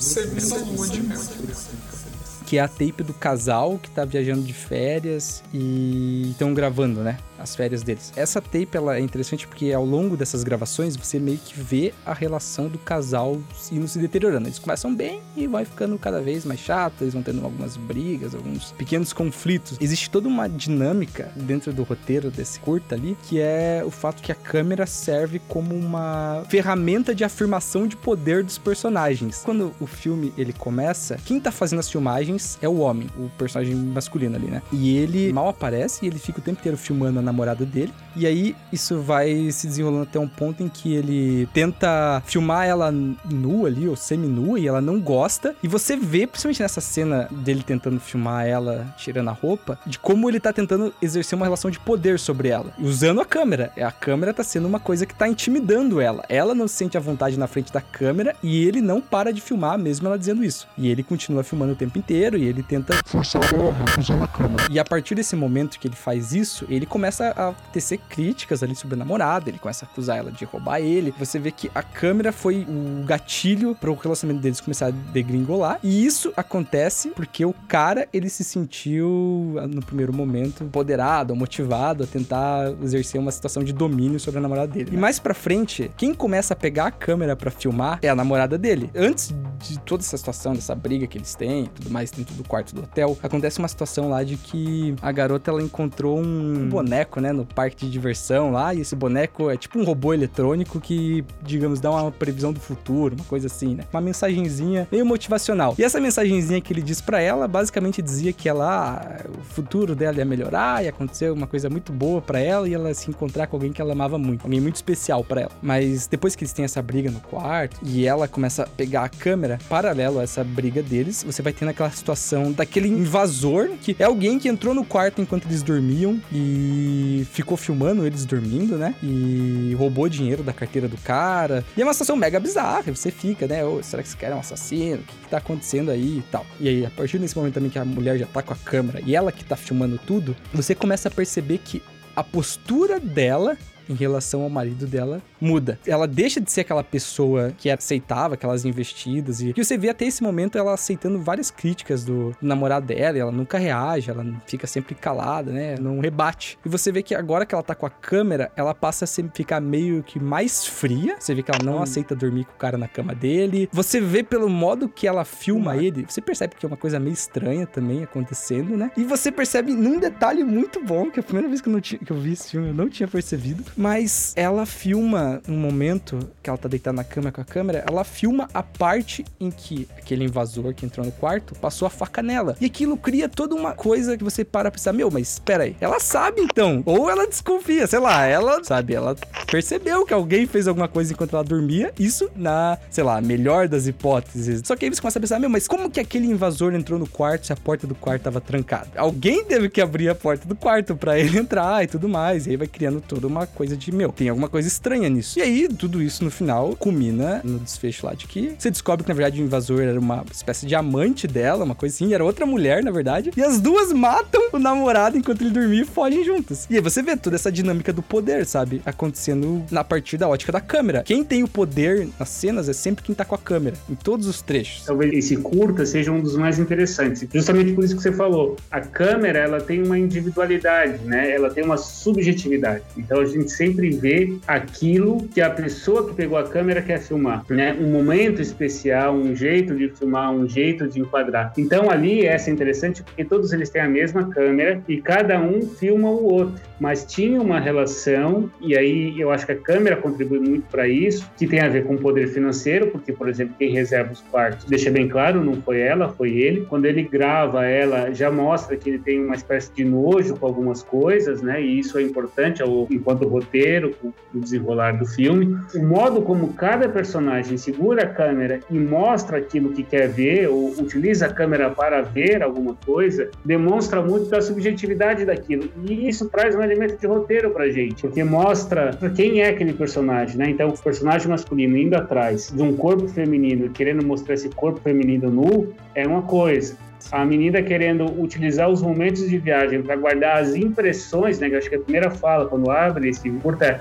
que 2.51 2.59
é 2.59 2.61
a 2.61 2.67
tape 2.67 3.05
do 3.05 3.15
casal 3.15 3.79
que 3.81 3.89
tá 3.89 4.05
viajando 4.05 4.43
de 4.43 4.53
férias 4.53 5.41
e 5.55 6.31
estão 6.33 6.53
gravando, 6.53 7.01
né? 7.01 7.17
As 7.41 7.57
férias 7.57 7.83
deles. 7.83 8.13
Essa 8.17 8.41
tape 8.41 8.69
ela 8.75 8.97
é 8.97 9.01
interessante 9.01 9.47
porque 9.47 9.73
ao 9.73 9.85
longo 9.85 10.17
dessas 10.17 10.45
gravações 10.45 10.97
você 10.97 11.19
meio 11.19 11.39
que 11.39 11.59
vê 11.59 11.95
a 12.05 12.13
relação 12.13 12.69
do 12.69 12.79
casal 12.79 13.41
indo 13.73 13.89
se 13.89 13.99
deteriorando. 13.99 14.47
Eles 14.49 14.59
começam 14.59 14.95
bem 14.95 15.21
e 15.37 15.47
vai 15.47 15.65
ficando 15.65 15.99
cada 15.99 16.21
vez 16.21 16.45
mais 16.45 16.61
chato, 16.61 17.03
eles 17.03 17.15
vão 17.15 17.23
tendo 17.23 17.45
algumas 17.45 17.77
brigas, 17.77 18.35
alguns 18.35 18.73
pequenos 18.73 19.13
conflitos. 19.13 19.79
Existe 19.81 20.11
toda 20.11 20.29
uma 20.29 20.49
dinâmica 20.49 21.33
dentro 21.35 21.73
do 21.73 21.83
roteiro 21.83 22.31
desse 22.31 22.61
curta 22.61 22.95
ali, 22.95 23.17
que 23.29 23.41
é 23.41 23.83
o 23.85 23.91
fato 23.91 24.23
que 24.23 24.31
a 24.31 24.35
câmera 24.35 24.87
serve 24.87 25.41
como 25.49 25.75
uma 25.75 26.45
ferramenta 26.49 27.15
de 27.15 27.25
afirmação 27.25 27.87
de 27.87 27.97
poder 27.97 28.45
dos 28.45 28.59
personagens. 28.59 29.43
Quando 29.45 29.75
o 29.81 29.87
filme 29.87 30.33
ele 30.37 30.53
começa, 30.53 31.17
quem 31.25 31.41
tá 31.41 31.51
fazendo 31.51 31.79
as 31.79 31.89
filmagens 31.89 32.59
é 32.61 32.69
o 32.69 32.79
homem, 32.79 33.09
o 33.17 33.29
personagem 33.39 33.75
masculino 33.75 34.37
ali, 34.37 34.47
né? 34.47 34.63
E 34.73 34.97
ele 34.97 35.33
mal 35.33 35.49
aparece 35.49 36.05
e 36.05 36.09
ele 36.09 36.19
fica 36.19 36.39
o 36.39 36.43
tempo 36.43 36.61
inteiro 36.61 36.77
filmando 36.77 37.19
a 37.19 37.23
namorada 37.31 37.65
dele. 37.65 37.93
E 38.17 38.27
aí 38.27 38.57
isso 38.73 39.01
vai 39.01 39.51
se 39.51 39.67
desenrolando 39.67 40.03
até 40.03 40.19
um 40.19 40.29
ponto 40.29 40.63
em 40.63 40.69
que 40.69 40.95
ele 40.95 41.49
tenta 41.53 42.23
filmar 42.27 42.67
ela 42.67 42.91
nua 42.91 43.69
ali, 43.69 43.89
ou 43.89 43.97
semi-nua, 43.97 44.59
e 44.59 44.67
ela 44.67 44.81
não 44.81 45.01
gosta. 45.01 45.55
E 45.63 45.69
você 45.69 45.97
vê, 45.97 46.27
principalmente 46.27 46.63
nessa 46.63 46.81
cena 46.81 47.29
dele 47.31 47.63
tentando 47.63 48.01
filmar 48.01 48.47
ela 48.47 48.87
tirando 48.97 49.29
a 49.29 49.33
roupa, 49.33 49.79
de 49.87 49.99
como 49.99 50.29
ele 50.29 50.41
tá 50.41 50.53
tentando 50.53 50.93
exercer 51.01 51.37
uma 51.37 51.47
relação 51.47 51.71
de 51.71 51.79
poder 51.79 52.19
sobre 52.19 52.49
ela, 52.49 52.73
usando 52.79 53.21
a 53.21 53.25
câmera. 53.25 53.73
A 53.81 53.93
câmera 53.93 54.35
tá 54.35 54.43
sendo 54.43 54.67
uma 54.67 54.81
coisa 54.81 55.07
que 55.07 55.15
tá 55.15 55.29
intimidando 55.29 56.01
ela. 56.01 56.25
Ela 56.29 56.55
não 56.55 56.67
se 56.67 56.75
sente 56.75 56.97
à 56.97 57.01
vontade 57.01 57.39
na 57.39 57.47
frente 57.47 57.73
da 57.73 57.81
câmera 57.81 58.35
e 58.43 58.65
ele 58.65 58.81
não 58.81 59.01
para 59.01 59.33
de 59.33 59.41
filmar, 59.41 59.79
mesmo 59.79 60.07
ela 60.07 60.19
dizendo 60.19 60.45
isso. 60.45 60.67
E 60.77 60.89
ele 60.89 61.03
continua 61.03 61.43
filmando 61.43 61.73
o 61.73 61.77
tempo 61.77 61.99
inteiro 61.99 62.37
e 62.37 62.45
ele 62.45 62.63
tenta 62.63 63.01
Forçar 63.05 63.43
a 63.43 63.57
barra 63.57 63.85
usando 63.99 64.25
a 64.25 64.29
câmera. 64.29 64.67
e 64.71 64.79
a 64.79 64.85
partir 64.85 65.15
desse 65.15 65.37
momento 65.37 65.79
que 65.79 65.89
ele 65.89 65.97
faz 65.97 66.33
isso, 66.33 66.67
ele 66.69 66.87
começa 66.87 67.20
a 67.23 67.55
tecer 67.73 67.99
críticas 68.09 68.63
ali 68.63 68.75
sobre 68.75 68.95
a 68.95 68.99
namorada, 68.99 69.49
ele 69.49 69.59
começa 69.59 69.85
a 69.85 69.89
acusar 69.89 70.19
ela 70.19 70.31
de 70.31 70.45
roubar 70.45 70.81
ele. 70.81 71.15
Você 71.19 71.39
vê 71.39 71.51
que 71.51 71.71
a 71.75 71.83
câmera 71.83 72.33
foi 72.33 72.67
o 72.69 73.05
gatilho 73.05 73.75
para 73.75 73.91
o 73.91 73.95
relacionamento 73.95 74.43
deles 74.43 74.61
começar 74.61 74.87
a 74.87 74.91
degringolar. 74.91 75.79
E 75.83 76.05
isso 76.05 76.33
acontece 76.37 77.11
porque 77.11 77.45
o 77.45 77.53
cara, 77.69 78.09
ele 78.13 78.29
se 78.29 78.45
sentiu, 78.45 79.57
no 79.69 79.83
primeiro 79.83 80.13
momento, 80.13 80.65
empoderado, 80.65 81.35
motivado 81.35 82.05
a 82.05 82.07
tentar 82.07 82.73
exercer 82.83 83.21
uma 83.21 83.31
situação 83.31 83.65
de 83.65 83.73
domínio 83.73 84.21
sobre 84.21 84.39
a 84.39 84.41
namorada 84.41 84.73
dele. 84.73 84.91
E 84.93 84.97
mais 84.97 85.19
pra 85.19 85.35
frente, 85.35 85.91
quem 85.97 86.15
começa 86.15 86.55
a 86.55 86.57
pegar 86.57 86.87
a 86.87 86.91
câmera 86.91 87.35
pra 87.35 87.51
filmar 87.51 87.99
é 88.03 88.09
a 88.09 88.15
namorada 88.15 88.57
dele. 88.57 88.91
Antes 88.95 89.35
de 89.59 89.79
toda 89.81 90.03
essa 90.03 90.17
situação, 90.17 90.55
dessa 90.55 90.75
briga 90.75 91.07
que 91.07 91.19
eles 91.19 91.35
têm, 91.35 91.67
tudo 91.67 91.91
mais 91.91 92.11
dentro 92.11 92.35
do 92.35 92.45
quarto 92.45 92.75
do 92.75 92.83
hotel, 92.83 93.17
acontece 93.23 93.59
uma 93.59 93.69
situação 93.69 94.09
lá 94.09 94.23
de 94.23 94.37
que 94.37 94.95
a 95.03 95.11
garota 95.11 95.51
ela 95.51 95.63
encontrou 95.63 96.19
um 96.19 96.69
boneco, 96.69 97.10
né, 97.19 97.33
no 97.33 97.47
parque 97.47 97.87
de 97.87 97.91
diversão 97.91 98.53
lá, 98.53 98.75
e 98.75 98.81
esse 98.83 98.95
boneco 98.95 99.49
é 99.49 99.57
tipo 99.57 99.79
um 99.79 99.85
robô 99.85 100.13
eletrônico 100.13 100.79
que, 100.79 101.25
digamos, 101.43 101.81
dá 101.81 101.91
uma 101.91 102.13
previsão 102.13 102.53
do 102.53 102.61
futuro, 102.61 103.15
uma 103.15 103.25
coisa 103.25 103.47
assim, 103.47 103.75
né? 103.75 103.85
Uma 103.91 104.03
mensagenzinha 104.03 104.87
meio 104.93 105.07
motivacional. 105.07 105.75
E 105.79 105.83
essa 105.83 105.99
mensagenzinha 105.99 106.61
que 106.61 106.73
ele 106.73 106.83
diz 106.83 107.01
pra 107.01 107.21
ela, 107.21 107.49
basicamente 107.49 108.03
dizia 108.03 108.33
que 108.33 108.49
ela, 108.49 109.01
ah, 109.01 109.31
o 109.39 109.43
futuro 109.43 109.95
dela 109.95 110.19
ia 110.19 110.25
melhorar, 110.25 110.85
ia 110.85 110.91
acontecer 110.91 111.31
uma 111.31 111.47
coisa 111.47 111.71
muito 111.71 111.93
boa 111.93 112.21
pra 112.21 112.39
ela 112.39 112.69
e 112.69 112.75
ela 112.75 112.93
se 112.93 113.09
encontrar 113.09 113.47
com 113.47 113.57
alguém 113.57 113.73
que 113.73 113.81
ela 113.81 113.93
amava 113.93 114.19
muito, 114.19 114.45
alguém 114.45 114.61
muito 114.61 114.77
especial 114.77 115.25
pra 115.25 115.43
ela. 115.43 115.53
Mas 115.63 116.07
depois 116.07 116.37
que 116.37 116.45
eles 116.45 116.53
têm 116.53 116.65
essa 116.65 116.83
briga 116.83 117.11
no 117.11 117.21
quarto 117.21 117.79
e 117.83 118.07
ela 118.07 118.29
começa 118.29 118.65
a 118.65 118.67
pegar 118.67 119.05
a 119.05 119.09
câmera 119.09 119.59
paralelo 119.69 120.19
a 120.19 120.23
essa 120.23 120.45
briga 120.45 120.83
deles, 120.83 121.25
você 121.25 121.41
vai 121.41 121.53
tendo 121.53 121.71
aquela 121.71 121.91
situação 121.91 122.53
daquele 122.53 122.89
invasor 122.89 123.71
que 123.81 123.97
é 123.99 124.05
alguém 124.05 124.39
que 124.39 124.49
entrou 124.49 124.75
no 124.75 124.85
quarto 124.85 125.21
enquanto 125.21 125.47
eles 125.47 125.63
dormiam 125.63 126.21
e 126.33 127.00
ficou 127.33 127.57
filmando 127.57 128.07
eles 128.07 128.25
dormindo, 128.25 128.77
né? 128.77 128.95
E 129.03 129.75
roubou 129.79 130.09
dinheiro 130.09 130.43
da 130.43 130.53
carteira 130.53 130.89
do 130.89 130.97
cara. 130.99 131.65
E 131.77 131.83
é 131.83 131.85
uma 131.85 131.93
situação 131.93 132.17
mega 132.17 132.41
bizarra. 132.41 132.95
Você 132.95 133.11
fica, 133.11 133.47
né? 133.47 133.61
Será 133.83 134.03
que 134.03 134.09
esse 134.09 134.17
cara 134.17 134.35
é 134.35 134.37
um 134.37 134.41
assassino? 134.41 134.97
O 134.97 135.05
que, 135.05 135.17
que 135.17 135.29
tá 135.29 135.39
acontecendo 135.39 135.91
aí 135.91 136.19
e 136.19 136.25
tal? 136.31 136.47
E 136.59 136.69
aí, 136.69 136.87
a 136.87 136.91
partir 136.91 137.19
desse 137.19 137.37
momento 137.37 137.55
também 137.55 137.71
que 137.71 137.79
a 137.79 137.85
mulher 137.85 138.19
já 138.19 138.27
tá 138.27 138.43
com 138.43 138.53
a 138.53 138.57
câmera 138.57 139.01
e 139.05 139.15
ela 139.15 139.33
que 139.33 139.45
tá 139.45 139.57
filmando 139.57 139.99
tudo, 139.99 140.37
você 140.53 140.75
começa 140.75 141.09
a 141.09 141.11
perceber 141.11 141.59
que 141.59 141.83
a 142.15 142.25
postura 142.25 142.99
dela 142.99 143.57
em 143.89 143.95
relação 143.95 144.43
ao 144.43 144.51
marido 144.51 144.87
dela 144.87 145.21
muda. 145.41 145.79
Ela 145.87 146.07
deixa 146.07 146.41
de 146.41 146.51
ser 146.51 146.63
aquela 146.63 146.85
pessoa 146.85 147.53
que 147.57 147.71
aceitava 147.71 148.35
aquelas 148.35 148.65
investidas 148.65 149.41
e 149.41 149.53
que 149.53 149.65
você 149.65 149.77
vê 149.77 149.89
até 149.89 150.05
esse 150.05 150.23
momento 150.23 150.59
ela 150.59 150.75
aceitando 150.75 151.21
várias 151.21 151.51
críticas 151.51 152.05
do, 152.05 152.31
do 152.41 152.47
namorado 152.47 152.87
dela, 152.87 153.19
ela 153.19 153.33
nunca 153.33 153.59
reage, 153.59 154.11
ela 154.11 154.25
fica 154.47 154.67
sempre 154.67 154.95
calada, 154.95 155.51
né? 155.51 155.77
Não 155.79 156.01
rebate. 156.01 156.59
E 156.65 156.69
você 156.69 156.93
vê 156.93 157.03
que 157.03 157.15
agora 157.15 157.47
que 157.47 157.55
ela 157.55 157.63
tá 157.63 157.75
com 157.75 157.87
a 157.87 157.91
câmera, 157.91 158.51
ela 158.57 158.75
passa 158.75 159.05
a 159.05 159.09
sempre 159.09 159.33
ficar 159.37 159.61
meio 159.61 160.03
que 160.03 160.19
mais 160.19 160.67
fria. 160.67 161.17
Você 161.19 161.35
vê 161.35 161.43
que 161.43 161.51
ela 161.51 161.65
não 161.65 161.83
aceita 161.83 162.15
dormir 162.15 162.45
com 162.45 162.53
o 162.53 162.57
cara 162.57 162.77
na 162.77 162.89
cama 162.89 163.15
dele. 163.15 163.69
Você 163.73 164.01
vê 164.01 164.23
pelo 164.23 164.49
modo 164.49 164.89
que 164.89 165.07
ela 165.07 165.25
filma 165.25 165.77
ele, 165.77 166.05
você 166.09 166.21
percebe 166.21 166.55
que 166.57 166.67
é 166.67 166.69
uma 166.69 166.77
coisa 166.77 166.99
meio 166.99 167.15
estranha 167.15 167.67
também 167.67 168.03
acontecendo, 168.03 168.77
né? 168.77 168.91
E 168.97 169.05
você 169.05 169.31
percebe 169.31 169.73
num 169.73 169.99
detalhe 169.99 170.45
muito 170.45 170.83
bom, 170.83 171.11
que 171.11 171.19
é 171.19 171.23
a 171.23 171.25
primeira 171.25 171.49
vez 171.49 171.61
que 171.61 171.69
eu, 171.69 171.73
não 171.73 171.81
tinha, 171.81 171.99
que 171.99 172.11
eu 172.11 172.19
vi 172.19 172.33
esse 172.33 172.51
filme 172.51 172.69
eu 172.69 172.75
não 172.75 172.89
tinha 172.89 173.09
percebido, 173.09 173.65
mas 173.77 174.33
ela 174.37 174.67
filma 174.67 175.30
filma 175.31 175.43
um 175.49 175.57
momento 175.57 176.19
que 176.43 176.51
ela 176.51 176.59
tá 176.59 176.69
deitada 176.69 176.97
na 176.97 177.05
cama 177.05 177.31
com 177.31 177.41
a 177.41 177.45
câmera, 177.45 177.85
ela 177.89 178.03
filma 178.03 178.49
a 178.53 178.63
parte 178.63 179.25
em 179.39 179.51
que 179.51 179.87
aquele 179.97 180.25
invasor 180.25 180.75
que 180.75 180.85
entrou 180.85 181.05
no 181.05 181.13
quarto 181.13 181.55
passou 181.55 181.87
a 181.87 181.91
faca 181.91 182.23
nela. 182.23 182.57
E 182.61 182.65
aquilo 182.65 182.97
cria 182.97 183.29
toda 183.29 183.55
uma 183.55 183.73
coisa 183.73 184.17
que 184.17 184.25
você 184.25 184.45
para 184.45 184.71
pra 184.71 184.73
pensar, 184.73 184.93
meu, 184.93 185.11
mas 185.11 185.33
espera 185.33 185.65
aí, 185.65 185.77
ela 185.81 186.01
sabe 186.01 186.41
então. 186.41 186.83
Ou 186.87 187.11
ela 187.11 187.27
desconfia, 187.27 187.87
sei 187.87 187.99
lá, 187.99 188.25
ela, 188.25 188.63
sabe, 188.65 188.95
ela 188.95 189.15
percebeu 189.51 190.05
que 190.05 190.15
alguém 190.15 190.47
fez 190.47 190.67
alguma 190.67 190.89
coisa 190.89 191.13
enquanto 191.13 191.35
ela 191.35 191.45
dormia. 191.45 191.93
Isso 191.99 192.31
na, 192.35 192.79
sei 192.91 193.05
lá, 193.05 193.21
melhor 193.21 193.69
das 193.69 193.87
hipóteses. 193.87 194.63
Só 194.65 194.75
que 194.75 194.85
aí 194.85 194.91
você 194.91 195.01
começa 195.01 195.19
a 195.19 195.21
pensar, 195.23 195.39
meu, 195.39 195.51
mas 195.51 195.69
como 195.69 195.91
que 195.91 196.01
aquele 196.01 196.27
invasor 196.27 196.75
entrou 196.75 196.99
no 196.99 197.09
quarto 197.09 197.47
se 197.47 197.53
a 197.53 197.57
porta 197.57 197.87
do 197.87 197.95
quarto 197.95 198.23
tava 198.23 198.41
trancada? 198.41 198.89
Alguém 198.97 199.45
teve 199.45 199.69
que 199.69 199.81
abrir 199.81 200.09
a 200.09 200.15
porta 200.15 200.47
do 200.47 200.57
quarto 200.57 200.97
pra 200.97 201.19
ele 201.19 201.37
entrar 201.39 201.85
e 201.85 201.87
tudo 201.87 202.09
mais. 202.09 202.47
E 202.47 202.51
aí 202.51 202.57
vai 202.57 202.67
criando 202.67 203.01
toda 203.01 203.27
uma 203.27 203.47
coisa 203.47 203.77
de, 203.77 203.93
meu, 203.93 204.11
tem 204.13 204.29
alguma 204.29 204.49
coisa 204.49 204.69
estranha 204.69 205.09
nisso. 205.09 205.20
E 205.37 205.43
aí, 205.43 205.69
tudo 205.69 206.03
isso 206.03 206.25
no 206.25 206.31
final 206.31 206.75
culmina 206.77 207.41
no 207.45 207.59
desfecho 207.59 208.07
lá 208.07 208.15
de 208.15 208.27
que 208.27 208.55
você 208.59 208.71
descobre 208.71 209.05
que, 209.05 209.09
na 209.09 209.15
verdade, 209.15 209.41
o 209.41 209.45
invasor 209.45 209.81
era 209.81 209.99
uma 209.99 210.25
espécie 210.33 210.67
de 210.67 210.75
amante 210.75 211.27
dela, 211.27 211.65
uma 211.65 211.75
coisa 211.75 211.95
assim, 211.95 212.15
era 212.15 212.25
outra 212.25 212.47
mulher, 212.47 212.83
na 212.83 212.91
verdade. 212.91 213.31
E 213.37 213.43
as 213.43 213.61
duas 213.61 213.93
matam 213.93 214.51
o 214.53 214.59
namorado 214.59 215.17
enquanto 215.17 215.43
ele 215.43 215.51
dormia 215.51 215.83
e 215.83 215.85
fogem 215.85 216.25
juntas. 216.25 216.67
E 216.71 216.77
aí 216.77 216.81
você 216.81 217.03
vê 217.03 217.17
toda 217.17 217.37
essa 217.37 217.51
dinâmica 217.51 217.93
do 217.93 218.03
poder, 218.03 218.47
sabe? 218.47 218.83
Acontecendo 218.85 219.65
na 219.71 219.85
partir 219.85 220.17
da 220.17 220.29
ótica 220.29 220.53
da 220.53 220.61
câmera. 220.61 221.03
Quem 221.03 221.25
tem 221.25 221.43
o 221.43 221.49
poder 221.49 222.09
nas 222.19 222.29
cenas 222.29 222.69
é 222.69 222.73
sempre 222.73 223.05
quem 223.05 223.15
tá 223.15 223.25
com 223.25 223.35
a 223.35 223.39
câmera, 223.39 223.77
em 223.89 223.95
todos 223.95 224.27
os 224.27 224.43
trechos. 224.43 224.85
Talvez 224.85 225.13
esse 225.13 225.37
curta 225.37 225.85
seja 225.85 226.13
um 226.13 226.21
dos 226.21 226.37
mais 226.37 226.59
interessantes. 226.59 227.27
Justamente 227.33 227.73
por 227.73 227.85
isso 227.85 227.97
que 227.97 228.03
você 228.03 228.13
falou. 228.13 228.57
A 228.71 228.81
câmera, 228.81 229.41
ela 229.41 229.61
tem 229.61 229.83
uma 229.83 229.99
individualidade, 229.99 231.05
né? 231.05 231.31
Ela 231.31 231.51
tem 231.51 231.65
uma 231.65 231.77
subjetividade. 231.77 232.85
Então 232.97 233.21
a 233.21 233.25
gente 233.25 233.51
sempre 233.51 233.91
vê 233.91 234.39
aquilo 234.47 235.10
que 235.19 235.41
a 235.41 235.51
pessoa 235.51 236.09
que 236.09 236.15
pegou 236.15 236.39
a 236.39 236.49
câmera 236.49 236.83
quer 236.83 237.01
filmar, 237.01 237.45
né? 237.49 237.77
Um 237.81 237.91
momento 237.91 238.41
especial, 238.41 239.15
um 239.15 239.35
jeito 239.35 239.75
de 239.75 239.89
filmar, 239.89 240.33
um 240.33 240.49
jeito 240.49 240.87
de 240.89 241.01
enquadrar. 241.01 241.53
Então 241.57 241.91
ali 241.91 242.27
essa 242.27 242.51
é 242.51 242.53
interessante 242.53 243.03
porque 243.03 243.25
todos 243.25 243.53
eles 243.53 243.71
têm 243.71 243.83
a 243.83 243.89
mesma 243.89 244.29
câmera 244.29 244.83
e 244.89 245.01
cada 245.01 245.41
um 245.41 245.63
filma 245.63 246.11
o 246.11 246.25
outro, 246.25 246.55
mas 246.79 247.05
tinha 247.05 247.41
uma 247.41 247.61
relação 247.61 248.51
e 248.61 248.77
aí 248.77 249.19
eu 249.21 249.31
acho 249.31 249.47
que 249.47 249.53
a 249.53 249.57
câmera 249.57 249.97
contribui 249.97 250.39
muito 250.39 250.67
para 250.71 250.89
isso, 250.89 251.31
que 251.37 251.47
tem 251.47 251.61
a 251.61 251.69
ver 251.69 251.85
com 251.85 251.95
o 251.95 251.99
poder 251.99 252.29
financeiro, 252.29 252.89
porque 252.89 253.13
por 253.13 253.29
exemplo 253.29 253.55
quem 253.59 253.71
reserva 253.71 254.13
os 254.13 254.21
quartos 254.21 254.67
deixa 254.67 254.91
bem 254.91 255.09
claro, 255.09 255.43
não 255.43 255.61
foi 255.63 255.81
ela, 255.81 256.09
foi 256.09 256.31
ele. 256.33 256.67
Quando 256.69 256.85
ele 256.87 257.03
grava 257.03 257.67
ela, 257.67 258.13
já 258.13 258.31
mostra 258.31 258.77
que 258.77 258.91
ele 258.91 258.99
tem 258.99 259.23
uma 259.25 259.35
espécie 259.35 259.73
de 259.73 259.85
nojo 259.85 260.37
com 260.37 260.47
algumas 260.47 260.83
coisas, 260.83 261.43
né? 261.43 261.61
E 261.61 261.79
isso 261.79 261.99
é 261.99 262.03
importante 262.03 262.63
ao, 262.63 262.87
enquanto 262.91 263.27
roteiro, 263.27 263.95
o 264.03 264.39
desenrolar 264.39 264.97
do 265.01 265.07
filme. 265.07 265.59
O 265.75 265.83
modo 265.85 266.23
como 266.23 266.53
cada 266.53 266.89
personagem 266.89 267.57
segura 267.57 268.05
a 268.05 268.07
câmera 268.07 268.61
e 268.71 268.79
mostra 268.79 269.39
aquilo 269.39 269.73
que 269.73 269.83
quer 269.83 270.09
ver, 270.09 270.49
ou 270.49 270.71
utiliza 270.79 271.27
a 271.27 271.33
câmera 271.33 271.71
para 271.71 272.03
ver 272.03 272.43
alguma 272.43 272.77
coisa, 272.87 273.31
demonstra 273.45 274.01
muito 274.03 274.27
da 274.27 274.41
subjetividade 274.41 275.25
daquilo. 275.25 275.69
E 275.85 276.09
isso 276.09 276.29
traz 276.29 276.55
um 276.55 276.63
elemento 276.63 276.99
de 276.99 277.07
roteiro 277.07 277.51
pra 277.51 277.69
gente, 277.71 278.03
porque 278.03 278.23
mostra 278.23 278.97
quem 279.17 279.41
é 279.41 279.49
aquele 279.49 279.73
personagem, 279.73 280.37
né? 280.37 280.51
Então, 280.51 280.69
o 280.69 280.79
personagem 280.79 281.29
masculino 281.29 281.77
indo 281.77 281.97
atrás 281.97 282.51
de 282.55 282.63
um 282.63 282.77
corpo 282.77 283.09
feminino, 283.09 283.71
querendo 283.71 284.05
mostrar 284.05 284.35
esse 284.35 284.49
corpo 284.51 284.81
feminino 284.81 285.31
nu, 285.31 285.73
é 285.95 286.07
uma 286.07 286.23
coisa. 286.23 286.77
A 287.11 287.25
menina 287.25 287.63
querendo 287.63 288.05
utilizar 288.23 288.69
os 288.69 288.83
momentos 288.83 289.27
de 289.29 289.39
viagem 289.39 289.83
para 289.83 289.97
guardar 289.97 290.43
as 290.43 290.55
impressões, 290.55 291.39
né? 291.39 291.49
Que 291.49 291.57
acho 291.57 291.69
que 291.71 291.77
a 291.77 291.81
primeira 291.81 292.11
fala 292.11 292.47
quando 292.47 292.71
abre 292.71 293.09
esse 293.09 293.29
curta 293.31 293.65
é 293.65 293.81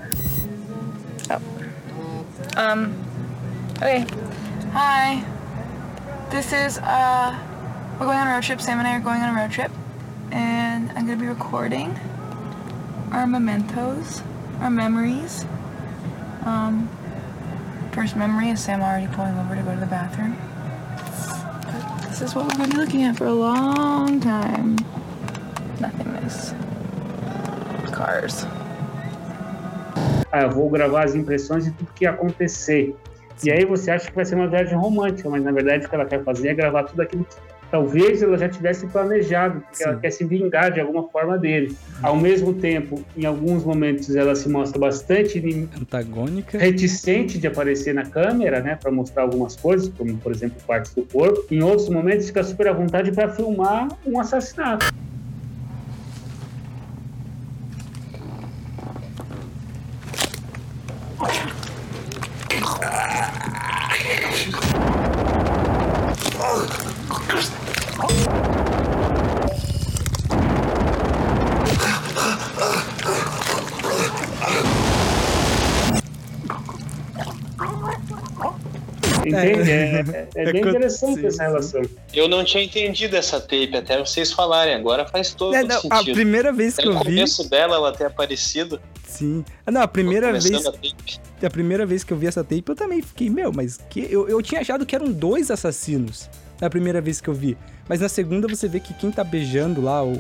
Um, 2.58 2.94
okay. 3.78 4.06
Hi. 4.72 5.26
This 6.30 6.54
is, 6.54 6.78
uh, 6.80 7.38
we're 7.94 8.06
going 8.06 8.18
on 8.18 8.28
a 8.28 8.32
road 8.32 8.44
trip. 8.44 8.62
Sam 8.62 8.80
and 8.80 8.88
I 8.88 8.96
are 8.98 9.00
going 9.00 9.22
on 9.22 9.36
a 9.36 9.42
road 9.42 9.52
trip. 9.52 9.72
And 10.32 10.90
I'm 10.92 11.06
going 11.06 11.18
to 11.18 11.24
be 11.24 11.28
recording 11.28 11.98
our 13.12 13.26
mementos, 13.26 14.22
our 14.60 14.70
memories. 14.70 15.46
Um, 16.46 16.90
first 17.92 18.16
memory 18.16 18.50
is 18.50 18.64
Sam 18.64 18.82
already 18.82 19.08
pulling 19.14 19.38
over 19.38 19.56
to 19.56 19.62
go 19.62 19.74
to 19.74 19.80
the 19.80 19.86
bathroom. 19.86 20.38
This 22.10 22.22
is 22.22 22.36
what 22.36 22.46
we're 22.46 22.58
going 22.58 22.70
to 22.70 22.76
be 22.76 22.82
looking 22.82 23.04
at 23.04 23.18
for 23.18 23.26
a 23.26 23.34
long 23.34 24.20
time. 24.20 24.76
Nothingness. 25.80 26.54
Cars. 27.94 28.46
Ah, 30.32 30.44
eu 30.44 30.52
vou 30.52 30.70
gravar 30.70 31.06
as 31.06 31.16
impressões 31.16 31.66
de 31.66 31.72
tudo 31.72 31.92
que 31.94 32.04
ia 32.06 32.12
acontecer. 32.12 32.96
E 33.44 33.52
aí 33.52 33.66
você 33.66 33.90
acha 33.92 34.10
que 34.10 34.16
vai 34.16 34.26
ser 34.26 34.36
uma 34.36 34.48
viagem 34.48 34.78
romântica, 34.78 35.30
mas 35.30 35.44
na 35.44 35.52
verdade 35.52 35.86
o 35.86 35.90
que 35.90 35.96
ela 35.96 36.06
quer 36.06 36.24
fazer 36.24 36.50
é 36.50 36.54
gravar 36.54 36.84
tudo 36.84 37.02
aquilo 37.02 37.24
que 37.24 37.36
talvez 37.72 38.22
ela 38.22 38.38
já 38.38 38.50
tivesse 38.50 38.88
planejado, 38.88 39.62
porque 39.62 39.84
ela 39.84 39.96
quer 39.96 40.10
se 40.10 40.26
vingar 40.26 40.72
de 40.72 40.80
alguma 40.80 41.08
forma 41.08 41.38
dele. 41.38 41.76
Ao 42.02 42.16
mesmo 42.16 42.54
tempo, 42.54 43.04
em 43.16 43.26
alguns 43.26 43.64
momentos 43.64 44.14
ela 44.16 44.36
se 44.36 44.50
mostra 44.50 44.80
bastante 44.80 45.40
antagônica, 45.80 46.58
reticente 46.58 47.38
de 47.38 47.48
aparecer 47.48 47.94
na 47.94 48.06
câmera, 48.06 48.60
né, 48.60 48.76
para 48.76 48.92
mostrar 48.92 49.24
algumas 49.24 49.56
coisas, 49.56 49.90
como 49.98 50.18
por 50.18 50.32
exemplo 50.32 50.58
partes 50.66 50.94
do 50.94 51.04
corpo. 51.04 51.46
Em 51.52 51.62
outros 51.62 51.90
momentos 51.90 52.28
fica 52.28 52.44
super 52.44 52.68
à 52.68 52.74
vontade 52.74 53.12
para 53.12 53.30
filmar 53.30 53.88
um 54.06 54.20
assassinato. 54.20 54.94
Entende? 79.30 79.72
É, 79.72 80.28
é- 80.36 80.44
é 80.44 80.52
bem 80.52 80.62
interessante 80.62 81.26
essa 81.26 81.44
relação. 81.44 81.82
Eu 82.14 82.28
não 82.28 82.44
tinha 82.44 82.64
entendido 82.64 83.16
essa 83.16 83.40
tape 83.40 83.76
até 83.76 83.98
vocês 84.00 84.32
falarem. 84.32 84.74
Agora 84.76 85.06
faz 85.08 85.34
todo 85.34 85.56
É, 85.56 85.64
não, 85.64 85.78
a 85.78 85.98
sentido. 85.98 86.14
primeira 86.16 86.52
vez 86.52 86.76
que 86.76 86.88
eu 86.88 86.94
no 86.94 87.00
vi- 87.00 87.06
começo 87.06 87.50
dela, 87.50 87.76
ela 87.76 87.92
ter 87.92 88.06
aparecido. 88.06 88.80
Sim. 89.08 89.44
Ah, 89.66 89.72
não, 89.72 89.82
a 89.82 89.88
primeira 89.88 90.32
vez. 90.32 90.46
a 90.66 90.72
tape. 90.72 91.20
A 91.42 91.50
primeira 91.50 91.86
vez 91.86 92.04
que 92.04 92.12
eu 92.14 92.18
vi 92.18 92.28
essa 92.28 92.44
tape, 92.44 92.64
eu 92.68 92.76
também 92.76 93.02
fiquei, 93.02 93.30
meu, 93.30 93.52
mas 93.52 93.80
que. 93.90 94.08
Eu, 94.10 94.28
eu 94.28 94.42
tinha 94.42 94.62
achado 94.62 94.86
que 94.86 94.96
eram 94.96 95.12
dois 95.12 95.50
assassinos 95.50 96.30
na 96.60 96.70
primeira 96.70 97.00
vez 97.00 97.22
que 97.22 97.28
eu 97.28 97.34
vi. 97.34 97.58
Mas 97.88 98.02
na 98.02 98.10
segunda 98.10 98.48
você 98.48 98.68
vê 98.68 98.80
que 98.80 98.94
quem 98.94 99.12
tá 99.12 99.24
beijando 99.24 99.82
lá 99.82 100.04
o, 100.04 100.14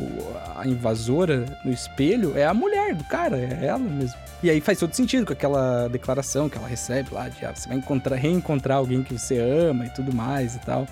a 0.55 0.65
invasora 0.65 1.45
no 1.63 1.71
espelho 1.71 2.37
é 2.37 2.45
a 2.45 2.53
mulher 2.53 2.95
do 2.95 3.03
cara, 3.03 3.37
é 3.37 3.65
ela 3.65 3.79
mesmo. 3.79 4.17
E 4.41 4.49
aí 4.49 4.61
faz 4.61 4.79
todo 4.79 4.93
sentido 4.93 5.25
com 5.25 5.33
aquela 5.33 5.87
declaração 5.89 6.47
que 6.47 6.57
ela 6.57 6.67
recebe 6.67 7.13
lá 7.13 7.27
de 7.27 7.45
ah, 7.45 7.53
você 7.53 7.67
vai 7.67 7.77
encontrar, 7.77 8.15
reencontrar 8.15 8.77
alguém 8.77 9.03
que 9.03 9.17
você 9.17 9.37
ama 9.37 9.85
e 9.85 9.89
tudo 9.89 10.13
mais 10.13 10.55
e 10.55 10.59
tal. 10.59 10.87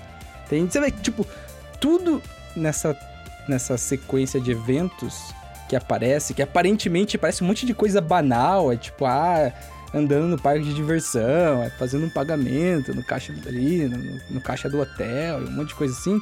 Tem, 0.49 0.65
você 0.65 0.79
vê 0.79 0.91
que, 0.91 1.01
tipo, 1.01 1.25
tudo 1.79 2.21
nessa, 2.55 2.97
nessa 3.47 3.77
sequência 3.77 4.39
de 4.39 4.51
eventos 4.51 5.33
que 5.69 5.75
aparece, 5.75 6.33
que 6.33 6.41
aparentemente 6.41 7.17
parece 7.17 7.43
um 7.43 7.47
monte 7.47 7.65
de 7.65 7.73
coisa 7.73 8.01
banal, 8.01 8.71
é 8.71 8.77
tipo, 8.77 9.05
ah, 9.05 9.51
andando 9.93 10.27
no 10.27 10.37
parque 10.37 10.63
de 10.63 10.73
diversão, 10.73 11.63
é 11.63 11.69
fazendo 11.69 12.05
um 12.05 12.09
pagamento 12.09 12.93
no 12.93 13.03
caixa 13.03 13.33
ali, 13.45 13.87
no, 13.87 14.19
no 14.29 14.41
caixa 14.41 14.69
do 14.69 14.79
hotel, 14.79 15.39
um 15.39 15.51
monte 15.51 15.69
de 15.69 15.75
coisa 15.75 15.93
assim. 15.93 16.19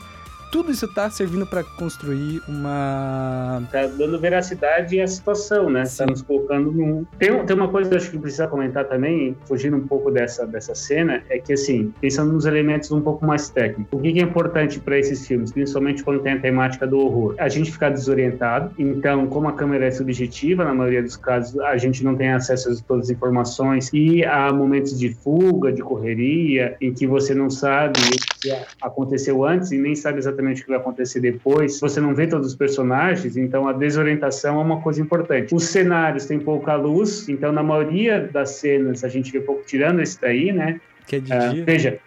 Tudo 0.55 0.71
isso 0.71 0.87
tá 0.87 1.09
servindo 1.09 1.45
pra 1.45 1.65
construir 1.65 2.41
uma. 2.47 3.61
Tá 3.69 3.87
dando 3.87 4.17
veracidade 4.17 5.01
à 5.01 5.05
situação, 5.05 5.69
né? 5.69 5.83
Tá 5.97 6.05
nos 6.05 6.21
colocando 6.21 6.71
num. 6.71 7.05
Tem, 7.19 7.45
tem 7.45 7.55
uma 7.57 7.67
coisa 7.67 7.89
que 7.89 7.95
eu 7.95 7.99
acho 7.99 8.09
que 8.09 8.17
precisa 8.17 8.47
comentar 8.47 8.85
também, 8.85 9.35
fugindo 9.43 9.75
um 9.75 9.85
pouco 9.85 10.09
dessa, 10.09 10.47
dessa 10.47 10.73
cena, 10.73 11.21
é 11.29 11.39
que, 11.39 11.51
assim, 11.51 11.93
pensando 11.99 12.31
nos 12.31 12.45
elementos 12.45 12.89
um 12.93 13.01
pouco 13.01 13.25
mais 13.25 13.49
técnicos, 13.49 13.91
o 13.91 14.01
que 14.01 14.13
que 14.13 14.19
é 14.21 14.23
importante 14.23 14.79
para 14.79 14.97
esses 14.97 15.27
filmes, 15.27 15.51
principalmente 15.51 16.01
quando 16.01 16.21
tem 16.21 16.31
a 16.31 16.39
temática 16.39 16.87
do 16.87 16.99
horror? 16.99 17.35
A 17.37 17.49
gente 17.49 17.69
ficar 17.69 17.89
desorientado, 17.89 18.71
então, 18.79 19.27
como 19.27 19.49
a 19.49 19.51
câmera 19.51 19.87
é 19.87 19.91
subjetiva, 19.91 20.63
na 20.63 20.73
maioria 20.73 21.03
dos 21.03 21.17
casos, 21.17 21.59
a 21.59 21.75
gente 21.75 22.01
não 22.01 22.15
tem 22.15 22.31
acesso 22.31 22.71
a 22.71 22.75
todas 22.87 23.07
as 23.07 23.09
informações 23.09 23.89
e 23.93 24.23
há 24.23 24.53
momentos 24.53 24.97
de 24.97 25.13
fuga, 25.15 25.73
de 25.73 25.81
correria, 25.81 26.77
em 26.79 26.93
que 26.93 27.05
você 27.05 27.35
não 27.35 27.49
sabe 27.49 27.99
o 27.99 28.39
que 28.39 28.55
aconteceu 28.81 29.43
antes 29.43 29.73
e 29.73 29.77
nem 29.77 29.93
sabe 29.95 30.19
exatamente 30.19 30.44
o 30.61 30.63
que 30.63 30.69
vai 30.69 30.77
acontecer 30.77 31.19
depois. 31.19 31.79
Você 31.79 31.99
não 32.01 32.13
vê 32.13 32.27
todos 32.27 32.47
os 32.47 32.55
personagens, 32.55 33.35
então 33.37 33.67
a 33.67 33.73
desorientação 33.73 34.59
é 34.59 34.63
uma 34.63 34.81
coisa 34.81 35.01
importante. 35.01 35.53
Os 35.53 35.63
cenários 35.65 36.25
têm 36.25 36.39
pouca 36.39 36.75
luz, 36.75 37.27
então 37.29 37.51
na 37.51 37.63
maioria 37.63 38.19
das 38.31 38.51
cenas 38.51 39.03
a 39.03 39.07
gente 39.07 39.31
vê 39.31 39.39
pouco 39.39 39.63
tirando 39.65 40.01
esse 40.01 40.19
daí, 40.19 40.51
né? 40.51 40.79
Que 41.07 41.17
é 41.17 41.19
de 41.19 41.33
Ah, 41.33 41.47
dia. 41.49 41.63
veja, 41.65 41.99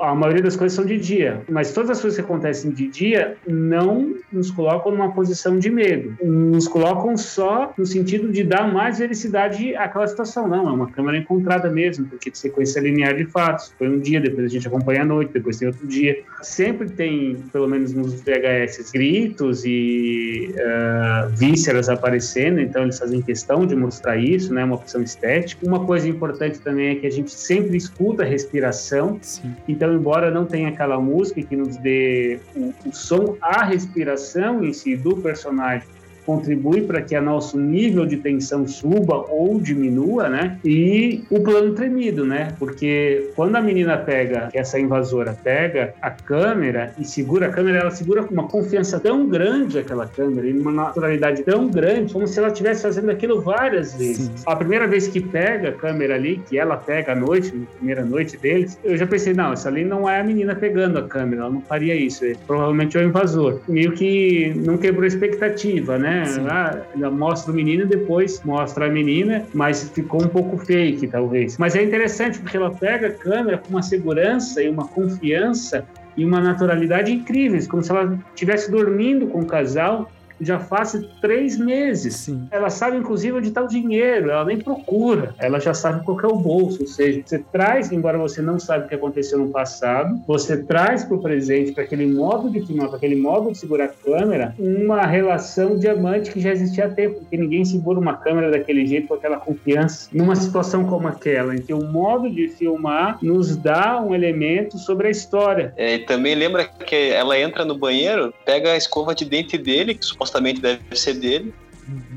a 0.00 0.14
maioria 0.14 0.42
das 0.42 0.56
coisas 0.56 0.74
são 0.74 0.84
de 0.84 0.98
dia, 0.98 1.42
mas 1.48 1.72
todas 1.72 1.90
as 1.90 2.00
coisas 2.00 2.18
que 2.18 2.24
acontecem 2.24 2.70
de 2.70 2.88
dia 2.88 3.36
não 3.46 4.14
nos 4.32 4.50
colocam 4.50 4.92
numa 4.92 5.12
posição 5.12 5.58
de 5.58 5.70
medo, 5.70 6.16
nos 6.22 6.68
colocam 6.68 7.16
só 7.16 7.72
no 7.76 7.84
sentido 7.84 8.30
de 8.30 8.44
dar 8.44 8.72
mais 8.72 8.98
vericidade 8.98 9.74
àquela 9.76 10.06
situação. 10.06 10.48
Não, 10.48 10.68
é 10.68 10.72
uma 10.72 10.90
câmera 10.90 11.18
encontrada 11.18 11.70
mesmo, 11.70 12.06
porque 12.06 12.30
de 12.30 12.38
sequência 12.38 12.80
linear 12.80 13.14
de 13.14 13.24
fatos. 13.26 13.72
Foi 13.78 13.88
um 13.88 13.98
dia, 13.98 14.20
depois 14.20 14.46
a 14.46 14.48
gente 14.48 14.66
acompanha 14.66 15.02
a 15.02 15.04
noite, 15.04 15.32
depois 15.32 15.58
tem 15.58 15.68
outro 15.68 15.86
dia. 15.86 16.22
Sempre 16.42 16.88
tem, 16.90 17.36
pelo 17.52 17.68
menos 17.68 17.92
nos 17.92 18.14
VHS, 18.22 18.90
gritos 18.92 19.64
e 19.64 20.54
uh, 20.54 21.28
vísceras 21.36 21.88
aparecendo, 21.88 22.60
então 22.60 22.82
eles 22.82 22.98
fazem 22.98 23.20
questão 23.20 23.66
de 23.66 23.74
mostrar 23.74 24.16
isso, 24.16 24.52
né? 24.52 24.64
Uma 24.64 24.76
opção 24.76 25.02
estética. 25.02 25.66
Uma 25.66 25.84
coisa 25.84 26.08
importante 26.08 26.58
também 26.60 26.90
é 26.90 26.94
que 26.94 27.06
a 27.06 27.10
gente 27.10 27.32
sempre 27.32 27.76
escuta 27.76 28.22
a 28.22 28.26
respiração. 28.26 29.18
Sim. 29.20 29.54
Então, 29.72 29.94
embora 29.94 30.30
não 30.30 30.44
tenha 30.44 30.68
aquela 30.68 31.00
música 31.00 31.40
que 31.42 31.56
nos 31.56 31.78
dê 31.78 32.38
o, 32.54 32.74
o 32.86 32.92
som, 32.92 33.38
a 33.40 33.64
respiração 33.64 34.62
em 34.62 34.70
si 34.70 34.94
do 34.94 35.16
personagem 35.16 35.88
contribui 36.24 36.82
para 36.82 37.00
que 37.02 37.16
o 37.16 37.22
nosso 37.22 37.58
nível 37.58 38.06
de 38.06 38.16
tensão 38.16 38.66
suba 38.66 39.24
ou 39.28 39.60
diminua, 39.60 40.28
né? 40.28 40.58
E 40.64 41.24
o 41.30 41.40
plano 41.40 41.74
tremido, 41.74 42.24
né? 42.24 42.52
Porque 42.58 43.30
quando 43.34 43.56
a 43.56 43.60
menina 43.60 43.96
pega, 43.96 44.48
essa 44.52 44.78
invasora 44.78 45.36
pega 45.42 45.94
a 46.00 46.10
câmera 46.10 46.92
e 46.98 47.04
segura 47.04 47.46
a 47.46 47.50
câmera, 47.50 47.78
ela 47.78 47.90
segura 47.90 48.24
com 48.24 48.32
uma 48.32 48.48
confiança 48.48 48.98
tão 48.98 49.28
grande 49.28 49.78
aquela 49.78 50.06
câmera 50.06 50.46
e 50.46 50.52
uma 50.52 50.72
naturalidade 50.72 51.42
tão 51.42 51.68
grande, 51.68 52.12
como 52.12 52.26
se 52.26 52.38
ela 52.38 52.48
estivesse 52.48 52.82
fazendo 52.82 53.10
aquilo 53.10 53.40
várias 53.40 53.94
vezes. 53.94 54.26
Sim. 54.26 54.44
A 54.46 54.56
primeira 54.56 54.86
vez 54.86 55.08
que 55.08 55.20
pega 55.20 55.70
a 55.70 55.72
câmera 55.72 56.14
ali, 56.14 56.40
que 56.48 56.58
ela 56.58 56.76
pega 56.76 57.12
à 57.12 57.14
noite, 57.14 57.54
na 57.54 57.66
primeira 57.66 58.04
noite 58.04 58.36
deles, 58.36 58.78
eu 58.84 58.96
já 58.96 59.06
pensei, 59.06 59.32
não, 59.34 59.52
essa 59.52 59.68
ali 59.68 59.84
não 59.84 60.08
é 60.08 60.20
a 60.20 60.24
menina 60.24 60.54
pegando 60.54 60.98
a 60.98 61.02
câmera, 61.02 61.42
ela 61.42 61.50
não 61.50 61.60
faria 61.60 61.94
isso. 61.94 62.24
É, 62.24 62.34
provavelmente 62.46 62.96
é 62.96 63.00
o 63.00 63.04
invasor. 63.04 63.60
Meio 63.68 63.92
que 63.92 64.52
não 64.56 64.76
quebrou 64.76 65.04
a 65.04 65.08
expectativa, 65.08 65.98
né? 65.98 66.11
Ah, 66.48 67.10
mostra 67.10 67.52
o 67.52 67.54
menino 67.54 67.84
e 67.84 67.86
depois 67.86 68.42
mostra 68.44 68.86
a 68.86 68.88
menina, 68.88 69.46
mas 69.54 69.88
ficou 69.90 70.22
um 70.22 70.28
pouco 70.28 70.58
fake, 70.58 71.06
talvez. 71.06 71.56
Mas 71.58 71.74
é 71.74 71.82
interessante 71.82 72.38
porque 72.38 72.56
ela 72.56 72.70
pega 72.70 73.08
a 73.08 73.12
câmera 73.12 73.58
com 73.58 73.70
uma 73.70 73.82
segurança 73.82 74.62
e 74.62 74.68
uma 74.68 74.86
confiança 74.86 75.86
e 76.16 76.24
uma 76.24 76.40
naturalidade 76.40 77.10
incríveis, 77.10 77.66
como 77.66 77.82
se 77.82 77.90
ela 77.90 78.18
estivesse 78.34 78.70
dormindo 78.70 79.26
com 79.28 79.40
o 79.40 79.46
casal 79.46 80.10
já 80.42 80.58
faz 80.58 80.98
três 81.20 81.56
meses. 81.56 82.16
Sim. 82.16 82.48
Ela 82.50 82.68
sabe, 82.70 82.96
inclusive, 82.96 83.36
onde 83.36 83.48
está 83.48 83.62
o 83.62 83.68
dinheiro, 83.68 84.30
ela 84.30 84.44
nem 84.44 84.58
procura, 84.58 85.34
ela 85.38 85.60
já 85.60 85.72
sabe 85.72 86.04
qual 86.04 86.18
é 86.20 86.26
o 86.26 86.36
bolso. 86.36 86.82
Ou 86.82 86.86
seja, 86.86 87.22
você 87.24 87.38
traz, 87.38 87.92
embora 87.92 88.18
você 88.18 88.42
não 88.42 88.58
saiba 88.58 88.84
o 88.84 88.88
que 88.88 88.94
aconteceu 88.94 89.38
no 89.38 89.48
passado, 89.48 90.20
você 90.26 90.56
traz 90.56 91.04
para 91.04 91.16
o 91.16 91.22
presente, 91.22 91.72
para 91.72 91.84
aquele 91.84 92.06
modo 92.06 92.50
de 92.50 92.60
filmar, 92.66 92.88
para 92.88 92.96
aquele 92.96 93.16
modo 93.16 93.52
de 93.52 93.58
segurar 93.58 93.84
a 93.84 93.88
câmera, 93.88 94.54
uma 94.58 95.06
relação 95.06 95.78
diamante 95.78 96.30
que 96.30 96.40
já 96.40 96.50
existia 96.50 96.86
há 96.86 96.88
tempo, 96.88 97.20
porque 97.20 97.36
ninguém 97.36 97.64
segura 97.64 97.98
uma 97.98 98.16
câmera 98.16 98.50
daquele 98.50 98.86
jeito 98.86 99.08
com 99.08 99.14
aquela 99.14 99.36
confiança. 99.36 100.08
Numa 100.12 100.36
situação 100.36 100.84
como 100.84 101.08
aquela, 101.08 101.54
em 101.54 101.60
que 101.60 101.72
o 101.72 101.82
modo 101.82 102.28
de 102.28 102.48
filmar 102.48 103.18
nos 103.22 103.56
dá 103.56 104.00
um 104.00 104.14
elemento 104.14 104.78
sobre 104.78 105.08
a 105.08 105.10
história. 105.10 105.72
É, 105.76 105.94
e 105.94 105.98
também 106.00 106.34
lembra 106.34 106.64
que 106.64 107.10
ela 107.10 107.38
entra 107.38 107.64
no 107.64 107.76
banheiro, 107.76 108.32
pega 108.44 108.72
a 108.72 108.76
escova 108.76 109.14
de 109.14 109.24
dente 109.24 109.56
dele, 109.56 109.94
que 109.94 110.04
supostamente 110.04 110.31
supostamente 110.32 110.60
deve 110.60 110.80
ser 110.94 111.14
dele, 111.14 111.52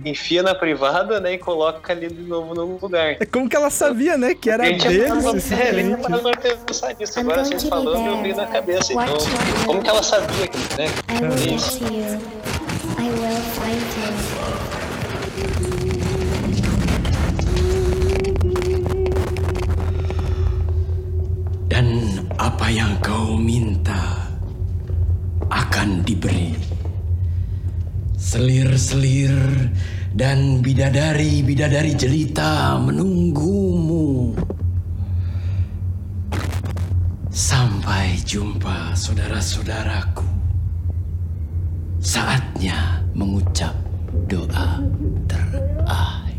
enfia 0.05 0.41
na 0.41 0.55
privada, 0.55 1.19
né, 1.19 1.33
e 1.33 1.37
coloca 1.37 1.91
ali 1.91 2.07
de 2.07 2.23
novo 2.23 2.53
no 2.53 2.77
lugar. 2.81 3.17
É 3.19 3.25
como 3.25 3.49
que 3.49 3.55
ela 3.55 3.69
sabia, 3.69 4.17
né, 4.17 4.33
que 4.33 4.49
era 4.49 4.63
dele. 4.63 5.03
É, 5.51 5.73
nem 5.73 5.97
parou 5.97 6.21
pra 6.21 6.37
pensar 6.37 6.95
nisso. 6.97 7.19
Agora 7.19 7.43
vocês 7.43 7.63
falando, 7.65 8.07
eu 8.07 8.23
vi 8.23 8.33
na 8.33 8.45
cabeça. 8.45 8.93
Então, 8.93 9.17
como 9.65 9.83
que 9.83 9.89
ela 9.89 10.03
sabia 10.03 10.47
que, 10.47 10.57
né? 10.77 10.87
I 11.09 11.21
will 11.21 11.37
get 11.37 11.81
you. 11.81 11.89
I 12.97 13.09
will 13.09 13.41
find 13.59 13.83
you. 13.99 14.15
Dan 21.67 21.87
apa 22.39 22.71
yang 22.71 22.95
kau 23.03 23.35
minta 23.35 24.31
akan 25.51 26.05
diberi. 26.07 26.74
Selir-selir 28.25 29.69
dan 30.17 30.65
bidadari-bidadari 30.65 31.93
jelita 31.93 32.73
menunggumu. 32.81 34.33
Sampai 37.29 38.17
jumpa 38.25 38.97
saudara-saudaraku. 38.97 40.25
Saatnya 42.01 43.05
mengucap 43.13 43.77
doa 44.25 44.81
terakhir. 45.29 46.34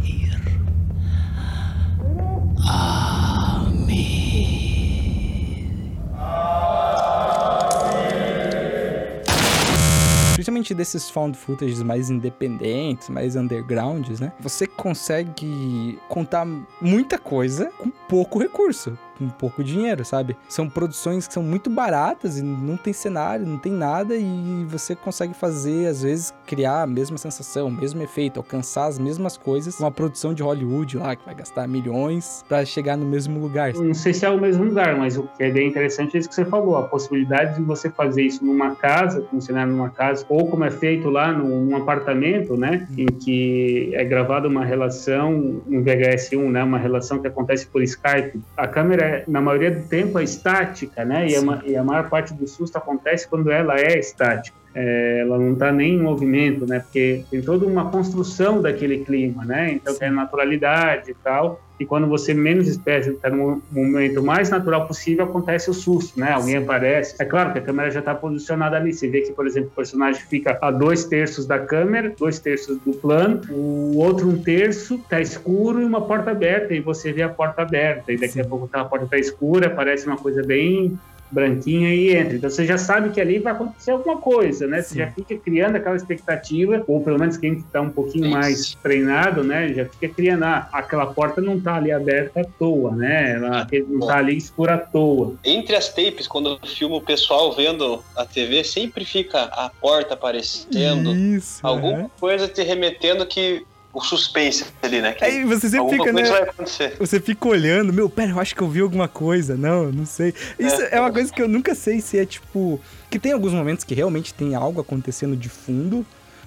Principalmente 10.56 10.74
desses 10.74 11.10
found 11.10 11.36
footages 11.36 11.82
mais 11.82 12.08
independentes, 12.08 13.10
mais 13.10 13.36
undergrounds, 13.36 14.20
né? 14.20 14.32
Você 14.40 14.66
consegue 14.66 15.98
contar 16.08 16.46
muita 16.80 17.18
coisa 17.18 17.70
com 17.78 17.90
pouco 18.08 18.38
recurso 18.38 18.96
com 19.18 19.28
pouco 19.28 19.62
dinheiro, 19.62 20.04
sabe? 20.04 20.36
São 20.48 20.68
produções 20.68 21.26
que 21.26 21.34
são 21.34 21.42
muito 21.42 21.70
baratas 21.70 22.38
e 22.38 22.42
não 22.42 22.76
tem 22.76 22.92
cenário, 22.92 23.46
não 23.46 23.58
tem 23.58 23.72
nada 23.72 24.16
e 24.16 24.64
você 24.68 24.94
consegue 24.94 25.34
fazer, 25.34 25.86
às 25.86 26.02
vezes, 26.02 26.34
criar 26.46 26.82
a 26.82 26.86
mesma 26.86 27.18
sensação, 27.18 27.68
o 27.68 27.70
mesmo 27.70 28.02
efeito, 28.02 28.38
alcançar 28.38 28.86
as 28.86 28.98
mesmas 28.98 29.36
coisas. 29.36 29.78
Uma 29.80 29.90
produção 29.90 30.34
de 30.34 30.42
Hollywood 30.42 30.98
lá 30.98 31.16
que 31.16 31.24
vai 31.24 31.34
gastar 31.34 31.66
milhões 31.66 32.44
para 32.48 32.64
chegar 32.64 32.96
no 32.96 33.06
mesmo 33.06 33.40
lugar. 33.40 33.72
Não 33.74 33.94
sei 33.94 34.12
se 34.12 34.24
é 34.24 34.30
o 34.30 34.40
mesmo 34.40 34.64
lugar, 34.64 34.96
mas 34.96 35.16
o 35.16 35.24
que 35.24 35.42
é 35.42 35.50
bem 35.50 35.68
interessante 35.68 36.16
é 36.16 36.20
isso 36.20 36.28
que 36.28 36.34
você 36.34 36.44
falou, 36.44 36.76
a 36.76 36.82
possibilidade 36.82 37.56
de 37.56 37.62
você 37.62 37.90
fazer 37.90 38.22
isso 38.22 38.44
numa 38.44 38.74
casa, 38.74 39.26
funcionar 39.30 39.66
numa 39.66 39.90
casa, 39.90 40.24
ou 40.28 40.46
como 40.48 40.64
é 40.64 40.70
feito 40.70 41.08
lá 41.08 41.32
num, 41.32 41.64
num 41.64 41.76
apartamento, 41.76 42.56
né? 42.56 42.86
Em 42.96 43.06
que 43.06 43.90
é 43.94 44.04
gravada 44.04 44.48
uma 44.48 44.64
relação, 44.64 45.32
um 45.66 45.82
VHS1, 45.82 46.50
né? 46.50 46.62
Uma 46.62 46.78
relação 46.78 47.18
que 47.18 47.26
acontece 47.26 47.66
por 47.66 47.82
Skype. 47.82 48.40
A 48.56 48.66
câmera 48.66 49.05
na 49.26 49.40
maioria 49.40 49.70
do 49.70 49.86
tempo, 49.88 50.18
é 50.18 50.24
estática, 50.24 51.04
né? 51.04 51.28
E 51.28 51.36
a, 51.36 51.40
e 51.64 51.76
a, 51.76 51.84
maior 51.84 52.08
parte 52.08 52.34
do 52.34 52.46
susto 52.46 52.76
acontece 52.76 53.28
quando 53.28 53.50
ela 53.50 53.78
é 53.78 53.98
estática. 53.98 54.56
É, 54.78 55.20
ela 55.20 55.38
não 55.38 55.54
está 55.54 55.72
nem 55.72 55.94
em 55.94 56.02
movimento, 56.02 56.66
né? 56.66 56.80
Porque 56.80 57.24
tem 57.30 57.40
toda 57.40 57.66
uma 57.66 57.90
construção 57.90 58.60
daquele 58.60 58.98
clima, 58.98 59.44
né? 59.44 59.72
Então 59.72 59.94
tem 59.94 60.08
a 60.08 60.12
naturalidade 60.12 61.10
e 61.10 61.14
tal 61.14 61.60
e 61.78 61.84
quando 61.84 62.06
você 62.06 62.32
menos 62.32 62.68
espera, 62.68 63.06
está 63.10 63.28
no 63.28 63.62
momento 63.70 64.22
mais 64.22 64.48
natural 64.48 64.86
possível, 64.86 65.24
acontece 65.24 65.68
o 65.68 65.74
susto, 65.74 66.18
né? 66.18 66.32
Alguém 66.32 66.56
aparece. 66.56 67.14
É 67.18 67.24
claro 67.24 67.52
que 67.52 67.58
a 67.58 67.62
câmera 67.62 67.90
já 67.90 68.00
está 68.00 68.14
posicionada 68.14 68.76
ali. 68.76 68.94
Você 68.94 69.08
vê 69.08 69.20
que, 69.20 69.32
por 69.32 69.46
exemplo, 69.46 69.68
o 69.68 69.76
personagem 69.76 70.22
fica 70.22 70.58
a 70.60 70.70
dois 70.70 71.04
terços 71.04 71.46
da 71.46 71.58
câmera, 71.58 72.14
dois 72.18 72.38
terços 72.38 72.78
do 72.80 72.92
plano, 72.92 73.42
o 73.50 73.98
outro 73.98 74.26
um 74.26 74.42
terço 74.42 74.94
está 74.94 75.20
escuro 75.20 75.82
e 75.82 75.84
uma 75.84 76.00
porta 76.00 76.30
aberta, 76.30 76.72
e 76.72 76.80
você 76.80 77.12
vê 77.12 77.22
a 77.22 77.28
porta 77.28 77.62
aberta. 77.62 78.10
E 78.10 78.16
daqui 78.16 78.40
a 78.40 78.44
pouco 78.44 78.66
tá, 78.66 78.80
a 78.80 78.84
porta 78.84 79.04
está 79.04 79.18
escura, 79.18 79.68
parece 79.68 80.06
uma 80.06 80.16
coisa 80.16 80.42
bem 80.42 80.98
branquinha 81.30 81.94
e 81.94 82.16
entra. 82.16 82.36
Então 82.36 82.50
você 82.50 82.64
já 82.64 82.78
sabe 82.78 83.10
que 83.10 83.20
ali 83.20 83.38
vai 83.38 83.52
acontecer 83.52 83.90
alguma 83.90 84.18
coisa, 84.18 84.66
né? 84.66 84.82
Você 84.82 84.94
Sim. 84.94 84.98
já 84.98 85.10
fica 85.10 85.36
criando 85.36 85.76
aquela 85.76 85.96
expectativa, 85.96 86.82
ou 86.86 87.00
pelo 87.00 87.18
menos 87.18 87.36
quem 87.36 87.54
está 87.54 87.80
um 87.80 87.90
pouquinho 87.90 88.26
Isso. 88.26 88.34
mais 88.34 88.74
treinado, 88.82 89.42
né? 89.42 89.72
Já 89.72 89.84
fica 89.86 90.08
criando, 90.08 90.44
ah, 90.44 90.68
aquela 90.72 91.06
porta 91.06 91.40
não 91.40 91.56
está 91.56 91.76
ali 91.76 91.92
aberta 91.92 92.40
à 92.40 92.44
toa, 92.44 92.92
né? 92.92 93.32
Ela 93.32 93.66
não 93.88 94.00
está 94.00 94.18
ali 94.18 94.36
escura 94.36 94.74
à 94.74 94.78
toa. 94.78 95.34
Entre 95.44 95.76
as 95.76 95.88
tapes, 95.88 96.26
quando 96.26 96.50
eu 96.50 96.68
filmo 96.68 96.96
o 96.96 97.00
pessoal 97.00 97.54
vendo 97.54 98.02
a 98.16 98.24
TV, 98.24 98.64
sempre 98.64 99.04
fica 99.04 99.42
a 99.44 99.70
porta 99.80 100.14
aparecendo, 100.14 101.14
Isso, 101.14 101.60
alguma 101.62 102.02
é. 102.02 102.10
coisa 102.18 102.48
te 102.48 102.62
remetendo 102.62 103.26
que 103.26 103.64
o 103.96 104.00
suspense 104.02 104.66
ali, 104.82 105.00
né? 105.00 105.14
Que 105.14 105.24
Aí 105.24 105.42
você 105.44 105.70
sempre 105.70 105.96
fica, 105.96 106.12
né? 106.12 106.22
vai 106.24 106.42
acontecer. 106.42 106.96
Você 106.98 107.18
fica 107.18 107.48
olhando, 107.48 107.94
meu, 107.94 108.10
pera, 108.10 108.32
eu 108.32 108.38
acho 108.38 108.54
que 108.54 108.60
eu 108.60 108.68
vi 108.68 108.80
alguma 108.80 109.08
coisa. 109.08 109.56
Não, 109.56 109.90
não 109.90 110.04
sei. 110.04 110.34
Isso 110.58 110.82
é, 110.82 110.96
é 110.96 111.00
uma 111.00 111.10
coisa 111.10 111.32
que 111.32 111.40
eu 111.40 111.48
nunca 111.48 111.74
sei 111.74 112.02
se 112.02 112.18
é 112.18 112.26
tipo. 112.26 112.78
Que 113.08 113.18
tem 113.18 113.32
alguns 113.32 113.54
momentos 113.54 113.84
que 113.84 113.94
realmente 113.94 114.34
tem 114.34 114.54
algo 114.54 114.82
acontecendo 114.82 115.34
de 115.34 115.48
fundo. 115.48 116.04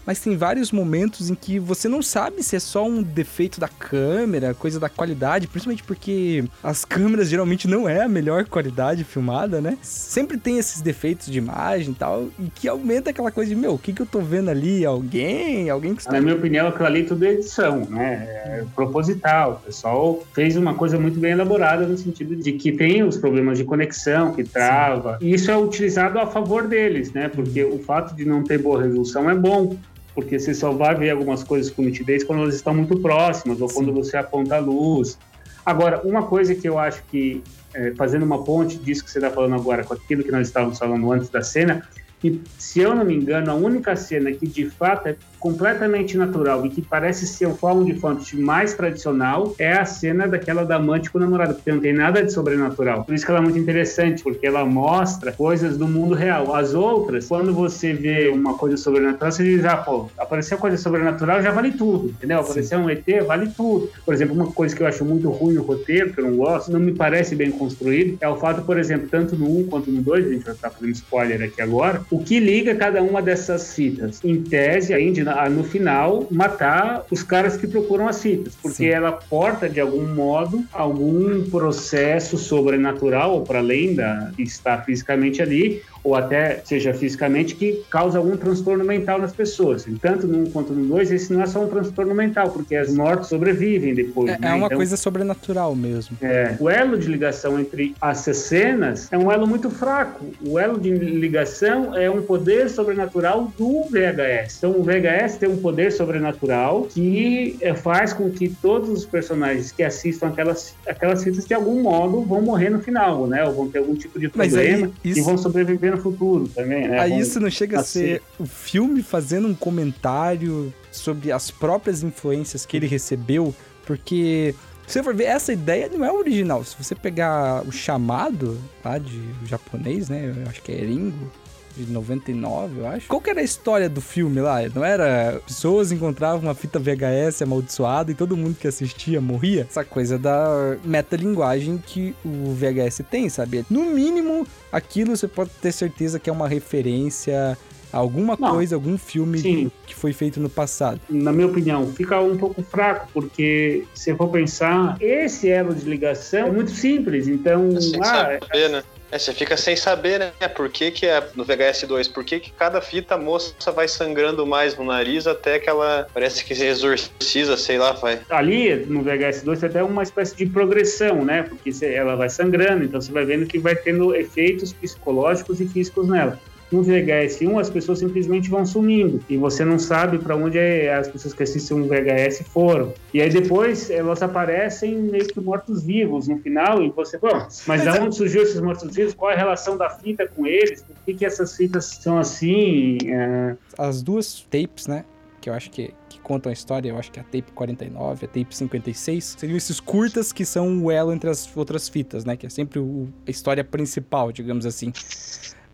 Mas 0.09 0.19
tem 0.19 0.35
vários 0.35 0.71
momentos 0.71 1.29
em 1.29 1.35
que 1.35 1.59
você 1.59 1.87
não 1.87 2.01
sabe 2.01 2.41
se 2.41 2.55
é 2.55 2.59
só 2.59 2.83
um 2.83 3.03
defeito 3.03 3.59
da 3.59 3.67
câmera, 3.67 4.55
coisa 4.55 4.79
da 4.79 4.89
qualidade, 4.89 5.45
principalmente 5.45 5.83
porque 5.83 6.45
as 6.63 6.83
câmeras 6.83 7.29
geralmente 7.29 7.67
não 7.67 7.87
é 7.87 8.01
a 8.01 8.09
melhor 8.09 8.45
qualidade 8.45 9.03
filmada, 9.03 9.61
né? 9.61 9.77
Sempre 9.83 10.39
tem 10.39 10.57
esses 10.57 10.81
defeitos 10.81 11.27
de 11.27 11.37
imagem 11.37 11.91
e 11.91 11.93
tal, 11.93 12.27
e 12.39 12.49
que 12.49 12.67
aumenta 12.67 13.11
aquela 13.11 13.29
coisa 13.29 13.53
de, 13.53 13.55
meu, 13.55 13.75
o 13.75 13.77
que 13.77 13.93
que 13.93 14.01
eu 14.01 14.05
tô 14.07 14.19
vendo 14.19 14.49
ali? 14.49 14.83
Alguém? 14.83 15.69
Alguém 15.69 15.93
que 15.93 16.01
está... 16.01 16.11
Na 16.13 16.21
minha 16.21 16.33
opinião, 16.33 16.67
aquilo 16.69 16.87
ali 16.87 17.03
tudo 17.03 17.23
é 17.23 17.33
edição, 17.33 17.85
né? 17.87 18.13
É 18.45 18.65
proposital. 18.75 19.61
O 19.61 19.65
pessoal 19.67 20.23
fez 20.33 20.55
uma 20.55 20.73
coisa 20.73 20.97
muito 20.97 21.19
bem 21.19 21.33
elaborada 21.33 21.85
no 21.85 21.95
sentido 21.95 22.35
de 22.35 22.53
que 22.53 22.71
tem 22.71 23.03
os 23.03 23.15
problemas 23.15 23.59
de 23.59 23.63
conexão, 23.63 24.33
que 24.33 24.43
trava. 24.43 25.19
E 25.21 25.35
isso 25.35 25.51
é 25.51 25.55
utilizado 25.55 26.17
a 26.17 26.25
favor 26.25 26.67
deles, 26.67 27.13
né? 27.13 27.29
Porque 27.29 27.63
o 27.63 27.77
fato 27.77 28.15
de 28.15 28.25
não 28.25 28.43
ter 28.43 28.57
boa 28.57 28.81
resolução 28.81 29.29
é 29.29 29.35
bom. 29.35 29.77
Porque 30.13 30.39
você 30.39 30.53
só 30.53 30.71
vai 30.71 30.95
ver 30.95 31.11
algumas 31.11 31.43
coisas 31.43 31.71
com 31.71 31.83
nitidez 31.83 32.23
quando 32.23 32.41
elas 32.41 32.55
estão 32.55 32.73
muito 32.73 32.97
próximas 32.99 33.61
ou 33.61 33.67
quando 33.69 33.93
você 33.93 34.17
aponta 34.17 34.55
a 34.55 34.59
luz. 34.59 35.17
Agora, 35.65 36.01
uma 36.03 36.23
coisa 36.23 36.55
que 36.55 36.67
eu 36.67 36.79
acho 36.79 37.03
que, 37.03 37.43
é, 37.73 37.93
fazendo 37.95 38.23
uma 38.23 38.43
ponte 38.43 38.77
disso 38.77 39.03
que 39.03 39.11
você 39.11 39.19
está 39.19 39.29
falando 39.29 39.55
agora 39.55 39.83
com 39.83 39.93
aquilo 39.93 40.23
que 40.23 40.31
nós 40.31 40.47
estávamos 40.47 40.79
falando 40.79 41.11
antes 41.11 41.29
da 41.29 41.41
cena, 41.41 41.87
que, 42.19 42.41
se 42.57 42.79
eu 42.79 42.95
não 42.95 43.05
me 43.05 43.15
engano, 43.15 43.51
a 43.51 43.53
única 43.53 43.95
cena 43.95 44.31
que 44.31 44.47
de 44.47 44.69
fato 44.69 45.07
é 45.07 45.15
completamente 45.39 46.17
natural 46.17 46.65
e 46.65 46.69
que 46.69 46.81
parece 46.81 47.25
ser 47.25 47.47
o 47.47 47.55
found 47.55 47.93
footage 47.95 48.37
mais 48.37 48.73
tradicional 48.73 49.55
é 49.57 49.73
a 49.73 49.85
cena 49.85 50.27
daquela 50.27 50.63
da 50.63 50.75
amante 50.75 51.09
com 51.09 51.17
o 51.17 51.21
namorado, 51.21 51.55
porque 51.55 51.71
não 51.71 51.79
tem 51.79 51.93
nada 51.93 52.23
de 52.23 52.31
sobrenatural. 52.31 53.03
Por 53.03 53.13
isso 53.13 53.25
que 53.25 53.31
ela 53.31 53.39
é 53.39 53.43
muito 53.43 53.57
interessante, 53.57 54.23
porque 54.23 54.45
ela 54.45 54.65
mostra 54.65 55.31
coisas 55.31 55.77
do 55.77 55.87
mundo 55.87 56.15
real. 56.15 56.55
As 56.55 56.73
outras, 56.73 57.27
quando 57.27 57.53
você 57.53 57.93
vê 57.93 58.29
uma 58.29 58.55
coisa 58.55 58.77
sobrenatural, 58.77 59.31
você 59.31 59.43
diz, 59.43 59.65
ah, 59.65 59.77
pô, 59.77 60.07
apareceu 60.17 60.57
coisa 60.57 60.77
sobrenatural, 60.77 61.41
já 61.41 61.51
vale 61.51 61.71
tudo, 61.71 62.09
entendeu? 62.09 62.39
Apareceu 62.39 62.79
um 62.79 62.89
ET, 62.89 63.05
vale 63.25 63.49
tudo. 63.55 63.89
Por 64.05 64.13
exemplo, 64.13 64.35
uma 64.35 64.51
coisa 64.51 64.75
que 64.75 64.81
eu 64.81 64.87
acho 64.87 65.05
muito 65.05 65.29
ruim 65.29 65.53
no 65.53 65.63
roteiro, 65.63 66.13
que 66.13 66.19
eu 66.19 66.25
não 66.25 66.37
gosto, 66.37 66.71
não 66.71 66.79
me 66.79 66.93
parece 66.93 67.35
bem 67.35 67.51
construído, 67.51 68.17
é 68.21 68.27
o 68.27 68.35
fato, 68.35 68.63
por 68.63 68.77
exemplo, 68.77 69.07
tanto 69.09 69.35
no 69.35 69.59
1 69.59 69.67
quanto 69.67 69.91
no 69.91 70.01
2, 70.01 70.25
a 70.25 70.29
gente 70.29 70.45
já 70.45 70.55
tá 70.55 70.69
fazendo 70.69 70.93
spoiler 70.93 71.41
aqui 71.41 71.61
agora, 71.61 72.01
o 72.09 72.19
que 72.19 72.39
liga 72.39 72.75
cada 72.75 73.01
uma 73.01 73.21
dessas 73.21 73.73
fitas. 73.73 74.23
Em 74.23 74.41
tese, 74.41 74.93
a 74.93 74.99
Indy, 74.99 75.23
no 75.49 75.63
final, 75.63 76.27
matar 76.31 77.05
os 77.11 77.23
caras 77.23 77.57
que 77.57 77.67
procuram 77.67 78.07
as 78.07 78.21
fitas, 78.21 78.55
porque 78.61 78.85
ela 78.85 79.11
porta, 79.11 79.69
de 79.69 79.79
algum 79.79 80.07
modo, 80.13 80.63
algum 80.71 81.49
processo 81.49 82.37
sobrenatural, 82.37 83.33
ou 83.33 83.41
para 83.41 83.59
além 83.59 83.95
da 83.95 84.31
está 84.37 84.81
fisicamente 84.81 85.41
ali, 85.41 85.81
ou 86.03 86.15
até 86.15 86.61
seja 86.63 86.93
fisicamente, 86.93 87.55
que 87.55 87.83
causa 87.89 88.17
algum 88.17 88.35
transtorno 88.37 88.83
mental 88.83 89.19
nas 89.19 89.33
pessoas. 89.33 89.85
Tanto 90.01 90.27
no 90.27 90.39
1 90.47 90.51
quanto 90.51 90.73
no 90.73 90.85
2, 90.87 91.11
esse 91.11 91.33
não 91.33 91.41
é 91.41 91.45
só 91.45 91.63
um 91.63 91.67
transtorno 91.67 92.13
mental, 92.15 92.49
porque 92.51 92.75
as 92.75 92.93
mortes 92.93 93.29
sobrevivem 93.29 93.93
depois. 93.93 94.29
É, 94.31 94.37
né? 94.39 94.49
é 94.49 94.53
uma 94.53 94.65
Então, 94.67 94.77
coisa 94.77 94.97
sobrenatural 94.97 95.75
mesmo. 95.75 96.17
é, 96.21 96.55
o 96.59 96.69
elo 96.69 96.97
de 96.97 97.07
ligação 97.07 97.59
entre 97.59 97.95
essas 98.01 98.37
cenas 98.37 99.07
é 99.11 99.17
um 99.17 99.31
elo 99.31 99.47
muito 99.47 99.69
fraco. 99.69 100.25
O 100.45 100.57
elo 100.59 100.79
de 100.79 100.91
ligação 100.91 101.95
é 101.95 102.09
um 102.09 102.21
poder 102.21 102.69
sobrenatural 102.69 103.51
do 103.57 103.83
VHS. 103.89 104.57
Então, 104.57 104.71
o 104.71 104.83
VHS 104.83 105.37
tem 105.37 105.49
um 105.49 105.57
poder 105.57 105.91
sobrenatural 105.91 106.83
que 106.83 107.57
eh, 107.61 107.73
faz 107.73 108.13
com 108.13 108.29
que 108.29 108.49
todos 108.49 108.89
os 108.89 109.05
personagens 109.05 109.71
que 109.71 109.83
assistam 109.83 110.27
aquelas, 110.27 110.75
aquelas 110.87 111.23
fitas, 111.23 111.45
de 111.45 111.53
algum 111.53 111.81
modo, 111.81 112.21
vão 112.21 112.41
morrer 112.41 112.69
no 112.69 112.79
final, 112.79 113.27
né? 113.27 113.43
Ou 113.45 113.53
vão 113.53 113.69
ter 113.69 113.79
algum 113.79 113.95
tipo 113.95 114.19
de 114.19 114.29
Mas 114.35 114.55
aí, 114.55 114.69
problema 114.69 114.91
e 115.03 115.09
isso- 115.11 115.23
vão 115.23 115.37
sobreviver 115.37 115.91
no 115.91 115.98
futuro 115.99 116.47
também, 116.47 116.87
né? 116.87 116.99
Aí 116.99 117.19
isso 117.19 117.39
não 117.39 117.49
chega 117.49 117.79
a 117.79 117.83
ser 117.83 118.21
o 118.39 118.45
filme 118.45 119.01
fazendo 119.03 119.47
um 119.47 119.55
comentário 119.55 120.73
sobre 120.91 121.31
as 121.31 121.51
próprias 121.51 122.03
influências 122.03 122.65
que 122.65 122.77
ele 122.77 122.87
recebeu, 122.87 123.53
porque 123.85 124.55
se 124.87 124.93
você 124.93 125.03
for 125.03 125.13
ver, 125.13 125.25
essa 125.25 125.53
ideia 125.53 125.87
não 125.87 126.03
é 126.03 126.11
original. 126.11 126.63
Se 126.63 126.75
você 126.81 126.95
pegar 126.95 127.63
o 127.67 127.71
chamado 127.71 128.59
lá 128.83 128.97
de 128.97 129.21
japonês, 129.45 130.09
né? 130.09 130.33
Eu 130.35 130.49
acho 130.49 130.63
que 130.63 130.71
é 130.71 130.77
Ringo, 130.77 131.31
de 131.75 131.91
99, 131.91 132.79
eu 132.79 132.87
acho. 132.87 133.07
Qual 133.07 133.21
que 133.21 133.29
era 133.29 133.39
a 133.39 133.43
história 133.43 133.89
do 133.89 134.01
filme 134.01 134.41
lá? 134.41 134.57
Não 134.73 134.83
era 134.83 135.41
pessoas 135.45 135.91
encontravam 135.91 136.41
uma 136.41 136.55
fita 136.55 136.79
VHS 136.79 137.41
amaldiçoada 137.41 138.11
e 138.11 138.15
todo 138.15 138.35
mundo 138.35 138.55
que 138.59 138.67
assistia 138.67 139.21
morria? 139.21 139.65
Essa 139.69 139.83
coisa 139.83 140.17
da 140.17 140.77
metalinguagem 140.83 141.77
que 141.77 142.15
o 142.25 142.53
VHS 142.53 143.01
tem, 143.09 143.29
sabe? 143.29 143.65
No 143.69 143.85
mínimo, 143.85 144.45
aquilo 144.71 145.15
você 145.15 145.27
pode 145.27 145.51
ter 145.61 145.71
certeza 145.71 146.19
que 146.19 146.29
é 146.29 146.33
uma 146.33 146.47
referência 146.47 147.57
a 147.91 147.97
alguma 147.97 148.37
Não. 148.39 148.51
coisa, 148.51 148.75
algum 148.75 148.97
filme 148.97 149.39
Sim. 149.39 149.71
que 149.85 149.95
foi 149.95 150.13
feito 150.13 150.39
no 150.39 150.49
passado. 150.49 151.01
na 151.09 151.31
minha 151.31 151.47
opinião, 151.47 151.87
fica 151.93 152.19
um 152.21 152.37
pouco 152.37 152.61
fraco, 152.61 153.07
porque 153.13 153.83
se 153.95 154.11
eu 154.11 154.15
for 154.17 154.29
pensar, 154.29 154.95
esse 155.01 155.49
elo 155.49 155.73
de 155.73 155.89
ligação 155.89 156.47
é 156.47 156.51
muito 156.51 156.71
simples. 156.71 157.27
Então, 157.27 157.69
ah, 158.01 158.05
saber, 158.05 158.69
né? 158.69 158.83
É, 159.11 159.17
você 159.17 159.33
fica 159.33 159.57
sem 159.57 159.75
saber, 159.75 160.19
né? 160.19 160.47
Por 160.55 160.69
que, 160.69 160.91
que 160.91 161.05
é 161.05 161.23
no 161.35 161.43
VHS 161.43 161.85
2, 161.87 162.07
por 162.09 162.23
que, 162.23 162.39
que 162.39 162.51
cada 162.51 162.81
fita 162.81 163.17
moça 163.17 163.71
vai 163.71 163.87
sangrando 163.87 164.45
mais 164.45 164.75
no 164.77 164.83
nariz 164.83 165.25
até 165.25 165.59
que 165.59 165.69
ela 165.69 166.07
parece 166.13 166.43
que 166.45 166.53
se 166.53 166.65
exorciza, 166.65 167.57
sei 167.57 167.77
lá, 167.77 167.93
vai. 167.93 168.19
ali 168.29 168.75
no 168.85 169.03
VHS2 169.03 169.59
tem 169.59 169.69
até 169.69 169.83
uma 169.83 170.03
espécie 170.03 170.35
de 170.35 170.45
progressão, 170.45 171.25
né? 171.25 171.43
Porque 171.43 171.71
ela 171.83 172.15
vai 172.15 172.29
sangrando, 172.29 172.83
então 172.83 173.01
você 173.01 173.11
vai 173.11 173.25
vendo 173.25 173.45
que 173.45 173.57
vai 173.57 173.75
tendo 173.75 174.15
efeitos 174.15 174.73
psicológicos 174.73 175.59
e 175.59 175.67
físicos 175.67 176.07
nela. 176.07 176.39
No 176.71 176.83
VHS1, 176.83 177.59
as 177.59 177.69
pessoas 177.69 177.99
simplesmente 177.99 178.49
vão 178.49 178.65
sumindo 178.65 179.23
e 179.27 179.37
você 179.37 179.65
não 179.65 179.79
sabe 179.79 180.19
para 180.19 180.35
onde 180.35 180.57
é- 180.57 180.93
as 180.93 181.07
pessoas 181.07 181.33
que 181.33 181.41
assistem 181.43 181.77
um 181.77 181.87
VHS 181.87 182.43
foram. 182.43 182.93
E 183.13 183.21
aí 183.21 183.29
depois 183.29 183.89
elas 183.89 184.21
aparecem 184.21 184.95
meio 184.95 185.25
que 185.27 185.39
mortos-vivos 185.39 186.27
no 186.27 186.37
final 186.39 186.83
e 186.83 186.89
você, 186.89 187.17
bom, 187.17 187.47
mas 187.65 187.83
da 187.83 188.01
onde 188.03 188.15
surgiu 188.15 188.43
esses 188.43 188.61
mortos-vivos? 188.61 189.13
Qual 189.15 189.31
é 189.31 189.33
a 189.33 189.37
relação 189.37 189.77
da 189.77 189.89
fita 189.89 190.27
com 190.27 190.45
eles? 190.45 190.83
Por 190.83 190.95
que, 191.05 191.13
que 191.15 191.25
essas 191.25 191.55
fitas 191.55 191.85
são 191.85 192.19
assim? 192.19 192.97
É, 193.07 193.55
As 193.77 194.01
duas 194.03 194.45
tapes, 194.49 194.85
né? 194.87 195.05
Que 195.41 195.49
eu 195.49 195.53
acho 195.53 195.71
que, 195.71 195.93
que 196.09 196.19
contam 196.19 196.49
a 196.49 196.53
história, 196.53 196.89
eu 196.89 196.97
acho 196.97 197.11
que 197.11 197.17
é 197.17 197.21
a 197.21 197.25
tape 197.25 197.51
49, 197.55 198.25
a 198.25 198.27
tape 198.27 198.53
56, 198.55 199.35
seriam 199.39 199.55
esses 199.55 199.79
curtas 199.79 200.33
que 200.33 200.43
são 200.45 200.83
o 200.83 200.91
elo 200.91 201.13
entre 201.13 201.29
as 201.29 201.49
outras 201.55 201.87
fitas, 201.87 202.25
né? 202.25 202.35
Que 202.35 202.45
é 202.45 202.49
sempre 202.49 202.77
o- 202.77 203.07
a 203.25 203.31
história 203.31 203.63
principal, 203.63 204.31
digamos 204.33 204.65
assim. 204.65 204.91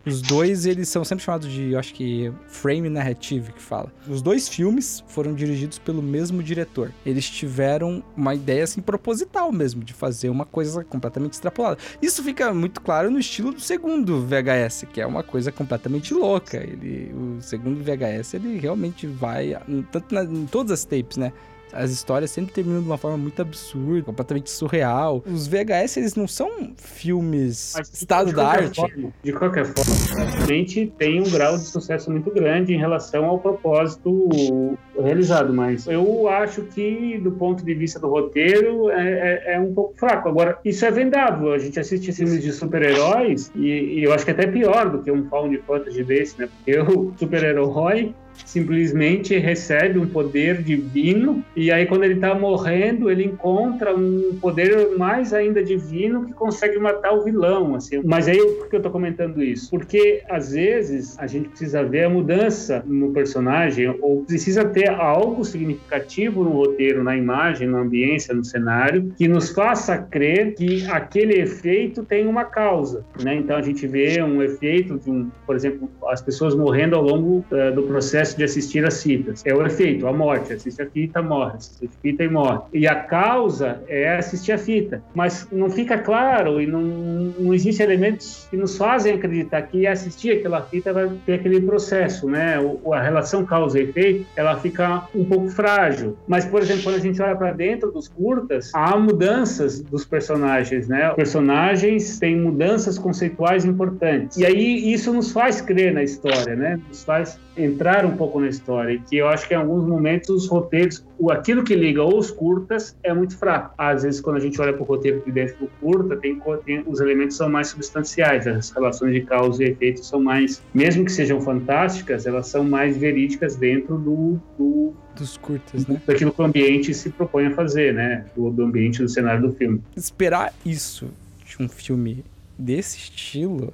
Os 0.06 0.22
dois, 0.22 0.66
eles 0.66 0.88
são 0.88 1.04
sempre 1.04 1.24
chamados 1.24 1.48
de, 1.50 1.72
eu 1.72 1.78
acho 1.80 1.92
que, 1.92 2.32
frame 2.46 2.88
narrative, 2.88 3.52
que 3.52 3.60
fala. 3.60 3.92
Os 4.08 4.22
dois 4.22 4.48
filmes 4.48 5.02
foram 5.08 5.34
dirigidos 5.34 5.78
pelo 5.80 6.00
mesmo 6.00 6.42
diretor. 6.44 6.92
Eles 7.04 7.28
tiveram 7.28 8.04
uma 8.16 8.32
ideia, 8.32 8.62
assim, 8.62 8.80
proposital 8.80 9.50
mesmo, 9.50 9.82
de 9.82 9.92
fazer 9.92 10.28
uma 10.30 10.44
coisa 10.46 10.84
completamente 10.84 11.32
extrapolada. 11.32 11.78
Isso 12.00 12.22
fica 12.22 12.54
muito 12.54 12.80
claro 12.80 13.10
no 13.10 13.18
estilo 13.18 13.52
do 13.52 13.60
segundo 13.60 14.24
VHS, 14.24 14.86
que 14.92 15.00
é 15.00 15.06
uma 15.06 15.24
coisa 15.24 15.50
completamente 15.50 16.14
louca. 16.14 16.58
Ele, 16.58 17.12
o 17.12 17.42
segundo 17.42 17.82
VHS, 17.82 18.34
ele 18.34 18.58
realmente 18.58 19.08
vai, 19.08 19.60
tanto 19.90 20.14
na- 20.14 20.22
em 20.22 20.46
todas 20.46 20.70
as 20.70 20.84
tapes, 20.84 21.16
né? 21.16 21.32
As 21.76 21.90
histórias 21.90 22.30
sempre 22.30 22.52
terminam 22.52 22.80
de 22.80 22.86
uma 22.86 22.96
forma 22.98 23.16
muito 23.18 23.40
absurda, 23.42 24.02
completamente 24.02 24.50
surreal. 24.50 25.22
Os 25.26 25.46
VHS, 25.46 25.98
eles 25.98 26.14
não 26.14 26.26
são 26.26 26.72
filmes 26.76 27.74
Mas, 27.76 27.92
estado 27.92 28.32
da 28.32 28.48
arte. 28.48 28.76
forma- 28.80 29.12
de 29.22 29.32
qualquer 29.32 29.64
forma, 29.66 29.94
realmente 30.36 30.92
tem 30.98 31.20
um 31.20 31.30
grau 31.30 31.56
de 31.56 31.64
sucesso 31.64 32.10
muito 32.10 32.30
grande 32.30 32.74
em 32.74 32.78
relação 32.78 33.24
ao 33.26 33.38
propósito 33.38 34.76
realizado, 34.98 35.52
mas 35.52 35.86
eu 35.86 36.28
acho 36.28 36.62
que, 36.62 37.18
do 37.18 37.30
ponto 37.32 37.64
de 37.64 37.74
vista 37.74 37.98
do 38.00 38.08
roteiro, 38.08 38.90
é, 38.90 39.42
é- 39.46 39.54
é 39.54 39.60
um 39.60 39.72
pouco 39.74 39.94
fraco. 39.96 40.28
Agora, 40.28 40.58
isso 40.64 40.84
é 40.84 40.90
vendável. 40.90 41.52
A 41.52 41.58
gente 41.58 41.78
assiste 41.78 42.12
filmes 42.12 42.42
de 42.42 42.52
super-heróis 42.52 43.50
e, 43.54 43.66
e 43.98 44.04
eu 44.04 44.12
acho 44.12 44.24
que 44.24 44.30
é 44.30 44.34
até 44.34 44.46
pior 44.46 44.88
do 44.90 45.02
que 45.02 45.10
um 45.10 45.28
found 45.28 45.56
fantasy 45.66 46.02
desse, 46.02 46.38
né? 46.40 46.48
Porque 46.56 46.78
o 46.78 47.12
super-herói 47.18 48.14
simplesmente 48.44 49.36
recebe 49.38 49.98
um 49.98 50.06
poder 50.06 50.62
divino 50.62 51.44
e 51.54 51.70
aí 51.70 51.86
quando 51.86 52.04
ele 52.04 52.16
tá 52.16 52.34
morrendo 52.34 53.10
ele 53.10 53.24
encontra 53.24 53.94
um 53.94 54.38
poder 54.40 54.96
mais 54.96 55.32
ainda 55.32 55.62
divino 55.62 56.26
que 56.26 56.32
consegue 56.32 56.78
matar 56.78 57.12
o 57.12 57.24
vilão 57.24 57.74
assim 57.74 58.00
mas 58.04 58.28
aí 58.28 58.38
por 58.38 58.68
que 58.68 58.76
eu 58.76 58.82
tô 58.82 58.90
comentando 58.90 59.42
isso 59.42 59.70
porque 59.70 60.22
às 60.28 60.52
vezes 60.52 61.18
a 61.18 61.26
gente 61.26 61.48
precisa 61.48 61.82
ver 61.84 62.04
a 62.04 62.10
mudança 62.10 62.82
no 62.86 63.12
personagem 63.12 63.94
ou 64.00 64.24
precisa 64.24 64.64
ter 64.64 64.88
algo 64.88 65.44
significativo 65.44 66.44
no 66.44 66.50
roteiro, 66.50 67.02
na 67.02 67.16
imagem, 67.16 67.68
na 67.68 67.78
ambiência, 67.78 68.34
no 68.34 68.44
cenário, 68.44 69.12
que 69.16 69.28
nos 69.28 69.50
faça 69.50 69.96
crer 69.98 70.54
que 70.54 70.86
aquele 70.86 71.40
efeito 71.40 72.04
tem 72.04 72.26
uma 72.26 72.44
causa, 72.44 73.04
né? 73.22 73.34
Então 73.34 73.56
a 73.56 73.62
gente 73.62 73.86
vê 73.86 74.22
um 74.22 74.42
efeito 74.42 74.98
de 74.98 75.10
um, 75.10 75.30
por 75.46 75.56
exemplo, 75.56 75.88
as 76.08 76.22
pessoas 76.22 76.54
morrendo 76.54 76.96
ao 76.96 77.02
longo 77.02 77.44
uh, 77.50 77.74
do 77.74 77.82
processo 77.82 78.25
de 78.34 78.44
assistir 78.44 78.84
as 78.84 79.02
fitas. 79.02 79.44
É 79.44 79.54
o 79.54 79.64
efeito, 79.64 80.06
a 80.06 80.12
morte. 80.12 80.52
Assiste 80.52 80.82
a 80.82 80.86
fita, 80.86 81.22
morre. 81.22 81.56
Assiste 81.56 81.84
a 81.84 82.00
fita 82.00 82.24
e 82.24 82.28
morre. 82.28 82.60
E 82.72 82.86
a 82.86 82.94
causa 82.94 83.82
é 83.88 84.16
assistir 84.16 84.52
a 84.52 84.58
fita. 84.58 85.02
Mas 85.14 85.46
não 85.52 85.68
fica 85.70 85.98
claro 85.98 86.60
e 86.60 86.66
não, 86.66 86.80
não 86.80 87.54
existe 87.54 87.82
elementos 87.82 88.46
que 88.50 88.56
nos 88.56 88.76
fazem 88.76 89.14
acreditar 89.14 89.62
que 89.62 89.86
assistir 89.86 90.32
aquela 90.32 90.62
fita 90.62 90.92
vai 90.92 91.10
ter 91.24 91.34
aquele 91.34 91.60
processo, 91.60 92.28
né? 92.28 92.58
O, 92.58 92.92
a 92.92 93.00
relação 93.00 93.44
causa 93.44 93.78
e 93.78 93.82
efeito, 93.82 94.26
ela 94.36 94.56
fica 94.56 95.06
um 95.14 95.24
pouco 95.24 95.48
frágil. 95.50 96.16
Mas, 96.26 96.44
por 96.44 96.62
exemplo, 96.62 96.84
quando 96.84 96.96
a 96.96 97.00
gente 97.00 97.20
olha 97.20 97.36
para 97.36 97.52
dentro 97.52 97.90
dos 97.90 98.08
curtas, 98.08 98.70
há 98.74 98.96
mudanças 98.96 99.80
dos 99.80 100.04
personagens, 100.04 100.88
né? 100.88 101.10
Personagens 101.10 102.18
têm 102.18 102.36
mudanças 102.36 102.98
conceituais 102.98 103.64
importantes. 103.64 104.36
E 104.36 104.46
aí 104.46 104.92
isso 104.92 105.12
nos 105.12 105.32
faz 105.32 105.60
crer 105.60 105.92
na 105.92 106.02
história, 106.02 106.54
né? 106.54 106.80
Nos 106.88 107.04
faz 107.04 107.38
entrar 107.56 108.04
um 108.04 108.15
pouco 108.16 108.40
na 108.40 108.48
história. 108.48 108.92
E 108.92 108.98
que 108.98 109.16
eu 109.16 109.28
acho 109.28 109.46
que 109.46 109.54
em 109.54 109.56
alguns 109.56 109.86
momentos 109.86 110.28
os 110.28 110.48
roteiros, 110.48 111.04
aquilo 111.30 111.62
que 111.62 111.74
liga 111.74 112.02
os 112.02 112.30
curtas 112.30 112.96
é 113.02 113.12
muito 113.12 113.36
fraco. 113.36 113.74
Às 113.78 114.02
vezes, 114.02 114.20
quando 114.20 114.36
a 114.36 114.40
gente 114.40 114.60
olha 114.60 114.72
para 114.72 114.82
o 114.82 114.84
roteiro 114.84 115.22
de 115.24 115.32
dentro 115.32 115.58
do 115.58 115.70
curta, 115.80 116.16
tem, 116.16 116.40
tem, 116.64 116.84
os 116.86 117.00
elementos 117.00 117.36
são 117.36 117.48
mais 117.48 117.68
substanciais, 117.68 118.46
as 118.46 118.70
relações 118.70 119.12
de 119.12 119.20
causa 119.22 119.62
e 119.62 119.68
efeito 119.68 120.04
são 120.04 120.20
mais, 120.20 120.62
mesmo 120.74 121.04
que 121.04 121.12
sejam 121.12 121.40
fantásticas, 121.40 122.26
elas 122.26 122.48
são 122.48 122.64
mais 122.64 122.96
verídicas 122.96 123.56
dentro 123.56 123.98
do, 123.98 124.40
do 124.58 124.94
dos 125.16 125.36
curtas, 125.38 125.86
né? 125.86 126.00
Daquilo 126.06 126.30
que 126.30 126.42
o 126.42 126.44
ambiente 126.44 126.92
se 126.92 127.08
propõe 127.08 127.46
a 127.46 127.50
fazer, 127.50 127.94
né? 127.94 128.26
Do, 128.36 128.50
do 128.50 128.64
ambiente, 128.64 129.02
do 129.02 129.08
cenário 129.08 129.48
do 129.48 129.52
filme. 129.54 129.80
Esperar 129.96 130.52
isso 130.64 131.08
de 131.44 131.62
um 131.62 131.68
filme 131.68 132.22
desse 132.58 132.98
estilo 132.98 133.72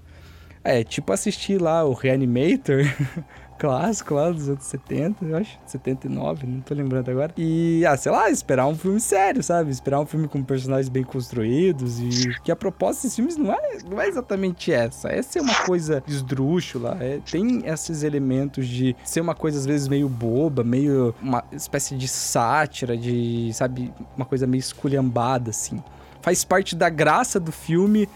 é 0.64 0.84
tipo 0.84 1.12
assistir 1.12 1.60
lá 1.60 1.84
o 1.84 1.92
Reanimator 1.92 2.84
clássico 3.62 4.14
lá 4.14 4.28
dos 4.28 4.48
anos 4.48 4.64
70, 4.64 5.24
eu 5.24 5.36
acho, 5.36 5.56
79, 5.66 6.48
não 6.48 6.60
tô 6.62 6.74
lembrando 6.74 7.08
agora. 7.08 7.32
E, 7.38 7.86
ah, 7.86 7.96
sei 7.96 8.10
lá, 8.10 8.28
esperar 8.28 8.66
um 8.66 8.74
filme 8.74 8.98
sério, 8.98 9.40
sabe? 9.40 9.70
Esperar 9.70 10.00
um 10.00 10.06
filme 10.06 10.26
com 10.26 10.42
personagens 10.42 10.88
bem 10.88 11.04
construídos 11.04 12.00
e 12.00 12.34
que 12.42 12.50
a 12.50 12.56
proposta 12.56 13.02
desses 13.02 13.14
filmes 13.14 13.36
não 13.36 13.52
é, 13.52 13.78
não 13.88 14.00
é 14.00 14.08
exatamente 14.08 14.72
essa. 14.72 15.10
É 15.10 15.20
uma 15.40 15.54
coisa 15.64 16.02
esdrúxula, 16.08 16.98
é, 17.00 17.20
tem 17.30 17.62
esses 17.64 18.02
elementos 18.02 18.66
de 18.66 18.96
ser 19.04 19.20
uma 19.20 19.34
coisa 19.34 19.60
às 19.60 19.64
vezes 19.64 19.86
meio 19.86 20.08
boba, 20.08 20.64
meio 20.64 21.14
uma 21.22 21.44
espécie 21.52 21.96
de 21.96 22.08
sátira, 22.08 22.96
de, 22.96 23.52
sabe, 23.54 23.94
uma 24.16 24.26
coisa 24.26 24.44
meio 24.44 24.58
esculhambada, 24.58 25.50
assim. 25.50 25.80
Faz 26.20 26.42
parte 26.42 26.74
da 26.74 26.88
graça 26.88 27.38
do 27.38 27.52
filme 27.52 28.08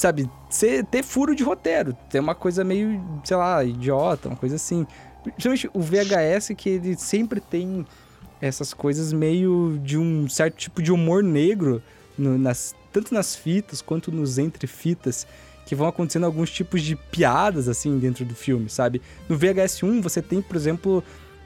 sabe, 0.00 0.30
ser, 0.48 0.84
ter 0.86 1.02
furo 1.02 1.34
de 1.34 1.42
roteiro, 1.42 1.96
ter 2.08 2.20
uma 2.20 2.34
coisa 2.34 2.64
meio, 2.64 3.00
sei 3.22 3.36
lá, 3.36 3.62
idiota, 3.62 4.28
uma 4.28 4.36
coisa 4.36 4.56
assim. 4.56 4.86
Principalmente 5.22 5.70
o 5.74 5.80
VHS, 5.80 6.54
que 6.56 6.70
ele 6.70 6.96
sempre 6.96 7.40
tem 7.40 7.86
essas 8.40 8.72
coisas 8.72 9.12
meio 9.12 9.78
de 9.84 9.98
um 9.98 10.26
certo 10.28 10.56
tipo 10.56 10.82
de 10.82 10.90
humor 10.90 11.22
negro, 11.22 11.82
no, 12.16 12.38
nas, 12.38 12.74
tanto 12.90 13.12
nas 13.12 13.36
fitas 13.36 13.82
quanto 13.82 14.10
nos 14.10 14.38
entrefitas, 14.38 15.26
que 15.66 15.74
vão 15.74 15.86
acontecendo 15.86 16.24
alguns 16.24 16.50
tipos 16.50 16.82
de 16.82 16.96
piadas, 16.96 17.68
assim, 17.68 17.98
dentro 17.98 18.24
do 18.24 18.34
filme, 18.34 18.70
sabe? 18.70 19.02
No 19.28 19.36
VHS 19.36 19.82
1, 19.82 20.00
você 20.00 20.22
tem, 20.22 20.40
por 20.40 20.56
exemplo, 20.56 21.04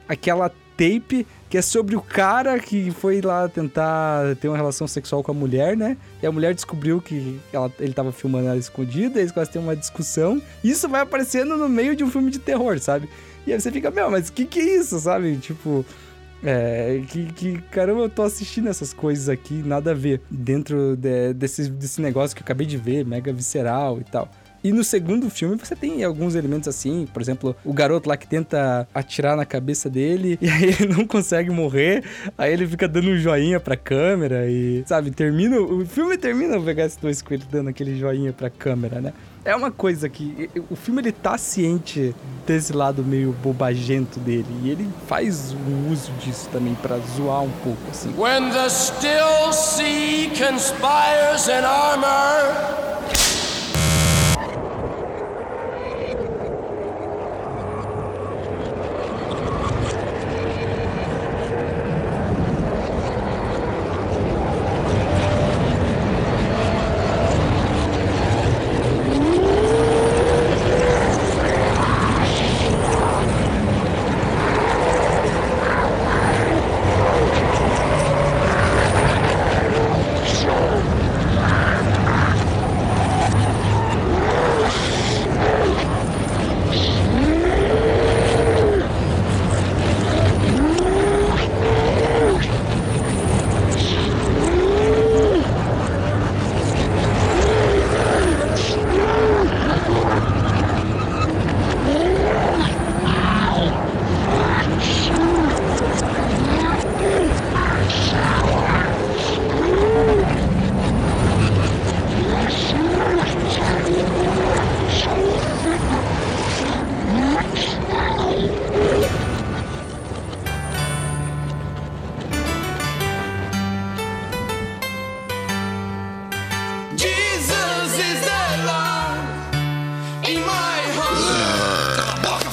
aquela 0.08 0.50
tape 0.76 1.26
que 1.54 1.58
é 1.58 1.62
sobre 1.62 1.94
o 1.94 2.00
cara 2.00 2.58
que 2.58 2.90
foi 2.90 3.20
lá 3.20 3.48
tentar 3.48 4.34
ter 4.40 4.48
uma 4.48 4.56
relação 4.56 4.88
sexual 4.88 5.22
com 5.22 5.30
a 5.30 5.34
mulher, 5.34 5.76
né? 5.76 5.96
E 6.20 6.26
a 6.26 6.32
mulher 6.32 6.52
descobriu 6.52 7.00
que 7.00 7.38
ela, 7.52 7.70
ele 7.78 7.92
tava 7.92 8.10
filmando 8.10 8.48
ela 8.48 8.56
escondida, 8.56 9.20
eles 9.20 9.30
quase 9.30 9.52
têm 9.52 9.62
uma 9.62 9.76
discussão. 9.76 10.42
Isso 10.64 10.88
vai 10.88 11.02
aparecendo 11.02 11.56
no 11.56 11.68
meio 11.68 11.94
de 11.94 12.02
um 12.02 12.10
filme 12.10 12.28
de 12.28 12.40
terror, 12.40 12.78
sabe? 12.80 13.08
E 13.46 13.52
aí 13.52 13.60
você 13.60 13.70
fica, 13.70 13.90
meu, 13.90 14.10
mas 14.10 14.30
que 14.30 14.44
que 14.44 14.58
é 14.58 14.78
isso, 14.78 14.98
sabe? 14.98 15.36
Tipo, 15.36 15.86
é, 16.42 17.02
que, 17.08 17.32
que 17.32 17.58
caramba, 17.70 18.00
eu 18.00 18.08
tô 18.08 18.22
assistindo 18.22 18.68
essas 18.68 18.92
coisas 18.92 19.28
aqui, 19.28 19.54
nada 19.54 19.92
a 19.92 19.94
ver, 19.94 20.20
dentro 20.28 20.96
de, 20.96 21.32
desse, 21.34 21.70
desse 21.70 22.00
negócio 22.00 22.34
que 22.34 22.42
eu 22.42 22.44
acabei 22.44 22.66
de 22.66 22.76
ver, 22.76 23.06
mega 23.06 23.32
visceral 23.32 24.00
e 24.00 24.04
tal. 24.04 24.28
E 24.64 24.72
no 24.72 24.82
segundo 24.82 25.28
filme 25.28 25.58
você 25.62 25.76
tem 25.76 26.02
alguns 26.02 26.34
elementos 26.34 26.66
assim, 26.66 27.06
por 27.12 27.20
exemplo, 27.20 27.54
o 27.62 27.70
garoto 27.70 28.08
lá 28.08 28.16
que 28.16 28.26
tenta 28.26 28.88
atirar 28.94 29.36
na 29.36 29.44
cabeça 29.44 29.90
dele 29.90 30.38
e 30.40 30.48
aí 30.48 30.64
ele 30.64 30.86
não 30.86 31.06
consegue 31.06 31.50
morrer, 31.50 32.02
aí 32.38 32.50
ele 32.50 32.66
fica 32.66 32.88
dando 32.88 33.10
um 33.10 33.18
joinha 33.18 33.60
pra 33.60 33.76
câmera 33.76 34.46
e, 34.48 34.82
sabe, 34.86 35.10
termina. 35.10 35.60
O 35.60 35.84
filme 35.84 36.16
termina 36.16 36.56
o 36.56 36.64
VHS2 36.64 37.22
com 37.22 37.34
ele 37.34 37.44
dando 37.50 37.68
aquele 37.68 37.94
joinha 37.98 38.32
pra 38.32 38.48
câmera, 38.48 39.02
né? 39.02 39.12
É 39.44 39.54
uma 39.54 39.70
coisa 39.70 40.08
que 40.08 40.48
o 40.70 40.74
filme 40.74 41.02
ele 41.02 41.12
tá 41.12 41.36
ciente 41.36 42.14
desse 42.46 42.72
lado 42.72 43.04
meio 43.04 43.32
bobagento 43.42 44.18
dele 44.18 44.46
e 44.62 44.70
ele 44.70 44.88
faz 45.06 45.52
o 45.52 45.92
uso 45.92 46.10
disso 46.12 46.48
também 46.50 46.74
para 46.76 46.96
zoar 47.14 47.42
um 47.42 47.52
pouco 47.62 47.82
assim. 47.90 48.14
When 48.16 48.48
the 48.50 48.70
still 48.70 49.52
sea 49.52 50.30
conspires 50.30 51.48
in 51.48 51.62
armor 51.62 53.43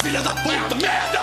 filha 0.02 0.20
da 0.20 0.34
puta, 0.34 0.74
merda! 0.74 1.20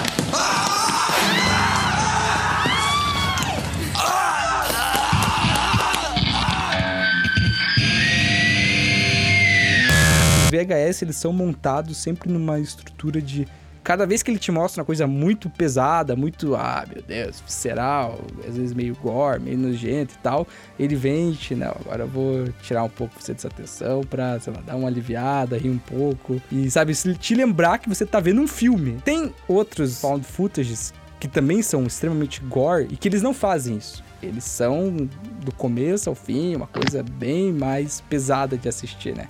VHS 10.49 11.01
eles 11.01 11.17
são 11.17 11.33
montados 11.33 11.97
sempre 11.97 12.31
numa 12.31 12.57
estrutura 12.57 13.21
de 13.21 13.45
cada 13.89 14.05
vez 14.05 14.21
que 14.21 14.29
ele 14.29 14.37
te 14.37 14.51
mostra 14.51 14.81
uma 14.81 14.85
coisa 14.85 15.07
muito 15.07 15.49
pesada, 15.49 16.15
muito, 16.15 16.55
ah, 16.55 16.85
meu 16.87 17.01
Deus, 17.01 17.41
visceral, 17.41 18.19
às 18.47 18.55
vezes 18.55 18.71
meio 18.71 18.95
gore, 18.95 19.41
meio 19.41 19.57
nojento 19.57 20.13
e 20.13 20.17
tal, 20.19 20.47
ele 20.77 20.95
vem 20.95 21.31
te, 21.31 21.55
não, 21.55 21.71
agora 21.71 22.03
eu 22.03 22.07
vou 22.07 22.49
tirar 22.61 22.83
um 22.83 22.89
pouco 22.89 23.15
você 23.19 23.33
dessa 23.33 23.49
tensão 23.49 24.01
pra, 24.01 24.39
sei 24.39 24.53
lá, 24.53 24.61
dar 24.61 24.75
uma 24.75 24.87
aliviada, 24.87 25.57
rir 25.57 25.71
um 25.71 25.79
pouco 25.79 26.39
e, 26.51 26.69
sabe, 26.69 26.93
te 26.93 27.33
lembrar 27.33 27.79
que 27.79 27.89
você 27.89 28.05
tá 28.05 28.19
vendo 28.19 28.39
um 28.39 28.47
filme. 28.47 29.01
Tem 29.03 29.33
outros 29.47 29.99
found 29.99 30.23
footages 30.23 30.93
que 31.19 31.27
também 31.27 31.63
são 31.63 31.81
extremamente 31.81 32.41
gore 32.41 32.89
e 32.91 32.95
que 32.95 33.07
eles 33.07 33.23
não 33.23 33.33
fazem 33.33 33.77
isso. 33.77 34.03
Eles 34.21 34.43
são 34.43 35.09
do 35.43 35.51
começo 35.51 36.09
ao 36.09 36.15
fim, 36.15 36.55
uma 36.55 36.67
coisa 36.67 37.01
bem 37.01 37.51
mais 37.51 38.01
pesada 38.01 38.55
de 38.55 38.69
assistir, 38.69 39.15
né? 39.15 39.25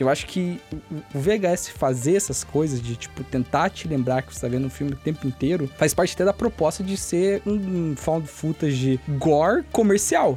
Eu 0.00 0.08
acho 0.08 0.26
que 0.26 0.60
o 1.14 1.18
VHS 1.18 1.68
fazer 1.70 2.16
essas 2.16 2.44
coisas, 2.44 2.80
de 2.80 2.96
tipo, 2.96 3.24
tentar 3.24 3.70
te 3.70 3.88
lembrar 3.88 4.22
que 4.22 4.34
você 4.34 4.40
tá 4.40 4.48
vendo 4.48 4.66
um 4.66 4.70
filme 4.70 4.92
o 4.92 4.96
tempo 4.96 5.26
inteiro, 5.26 5.68
faz 5.76 5.92
parte 5.92 6.14
até 6.14 6.24
da 6.24 6.32
proposta 6.32 6.84
de 6.84 6.96
ser 6.96 7.42
um 7.44 7.94
found 7.96 8.26
footage 8.26 9.00
gore 9.18 9.64
comercial. 9.72 10.34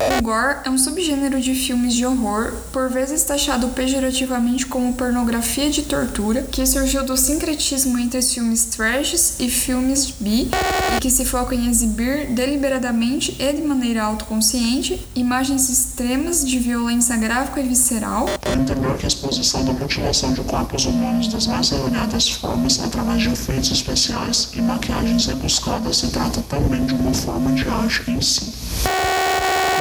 O 0.00 0.22
gore 0.22 0.60
é 0.64 0.70
um 0.70 0.78
subgênero 0.78 1.38
de 1.40 1.54
filmes 1.54 1.94
de 1.94 2.06
horror, 2.06 2.54
por 2.72 2.88
vezes 2.88 3.22
taxado 3.22 3.68
pejorativamente 3.68 4.64
como 4.64 4.94
pornografia 4.94 5.68
de 5.68 5.82
tortura, 5.82 6.42
que 6.42 6.64
surgiu 6.64 7.04
do 7.04 7.18
sincretismo 7.18 7.98
entre 7.98 8.18
os 8.18 8.32
filmes 8.32 8.64
trashes 8.64 9.38
e 9.38 9.50
filmes 9.50 10.10
B, 10.18 10.48
e 10.96 11.00
que 11.00 11.10
se 11.10 11.26
foca 11.26 11.54
em 11.54 11.68
exibir 11.68 12.28
deliberadamente 12.28 13.36
e 13.38 13.52
de 13.52 13.60
maneira 13.60 14.04
autoconsciente 14.04 15.06
imagens 15.14 15.68
extremas 15.68 16.46
de 16.46 16.58
violência 16.58 17.16
gráfica 17.16 17.60
e 17.60 17.68
visceral, 17.68 18.26
Entender 18.46 18.96
que 18.96 19.04
a 19.04 19.08
exposição 19.08 19.64
da 19.64 19.72
mutilação 19.72 20.32
de 20.32 20.40
corpos 20.42 20.86
humanos 20.86 21.28
das 21.28 21.46
mais 21.46 21.70
variadas 21.70 22.28
formas 22.28 22.80
através 22.82 23.22
de 23.22 23.28
efeitos 23.30 23.70
especiais 23.70 24.50
e 24.54 24.62
maquiagens 24.62 25.26
rebuscadas 25.26 25.98
se 25.98 26.08
trata 26.08 26.40
também 26.48 26.84
de 26.86 26.94
uma 26.94 27.12
forma 27.12 27.52
de 27.52 27.68
arte 27.68 28.10
em 28.10 28.20
si. 28.20 28.52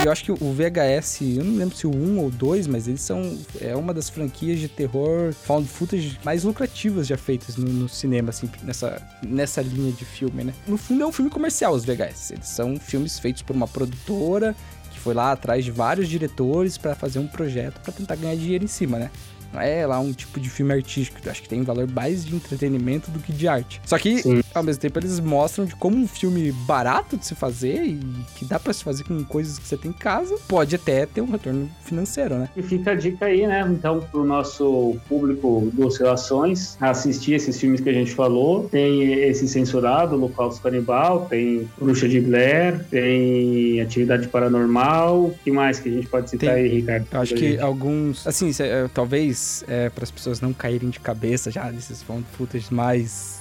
Eu 0.05 0.13
acho 0.13 0.23
que 0.23 0.31
o 0.31 0.35
VHS, 0.35 1.21
eu 1.21 1.43
não 1.43 1.57
lembro 1.57 1.75
se 1.75 1.85
o 1.85 1.93
1 1.93 2.19
ou 2.19 2.31
2, 2.31 2.67
mas 2.67 2.87
eles 2.87 3.01
são. 3.01 3.37
É 3.59 3.75
uma 3.75 3.93
das 3.93 4.09
franquias 4.09 4.57
de 4.57 4.69
terror 4.69 5.33
found 5.33 5.67
footage 5.67 6.17
mais 6.23 6.45
lucrativas 6.45 7.05
já 7.05 7.17
feitas 7.17 7.57
no, 7.57 7.69
no 7.69 7.89
cinema, 7.89 8.29
assim, 8.29 8.49
nessa, 8.63 9.01
nessa 9.21 9.61
linha 9.61 9.91
de 9.91 10.05
filme, 10.05 10.45
né? 10.45 10.53
No 10.65 10.77
fundo 10.77 11.03
é 11.03 11.05
um 11.05 11.11
filme 11.11 11.29
comercial, 11.29 11.73
os 11.73 11.83
VHS. 11.83 12.31
Eles 12.31 12.47
são 12.47 12.79
filmes 12.79 13.19
feitos 13.19 13.41
por 13.41 13.53
uma 13.53 13.67
produtora 13.67 14.55
que 14.89 14.99
foi 14.99 15.13
lá 15.13 15.33
atrás 15.33 15.65
de 15.65 15.71
vários 15.71 16.07
diretores 16.07 16.77
para 16.77 16.95
fazer 16.95 17.19
um 17.19 17.27
projeto 17.27 17.81
para 17.81 17.91
tentar 17.91 18.15
ganhar 18.15 18.35
dinheiro 18.35 18.63
em 18.63 18.67
cima, 18.67 18.97
né? 18.97 19.11
Não 19.53 19.61
é 19.61 19.85
lá 19.85 19.99
um 19.99 20.11
tipo 20.13 20.39
de 20.39 20.49
filme 20.49 20.73
artístico, 20.73 21.19
eu 21.23 21.31
acho 21.31 21.41
que 21.41 21.49
tem 21.49 21.61
um 21.61 21.63
valor 21.63 21.87
mais 21.91 22.23
de 22.25 22.35
entretenimento 22.35 23.09
do 23.11 23.19
que 23.19 23.31
de 23.33 23.47
arte. 23.47 23.81
Só 23.85 23.97
que, 23.97 24.21
ao 24.53 24.63
mesmo 24.63 24.81
tempo, 24.81 24.99
eles 24.99 25.19
mostram 25.19 25.65
de 25.65 25.75
como 25.75 25.97
um 25.97 26.07
filme 26.07 26.51
barato 26.51 27.17
de 27.17 27.25
se 27.25 27.35
fazer 27.35 27.83
e 27.83 27.99
que 28.35 28.45
dá 28.45 28.59
pra 28.59 28.71
se 28.73 28.83
fazer 28.83 29.03
com 29.03 29.23
coisas 29.23 29.57
que 29.59 29.67
você 29.67 29.77
tem 29.77 29.91
em 29.91 29.93
casa, 29.93 30.37
pode 30.47 30.75
até 30.75 31.05
ter 31.05 31.21
um 31.21 31.29
retorno 31.31 31.69
financeiro, 31.83 32.35
né? 32.37 32.49
E 32.55 32.61
fica 32.61 32.91
a 32.91 32.95
dica 32.95 33.25
aí, 33.25 33.45
né? 33.47 33.65
Então, 33.69 33.99
pro 34.11 34.23
nosso 34.23 34.95
público 35.07 35.69
do 35.73 35.87
Oscilações, 35.87 36.77
assistir 36.79 37.33
esses 37.33 37.59
filmes 37.59 37.81
que 37.81 37.89
a 37.89 37.93
gente 37.93 38.11
falou. 38.13 38.67
Tem 38.69 39.03
esse 39.23 39.47
censurado, 39.47 40.15
Holocausto 40.15 40.61
Canibal, 40.61 41.25
tem 41.29 41.67
Bruxa 41.79 42.07
de 42.07 42.19
Blair, 42.21 42.85
tem 42.89 43.81
Atividade 43.81 44.27
Paranormal. 44.27 45.25
O 45.25 45.35
que 45.43 45.51
mais 45.51 45.79
que 45.79 45.89
a 45.89 45.91
gente 45.91 46.07
pode 46.07 46.29
citar 46.29 46.55
aí, 46.55 46.67
Ricardo? 46.67 47.07
Eu 47.11 47.19
acho 47.21 47.35
que 47.35 47.57
alguns, 47.59 48.25
assim, 48.27 48.51
cê- 48.53 48.63
é, 48.63 48.87
é, 49.67 49.89
para 49.89 50.03
as 50.03 50.11
pessoas 50.11 50.41
não 50.41 50.53
caírem 50.53 50.89
de 50.89 50.99
cabeça 50.99 51.51
já 51.51 51.71
nesses 51.71 52.01
found 52.03 52.25
footage 52.33 52.73
mais 52.73 53.38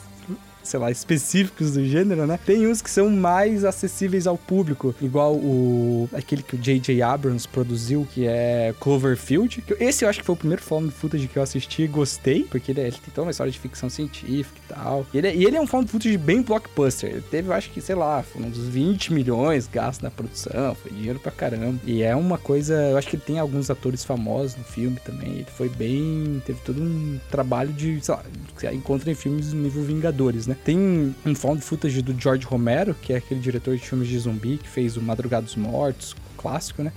sei 0.69 0.79
lá, 0.81 0.91
específicos 0.91 1.73
do 1.73 1.85
gênero, 1.85 2.27
né? 2.27 2.39
Tem 2.45 2.67
uns 2.67 2.81
que 2.83 2.91
são 2.91 3.09
mais 3.11 3.65
acessíveis 3.65 4.27
ao 4.27 4.37
público, 4.37 4.95
igual 5.01 5.35
o 5.35 6.09
aquele 6.13 6.43
que 6.43 6.55
o 6.55 6.59
J.J. 6.59 7.01
Abrams 7.03 7.47
produziu, 7.49 8.07
que 8.13 8.27
é 8.27 8.75
Cloverfield. 8.79 9.63
Esse 9.81 10.05
eu 10.05 10.09
acho 10.09 10.21
que 10.21 10.27
foi 10.27 10.35
o 10.35 10.39
primeiro 10.39 10.63
found 10.63 10.91
footage 10.93 11.27
que 11.29 11.37
eu 11.39 11.43
assisti 11.43 11.83
e 11.83 11.87
gostei, 11.87 12.45
porque 12.45 12.73
ele, 12.73 12.81
é- 12.81 12.85
ele 12.89 12.93
tem 12.97 13.13
toda 13.15 13.23
uma 13.27 13.31
história 13.31 13.53
de 13.53 13.59
ficção 13.59 13.89
científica 13.89 14.59
e 14.65 14.75
tal. 14.75 15.07
E 15.13 15.19
ele, 15.19 15.29
é- 15.29 15.35
e 15.37 15.45
ele 15.45 15.57
é 15.57 15.61
um 15.61 15.67
found 15.67 15.91
footage 15.91 16.17
bem 16.19 16.43
blockbuster. 16.43 17.11
Ele 17.11 17.23
teve, 17.23 17.49
eu 17.49 17.53
acho 17.55 17.71
que, 17.71 17.81
sei 17.81 17.95
lá, 17.95 18.23
foram 18.23 18.49
uns 18.49 18.59
20 18.59 19.13
milhões 19.13 19.67
gastos 19.67 20.03
na 20.03 20.11
produção, 20.11 20.75
foi 20.75 20.93
dinheiro 20.93 21.19
pra 21.19 21.33
caramba. 21.33 21.79
E 21.87 22.03
é 22.03 22.15
uma 22.15 22.37
coisa, 22.39 22.75
eu 22.75 22.97
acho 22.99 23.09
que 23.09 23.17
ele 23.17 23.23
tem 23.27 23.39
alguns 23.39 23.71
atores 23.71 24.05
famosos 24.05 24.57
no 24.57 24.65
filme 24.65 24.99
também. 25.05 25.31
Ele 25.37 25.47
foi 25.57 25.69
bem, 25.69 26.43
teve 26.45 26.61
todo 26.65 26.83
um 26.83 27.19
trabalho 27.31 27.73
de, 27.73 27.99
sei 28.05 28.15
lá, 28.15 28.23
que 28.57 28.61
você 28.61 28.73
encontra 28.75 29.11
em 29.11 29.15
filmes 29.15 29.51
do 29.51 29.57
nível 29.57 29.83
Vingadores, 29.83 30.47
né? 30.47 30.57
Tem 30.65 31.15
um 31.25 31.35
found 31.35 31.63
footage 31.63 32.03
do 32.03 32.19
George 32.19 32.45
Romero, 32.45 32.95
que 32.95 33.13
é 33.13 33.17
aquele 33.17 33.41
diretor 33.41 33.77
de 33.77 33.83
filmes 33.83 34.09
de 34.09 34.19
zumbi 34.19 34.59
que 34.59 34.69
fez 34.69 34.97
o 34.97 35.03
Madrugada 35.03 35.45
dos 35.45 35.57
Mortos, 35.57 36.15
clássico, 36.37 36.83
né? 36.83 36.93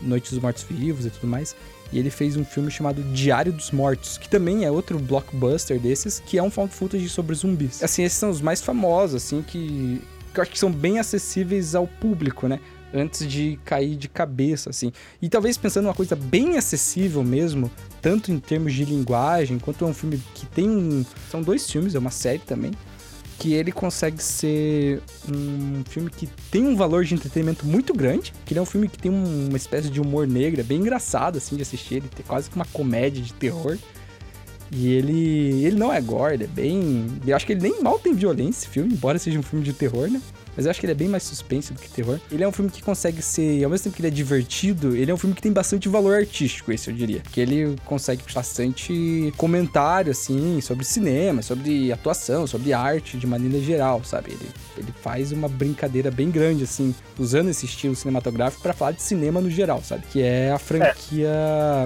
Noites 0.00 0.32
dos 0.32 0.40
Mortos 0.40 0.64
Vivos 0.68 1.06
e 1.06 1.10
tudo 1.10 1.26
mais. 1.26 1.56
E 1.92 1.98
ele 1.98 2.10
fez 2.10 2.36
um 2.36 2.44
filme 2.44 2.70
chamado 2.70 3.02
Diário 3.12 3.52
dos 3.52 3.70
Mortos, 3.70 4.18
que 4.18 4.28
também 4.28 4.64
é 4.64 4.70
outro 4.70 4.98
blockbuster 4.98 5.78
desses, 5.78 6.20
que 6.20 6.38
é 6.38 6.42
um 6.42 6.50
found 6.50 6.72
footage 6.72 7.08
sobre 7.08 7.34
zumbis. 7.34 7.82
Assim, 7.82 8.02
esses 8.02 8.18
são 8.18 8.30
os 8.30 8.40
mais 8.40 8.60
famosos, 8.60 9.22
assim, 9.22 9.42
que, 9.42 10.02
que 10.32 10.40
eu 10.40 10.42
acho 10.42 10.50
que 10.50 10.58
são 10.58 10.72
bem 10.72 10.98
acessíveis 10.98 11.74
ao 11.74 11.86
público, 11.86 12.48
né? 12.48 12.60
Antes 12.92 13.26
de 13.28 13.58
cair 13.64 13.96
de 13.96 14.08
cabeça, 14.08 14.70
assim. 14.70 14.92
E 15.20 15.28
talvez 15.28 15.56
pensando 15.56 15.84
numa 15.84 15.94
coisa 15.94 16.14
bem 16.14 16.56
acessível 16.56 17.24
mesmo, 17.24 17.70
tanto 18.00 18.30
em 18.30 18.38
termos 18.38 18.72
de 18.72 18.84
linguagem, 18.84 19.58
quanto 19.58 19.84
é 19.84 19.88
um 19.88 19.94
filme 19.94 20.20
que 20.34 20.46
tem 20.46 20.68
um. 20.68 21.04
São 21.30 21.42
dois 21.42 21.68
filmes, 21.70 21.94
é 21.94 21.98
uma 21.98 22.10
série 22.10 22.40
também 22.40 22.72
que 23.38 23.52
ele 23.52 23.72
consegue 23.72 24.22
ser 24.22 25.00
um 25.28 25.82
filme 25.88 26.10
que 26.10 26.26
tem 26.50 26.66
um 26.66 26.76
valor 26.76 27.04
de 27.04 27.14
entretenimento 27.14 27.66
muito 27.66 27.92
grande, 27.94 28.32
que 28.44 28.52
ele 28.52 28.58
é 28.58 28.62
um 28.62 28.66
filme 28.66 28.88
que 28.88 28.98
tem 28.98 29.10
um- 29.10 29.48
uma 29.48 29.56
espécie 29.56 29.88
de 29.90 30.00
humor 30.00 30.26
negro, 30.26 30.60
é 30.60 30.64
bem 30.64 30.78
engraçado 30.80 31.36
assim 31.38 31.56
de 31.56 31.62
assistir, 31.62 31.96
ele 31.96 32.08
tem 32.08 32.24
quase 32.26 32.48
que 32.48 32.56
uma 32.56 32.64
comédia 32.66 33.22
de 33.22 33.32
terror. 33.32 33.76
E 34.72 34.88
ele 34.92 35.64
ele 35.64 35.76
não 35.76 35.92
é 35.92 36.00
gore, 36.00 36.42
é 36.42 36.46
bem, 36.46 37.06
eu 37.26 37.36
acho 37.36 37.46
que 37.46 37.52
ele 37.52 37.60
nem 37.60 37.82
mal 37.82 37.98
tem 37.98 38.14
violência 38.14 38.60
esse 38.64 38.68
filme, 38.68 38.92
embora 38.94 39.18
seja 39.18 39.38
um 39.38 39.42
filme 39.42 39.64
de 39.64 39.72
terror, 39.72 40.08
né? 40.10 40.20
Mas 40.56 40.66
eu 40.66 40.70
acho 40.70 40.80
que 40.80 40.86
ele 40.86 40.92
é 40.92 40.96
bem 40.96 41.08
mais 41.08 41.22
suspense 41.22 41.72
do 41.72 41.80
que 41.80 41.88
terror. 41.88 42.18
Ele 42.30 42.44
é 42.44 42.48
um 42.48 42.52
filme 42.52 42.70
que 42.70 42.82
consegue 42.82 43.22
ser, 43.22 43.62
ao 43.64 43.70
mesmo 43.70 43.84
tempo 43.84 43.96
que 43.96 44.02
ele 44.02 44.08
é 44.08 44.10
divertido, 44.10 44.96
ele 44.96 45.10
é 45.10 45.14
um 45.14 45.16
filme 45.16 45.34
que 45.34 45.42
tem 45.42 45.52
bastante 45.52 45.88
valor 45.88 46.14
artístico, 46.14 46.72
esse 46.72 46.90
eu 46.90 46.94
diria. 46.94 47.20
Que 47.20 47.40
ele 47.40 47.76
consegue 47.84 48.22
bastante 48.32 49.32
comentário, 49.36 50.10
assim, 50.10 50.60
sobre 50.60 50.84
cinema, 50.84 51.42
sobre 51.42 51.92
atuação, 51.92 52.46
sobre 52.46 52.72
arte 52.72 53.16
de 53.16 53.26
maneira 53.26 53.60
geral, 53.60 54.02
sabe? 54.04 54.32
Ele, 54.32 54.48
ele 54.76 54.94
faz 55.02 55.32
uma 55.32 55.48
brincadeira 55.48 56.10
bem 56.10 56.30
grande, 56.30 56.64
assim, 56.64 56.94
usando 57.18 57.48
esse 57.48 57.66
estilo 57.66 57.94
cinematográfico 57.94 58.62
pra 58.62 58.72
falar 58.72 58.92
de 58.92 59.02
cinema 59.02 59.40
no 59.40 59.50
geral, 59.50 59.82
sabe? 59.82 60.04
Que 60.10 60.22
é 60.22 60.52
a 60.52 60.58
franquia 60.58 61.32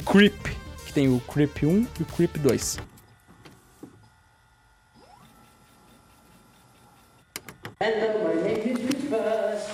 Creep, 0.04 0.46
que 0.86 0.92
tem 0.92 1.08
o 1.08 1.20
Creep 1.20 1.64
1 1.64 1.86
e 1.98 2.02
o 2.02 2.06
Creep 2.06 2.36
2. 2.38 2.78
Hello, 7.80 8.24
my 8.24 8.34
name 8.42 8.76
is 8.76 8.90
Christmas. 8.90 9.72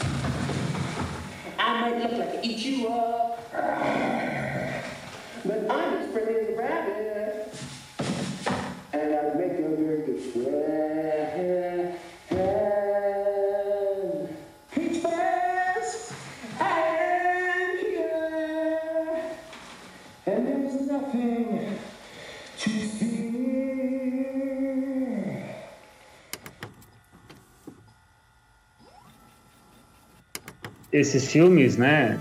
I 1.59 1.81
might 1.81 2.03
look 2.03 2.13
like 2.19 2.35
I 2.35 2.41
eat 2.43 2.59
you 2.59 2.89
up. 2.89 3.51
But 5.43 5.71
I'm 5.71 5.95
as 5.95 6.13
friendly 6.13 6.35
as 6.35 6.49
a 6.51 6.55
rabbit. 6.55 7.55
And 8.93 9.15
I'll 9.15 9.35
make 9.37 9.59
your 9.59 9.71
burger 9.71 10.21
sweat. 10.21 11.54
Esses 30.95 31.31
filmes, 31.31 31.77
né, 31.77 32.19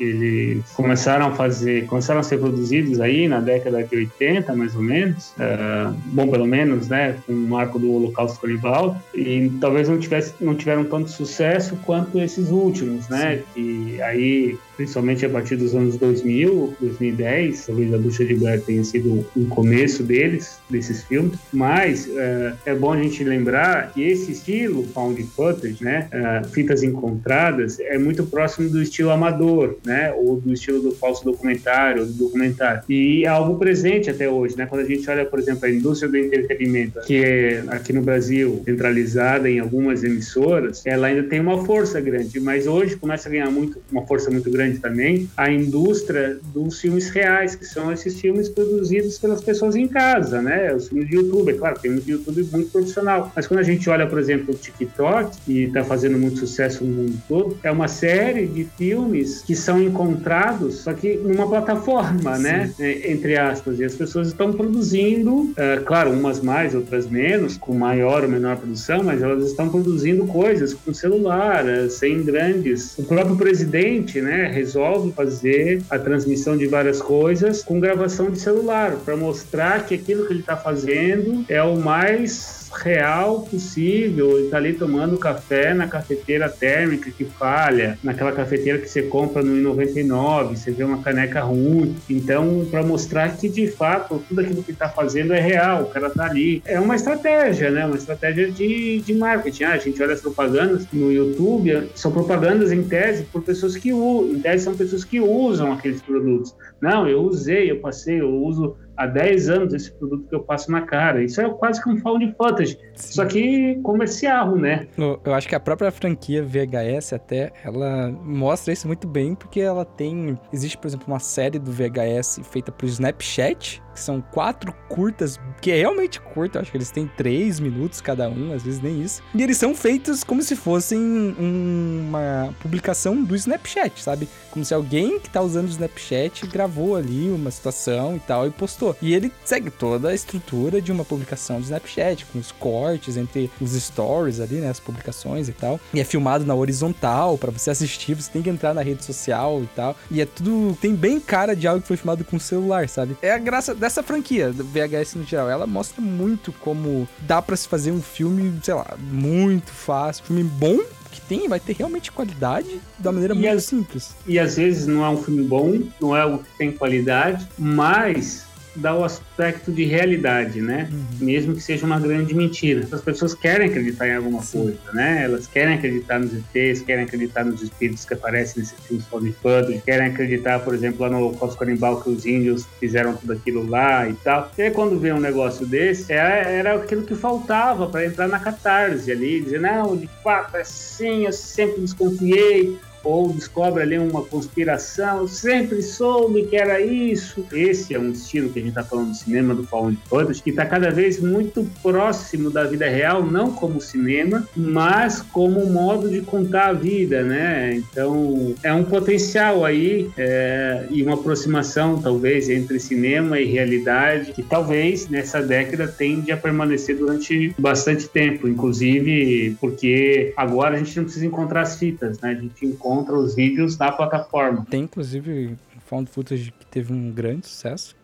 eles 0.00 0.64
começaram 0.72 1.26
a 1.26 1.32
fazer, 1.32 1.86
começaram 1.86 2.20
a 2.20 2.22
ser 2.22 2.38
produzidos 2.38 3.00
aí 3.00 3.28
na 3.28 3.40
década 3.40 3.82
de 3.82 3.96
80, 3.96 4.54
mais 4.54 4.74
ou 4.74 4.82
menos, 4.82 5.32
é, 5.38 5.92
bom, 6.06 6.28
pelo 6.28 6.46
menos, 6.46 6.88
né, 6.88 7.16
com 7.26 7.32
o 7.32 7.48
marco 7.48 7.78
do 7.78 7.92
Holocausto 7.92 8.40
Canibal, 8.40 8.96
e 9.14 9.52
talvez 9.60 9.88
não, 9.88 9.98
tivesse, 9.98 10.34
não 10.40 10.54
tiveram 10.54 10.84
tanto 10.84 11.10
sucesso 11.10 11.76
quanto 11.84 12.18
esses 12.18 12.50
últimos, 12.50 13.08
né, 13.08 13.42
que 13.54 14.00
aí, 14.02 14.58
principalmente 14.76 15.26
a 15.26 15.28
partir 15.28 15.56
dos 15.56 15.74
anos 15.74 15.96
2000, 15.96 16.74
2010, 16.80 17.66
talvez 17.66 17.94
a 17.94 17.98
Bruxa 17.98 18.24
de 18.24 18.34
Blair 18.34 18.62
tenha 18.62 18.82
sido 18.82 19.26
o 19.36 19.46
começo 19.46 20.02
deles, 20.02 20.58
desses 20.70 21.04
filmes, 21.04 21.38
mas 21.52 22.08
é, 22.08 22.54
é 22.66 22.74
bom 22.74 22.92
a 22.92 23.02
gente 23.02 23.22
lembrar 23.22 23.92
que 23.92 24.02
esse 24.02 24.32
estilo 24.32 24.84
found 24.94 25.22
footage, 25.34 25.82
né, 25.82 26.08
é, 26.10 26.42
fitas 26.48 26.82
encontradas, 26.82 27.78
é 27.80 27.98
muito 27.98 28.24
próximo 28.24 28.70
do 28.70 28.80
estilo 28.80 29.10
amador, 29.10 29.76
né, 29.84 29.89
ou 30.16 30.40
do 30.40 30.52
estilo 30.52 30.80
do 30.80 30.92
falso 30.92 31.24
documentário, 31.24 32.06
do 32.06 32.12
documentário, 32.12 32.82
e 32.88 33.24
é 33.24 33.28
algo 33.28 33.58
presente 33.58 34.10
até 34.10 34.28
hoje, 34.28 34.56
né, 34.56 34.66
quando 34.66 34.82
a 34.82 34.84
gente 34.84 35.08
olha, 35.08 35.24
por 35.24 35.38
exemplo, 35.38 35.66
a 35.66 35.70
indústria 35.70 36.10
do 36.10 36.16
entretenimento, 36.16 37.00
que 37.00 37.24
é 37.24 37.64
aqui 37.68 37.92
no 37.92 38.02
Brasil 38.02 38.62
centralizada 38.64 39.48
em 39.48 39.58
algumas 39.58 40.04
emissoras, 40.04 40.82
ela 40.84 41.08
ainda 41.08 41.22
tem 41.24 41.40
uma 41.40 41.64
força 41.64 42.00
grande, 42.00 42.38
mas 42.40 42.66
hoje 42.66 42.96
começa 42.96 43.28
a 43.28 43.32
ganhar 43.32 43.50
muito, 43.50 43.78
uma 43.90 44.06
força 44.06 44.30
muito 44.30 44.50
grande 44.50 44.78
também 44.78 45.28
a 45.36 45.50
indústria 45.50 46.38
dos 46.52 46.80
filmes 46.80 47.08
reais, 47.10 47.54
que 47.54 47.64
são 47.64 47.92
esses 47.92 48.20
filmes 48.20 48.48
produzidos 48.48 49.18
pelas 49.18 49.42
pessoas 49.42 49.76
em 49.76 49.88
casa, 49.88 50.40
né, 50.42 50.74
os 50.74 50.88
filmes 50.88 51.08
de 51.08 51.16
YouTube, 51.16 51.50
é 51.50 51.54
claro, 51.54 51.78
tem 51.80 51.90
muito 51.90 52.08
YouTube 52.08 52.42
muito 52.52 52.70
profissional, 52.70 53.32
mas 53.34 53.46
quando 53.46 53.60
a 53.60 53.64
gente 53.64 53.88
olha, 53.88 54.06
por 54.06 54.18
exemplo, 54.18 54.54
o 54.54 54.56
TikTok, 54.56 55.36
que 55.44 55.64
está 55.64 55.84
fazendo 55.84 56.18
muito 56.18 56.38
sucesso 56.38 56.84
no 56.84 56.94
mundo 56.94 57.18
todo, 57.28 57.58
é 57.62 57.70
uma 57.70 57.88
série 57.88 58.46
de 58.46 58.64
filmes 58.64 59.42
que 59.42 59.54
são 59.54 59.79
são 59.80 59.82
encontrados, 59.82 60.76
só 60.76 60.92
que 60.92 61.16
numa 61.16 61.48
plataforma, 61.48 62.38
né? 62.38 62.72
É, 62.78 63.10
Entre 63.10 63.36
aspas. 63.36 63.78
E 63.78 63.84
as 63.84 63.94
pessoas 63.94 64.28
estão 64.28 64.52
produzindo, 64.52 65.52
é, 65.56 65.78
claro, 65.78 66.10
umas 66.10 66.40
mais, 66.40 66.74
outras 66.74 67.08
menos, 67.08 67.56
com 67.56 67.74
maior 67.74 68.22
ou 68.22 68.28
menor 68.28 68.56
produção, 68.56 69.02
mas 69.02 69.22
elas 69.22 69.46
estão 69.46 69.68
produzindo 69.68 70.26
coisas 70.26 70.74
com 70.74 70.92
celular, 70.92 71.66
é, 71.66 71.88
sem 71.88 72.22
grandes. 72.22 72.98
O 72.98 73.04
próprio 73.04 73.36
presidente, 73.36 74.20
né, 74.20 74.50
resolve 74.52 75.12
fazer 75.12 75.82
a 75.88 75.98
transmissão 75.98 76.56
de 76.56 76.66
várias 76.66 77.00
coisas 77.00 77.62
com 77.62 77.80
gravação 77.80 78.30
de 78.30 78.38
celular, 78.38 78.96
para 79.04 79.16
mostrar 79.16 79.86
que 79.86 79.94
aquilo 79.94 80.26
que 80.26 80.32
ele 80.32 80.40
está 80.40 80.56
fazendo 80.56 81.44
é 81.48 81.62
o 81.62 81.76
mais 81.76 82.59
real 82.72 83.42
possível. 83.42 84.38
Ele 84.38 84.48
tá 84.48 84.56
ali 84.56 84.72
tomando 84.72 85.18
café 85.18 85.74
na 85.74 85.86
cafeteira 85.86 86.48
térmica 86.48 87.10
que 87.10 87.24
falha, 87.24 87.98
naquela 88.02 88.32
cafeteira 88.32 88.78
que 88.78 88.88
você 88.88 89.02
compra 89.02 89.42
no 89.42 89.74
I99, 89.74 90.56
você 90.56 90.70
vê 90.70 90.84
uma 90.84 91.02
caneca 91.02 91.40
ruim. 91.40 91.96
Então, 92.08 92.66
para 92.70 92.82
mostrar 92.82 93.36
que 93.36 93.48
de 93.48 93.68
fato 93.68 94.22
tudo 94.28 94.40
aquilo 94.40 94.62
que 94.62 94.70
ele 94.70 94.78
tá 94.78 94.88
fazendo 94.88 95.32
é 95.32 95.40
real, 95.40 95.82
o 95.82 95.86
cara 95.86 96.10
tá 96.10 96.26
ali. 96.26 96.62
É 96.64 96.78
uma 96.80 96.96
estratégia, 96.96 97.70
né? 97.70 97.84
Uma 97.84 97.96
estratégia 97.96 98.50
de, 98.50 99.00
de 99.00 99.14
marketing. 99.14 99.64
Ah, 99.64 99.72
a 99.72 99.78
gente 99.78 100.02
olha 100.02 100.14
as 100.14 100.20
propagandas 100.20 100.86
no 100.92 101.12
YouTube, 101.12 101.90
são 101.94 102.12
propagandas 102.12 102.72
em 102.72 102.82
tese 102.82 103.24
por 103.24 103.42
pessoas 103.42 103.76
que 103.76 103.92
usam, 103.92 104.36
em 104.36 104.40
tese 104.40 104.64
são 104.64 104.74
pessoas 104.74 105.04
que 105.04 105.20
usam 105.20 105.72
aqueles 105.72 106.00
produtos. 106.00 106.54
Não, 106.80 107.06
eu 107.08 107.20
usei, 107.22 107.70
eu 107.70 107.76
passei, 107.76 108.20
eu 108.20 108.30
uso 108.30 108.76
há 109.00 109.06
10 109.06 109.48
anos 109.48 109.72
esse 109.72 109.90
produto 109.92 110.28
que 110.28 110.34
eu 110.34 110.40
passo 110.40 110.70
na 110.70 110.82
cara. 110.82 111.24
Isso 111.24 111.40
é 111.40 111.48
quase 111.48 111.82
que 111.82 111.88
um 111.88 111.96
found 111.96 112.34
footage, 112.36 112.78
só 112.94 113.24
que 113.24 113.76
comercial, 113.82 114.54
né? 114.56 114.86
Eu, 114.96 115.18
eu 115.24 115.32
acho 115.32 115.48
que 115.48 115.54
a 115.54 115.60
própria 115.60 115.90
franquia 115.90 116.42
VHS 116.42 117.14
até, 117.14 117.50
ela 117.64 118.10
mostra 118.22 118.72
isso 118.72 118.86
muito 118.86 119.08
bem, 119.08 119.34
porque 119.34 119.60
ela 119.60 119.86
tem... 119.86 120.38
Existe, 120.52 120.76
por 120.76 120.86
exemplo, 120.86 121.06
uma 121.08 121.18
série 121.18 121.58
do 121.58 121.72
VHS 121.72 122.40
feita 122.50 122.70
por 122.70 122.84
Snapchat, 122.86 123.82
que 124.00 124.04
são 124.04 124.20
quatro 124.20 124.74
curtas, 124.88 125.38
que 125.60 125.70
é 125.70 125.76
realmente 125.76 126.18
curta, 126.20 126.58
eu 126.58 126.62
acho 126.62 126.70
que 126.70 126.76
eles 126.76 126.90
têm 126.90 127.06
três 127.16 127.60
minutos 127.60 128.00
cada 128.00 128.28
um, 128.28 128.52
às 128.54 128.62
vezes 128.62 128.80
nem 128.80 129.02
isso. 129.02 129.22
E 129.34 129.42
eles 129.42 129.56
são 129.58 129.74
feitos 129.74 130.24
como 130.24 130.42
se 130.42 130.56
fossem 130.56 130.98
um- 130.98 132.06
uma 132.08 132.54
publicação 132.60 133.22
do 133.22 133.36
Snapchat, 133.36 134.02
sabe? 134.02 134.28
Como 134.50 134.64
se 134.64 134.72
alguém 134.74 135.20
que 135.20 135.28
tá 135.30 135.40
usando 135.42 135.66
o 135.66 135.70
Snapchat 135.70 136.46
gravou 136.46 136.96
ali 136.96 137.30
uma 137.30 137.50
situação 137.50 138.16
e 138.16 138.20
tal 138.20 138.46
e 138.46 138.50
postou. 138.50 138.96
E 139.02 139.14
ele 139.14 139.30
segue 139.44 139.70
toda 139.70 140.08
a 140.08 140.14
estrutura 140.14 140.80
de 140.80 140.90
uma 140.90 141.04
publicação 141.04 141.56
do 141.60 141.64
Snapchat, 141.64 142.24
com 142.26 142.38
os 142.38 142.50
cortes 142.52 143.16
entre 143.16 143.50
os 143.60 143.72
stories 143.72 144.40
ali, 144.40 144.56
né, 144.56 144.70
as 144.70 144.80
publicações 144.80 145.48
e 145.48 145.52
tal. 145.52 145.78
E 145.92 146.00
é 146.00 146.04
filmado 146.04 146.44
na 146.46 146.54
horizontal 146.54 147.36
para 147.38 147.50
você 147.50 147.70
assistir, 147.70 148.14
você 148.14 148.30
tem 148.30 148.42
que 148.42 148.50
entrar 148.50 148.72
na 148.74 148.82
rede 148.82 149.04
social 149.04 149.62
e 149.62 149.66
tal. 149.76 149.94
E 150.10 150.20
é 150.20 150.26
tudo 150.26 150.76
tem 150.80 150.94
bem 150.94 151.20
cara 151.20 151.54
de 151.54 151.66
algo 151.68 151.82
que 151.82 151.88
foi 151.88 151.96
filmado 151.96 152.24
com 152.24 152.38
celular, 152.38 152.88
sabe? 152.88 153.16
É 153.20 153.32
a 153.32 153.38
graça 153.38 153.74
dessa 153.74 153.89
franquia, 154.02 154.52
do 154.52 154.62
VHS 154.64 155.14
no 155.16 155.24
geral. 155.24 155.50
Ela 155.50 155.66
mostra 155.66 156.00
muito 156.00 156.52
como 156.52 157.08
dá 157.20 157.42
pra 157.42 157.56
se 157.56 157.66
fazer 157.66 157.90
um 157.92 158.00
filme, 158.00 158.58
sei 158.62 158.74
lá, 158.74 158.94
muito 159.00 159.70
fácil, 159.72 160.24
filme 160.24 160.44
bom 160.44 160.78
que 161.10 161.20
tem, 161.22 161.48
vai 161.48 161.58
ter 161.58 161.74
realmente 161.76 162.12
qualidade 162.12 162.80
da 162.96 163.10
maneira 163.10 163.34
E 163.34 163.38
muito 163.38 163.50
as- 163.56 163.64
simples. 163.64 164.14
E 164.26 164.38
às 164.38 164.56
vezes 164.56 164.86
não 164.86 165.04
é 165.04 165.08
um 165.08 165.20
filme 165.20 165.42
bom, 165.42 165.80
não 166.00 166.16
é 166.16 166.20
algo 166.20 166.38
que 166.38 166.56
tem 166.56 166.70
qualidade, 166.70 167.48
mas 167.58 168.44
dá 168.76 168.94
o 168.94 169.04
aspecto 169.04 169.72
de 169.72 169.84
realidade, 169.84 170.60
né? 170.60 170.88
Mesmo 171.20 171.54
que 171.54 171.60
seja 171.60 171.84
uma 171.84 171.98
grande 171.98 172.34
mentira. 172.34 172.86
As 172.90 173.00
pessoas 173.00 173.34
querem 173.34 173.68
acreditar 173.68 174.08
em 174.08 174.16
alguma 174.16 174.42
coisa, 174.42 174.78
né? 174.92 175.24
Elas 175.24 175.46
querem 175.46 175.74
acreditar 175.74 176.18
nos 176.18 176.32
ETs, 176.32 176.82
querem 176.82 177.04
acreditar 177.04 177.44
nos 177.44 177.62
espíritos 177.62 178.04
que 178.04 178.14
aparecem 178.14 178.62
nesses 178.62 178.78
filmes 178.86 179.06
Found 179.06 179.32
Footage, 179.42 179.82
querem 179.84 180.08
acreditar, 180.08 180.60
por 180.60 180.74
exemplo, 180.74 181.02
lá 181.02 181.10
no 181.10 181.18
Holocausto 181.18 181.58
Canibal 181.58 182.00
que 182.00 182.10
os 182.10 182.24
índios 182.26 182.66
fizeram 182.78 183.14
tudo 183.14 183.32
aquilo 183.32 183.68
lá 183.68 184.08
e 184.08 184.14
tal. 184.14 184.50
E 184.56 184.62
aí 184.62 184.70
quando 184.70 184.98
vê 184.98 185.12
um 185.12 185.20
negócio 185.20 185.66
desse, 185.66 186.12
é- 186.12 186.58
era 186.58 186.74
aquilo 186.76 187.02
que 187.02 187.14
faltava 187.14 187.88
para 187.88 188.06
entrar 188.06 188.28
na 188.28 188.38
catarse 188.38 189.10
ali, 189.10 189.40
dizer, 189.40 189.60
não, 189.60 189.96
de 189.96 190.08
fato 190.22 190.56
é 190.56 190.60
assim, 190.60 191.26
eu 191.26 191.32
sempre 191.32 191.80
desconfiei, 191.80 192.78
ou 193.02 193.32
descobre 193.32 193.82
ali 193.82 193.98
uma 193.98 194.22
conspiração, 194.22 195.26
sempre 195.26 195.82
soube 195.82 196.44
que 196.44 196.56
era 196.56 196.80
isso. 196.80 197.44
Esse 197.52 197.94
é 197.94 197.98
um 197.98 198.10
estilo 198.10 198.50
que 198.50 198.58
a 198.58 198.62
gente 198.62 198.70
está 198.70 198.84
falando 198.84 199.10
do 199.10 199.16
cinema 199.16 199.54
do 199.54 199.64
Found 199.64 199.98
Footage, 200.08 200.42
que 200.42 200.50
está 200.50 200.66
cada 200.66 200.90
vez 200.90 201.20
muito 201.20 201.66
próximo 201.82 202.50
da 202.50 202.64
vida 202.64 202.88
real, 202.88 203.24
não 203.24 203.52
como 203.52 203.80
cinema, 203.80 204.46
mas 204.56 205.22
como 205.22 205.66
modo 205.66 206.08
de 206.10 206.20
contar 206.20 206.68
a 206.68 206.72
vida, 206.72 207.22
né? 207.22 207.74
Então 207.74 208.54
é 208.62 208.72
um 208.72 208.84
potencial 208.84 209.64
aí 209.64 210.10
é, 210.16 210.86
e 210.90 211.02
uma 211.02 211.14
aproximação 211.14 212.00
talvez 212.00 212.48
entre 212.48 212.78
cinema 212.78 213.40
e 213.40 213.44
realidade 213.44 214.32
que 214.32 214.42
talvez 214.42 215.08
nessa 215.08 215.40
década 215.40 215.88
tende 215.88 216.32
a 216.32 216.36
permanecer 216.36 216.96
durante 216.96 217.54
bastante 217.58 218.08
tempo, 218.08 218.48
inclusive 218.48 219.56
porque 219.60 220.32
agora 220.36 220.76
a 220.76 220.78
gente 220.78 220.96
não 220.96 221.04
precisa 221.04 221.26
encontrar 221.26 221.62
as 221.62 221.76
fitas, 221.76 222.20
né? 222.20 222.30
A 222.30 222.34
gente 222.34 222.66
encontra 222.66 222.89
os 222.90 223.34
vídeos 223.34 223.78
na 223.78 223.92
plataforma. 223.92 224.66
Tem 224.68 224.82
inclusive 224.82 225.56
found 225.86 226.08
footage 226.08 226.52
que 226.52 226.66
teve 226.66 226.92
um 226.92 227.10
grande 227.10 227.48
sucesso 227.48 227.96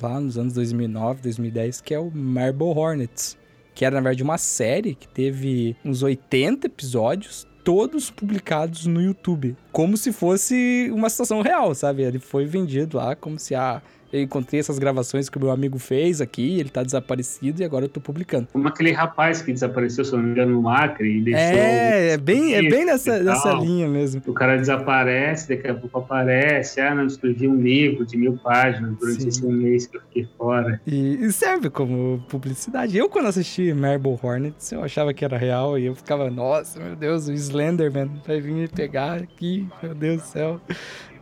lá 0.00 0.20
nos 0.20 0.36
anos 0.36 0.52
2009, 0.54 1.22
2010, 1.22 1.80
que 1.80 1.94
é 1.94 1.98
o 1.98 2.10
Marble 2.10 2.66
Hornets, 2.66 3.36
que 3.74 3.84
era 3.84 3.94
na 3.94 4.02
verdade 4.02 4.22
uma 4.22 4.36
série 4.36 4.94
que 4.94 5.08
teve 5.08 5.76
uns 5.84 6.02
80 6.02 6.66
episódios, 6.66 7.46
todos 7.64 8.10
publicados 8.10 8.86
no 8.86 9.00
YouTube, 9.00 9.56
como 9.72 9.96
se 9.96 10.12
fosse 10.12 10.90
uma 10.92 11.08
situação 11.08 11.42
real, 11.42 11.74
sabe? 11.74 12.02
Ele 12.02 12.18
foi 12.18 12.46
vendido 12.46 12.96
lá 12.96 13.14
como 13.14 13.38
se 13.38 13.54
ah, 13.54 13.82
eu 14.12 14.20
encontrei 14.22 14.58
essas 14.58 14.78
gravações 14.78 15.28
que 15.28 15.38
o 15.38 15.40
meu 15.40 15.50
amigo 15.50 15.78
fez 15.78 16.20
aqui, 16.20 16.58
ele 16.58 16.68
tá 16.68 16.82
desaparecido 16.82 17.62
e 17.62 17.64
agora 17.64 17.84
eu 17.84 17.88
tô 17.88 18.00
publicando. 18.00 18.48
Como 18.52 18.66
aquele 18.66 18.90
rapaz 18.92 19.40
que 19.40 19.52
desapareceu, 19.52 20.04
se 20.04 20.12
não 20.12 20.20
me 20.20 20.30
engano, 20.30 20.60
no 20.60 20.68
Acre 20.68 21.18
e 21.18 21.22
deixou. 21.22 21.40
É, 21.40 22.08
é 22.10 22.16
bem, 22.16 22.54
é 22.54 22.62
bem 22.62 22.84
nessa, 22.84 23.22
nessa 23.22 23.52
linha 23.52 23.88
mesmo. 23.88 24.20
O 24.26 24.32
cara 24.32 24.56
desaparece, 24.56 25.48
daqui 25.48 25.68
a 25.68 25.74
pouco 25.74 25.98
aparece. 25.98 26.80
Ah, 26.80 26.94
não, 26.94 27.06
escrevi 27.06 27.46
um 27.46 27.56
livro 27.56 28.04
de 28.04 28.16
mil 28.16 28.36
páginas 28.36 28.96
durante 28.98 29.22
Sim. 29.22 29.28
esse 29.28 29.46
mês 29.46 29.86
que 29.86 29.96
eu 29.96 30.00
fiquei 30.00 30.28
fora. 30.36 30.80
E, 30.86 31.24
e 31.24 31.32
serve 31.32 31.70
como 31.70 32.24
publicidade. 32.28 32.98
Eu, 32.98 33.08
quando 33.08 33.26
assisti 33.26 33.72
Marble 33.72 34.18
Hornets, 34.20 34.72
eu 34.72 34.82
achava 34.82 35.14
que 35.14 35.24
era 35.24 35.38
real 35.38 35.78
e 35.78 35.86
eu 35.86 35.94
ficava, 35.94 36.28
nossa, 36.28 36.80
meu 36.80 36.96
Deus, 36.96 37.28
o 37.28 37.32
Slenderman 37.32 38.10
vai 38.26 38.40
vir 38.40 38.52
me 38.52 38.66
pegar 38.66 39.18
aqui, 39.18 39.59
meu 39.82 39.94
Deus 39.94 40.22
do 40.22 40.26
céu. 40.28 40.60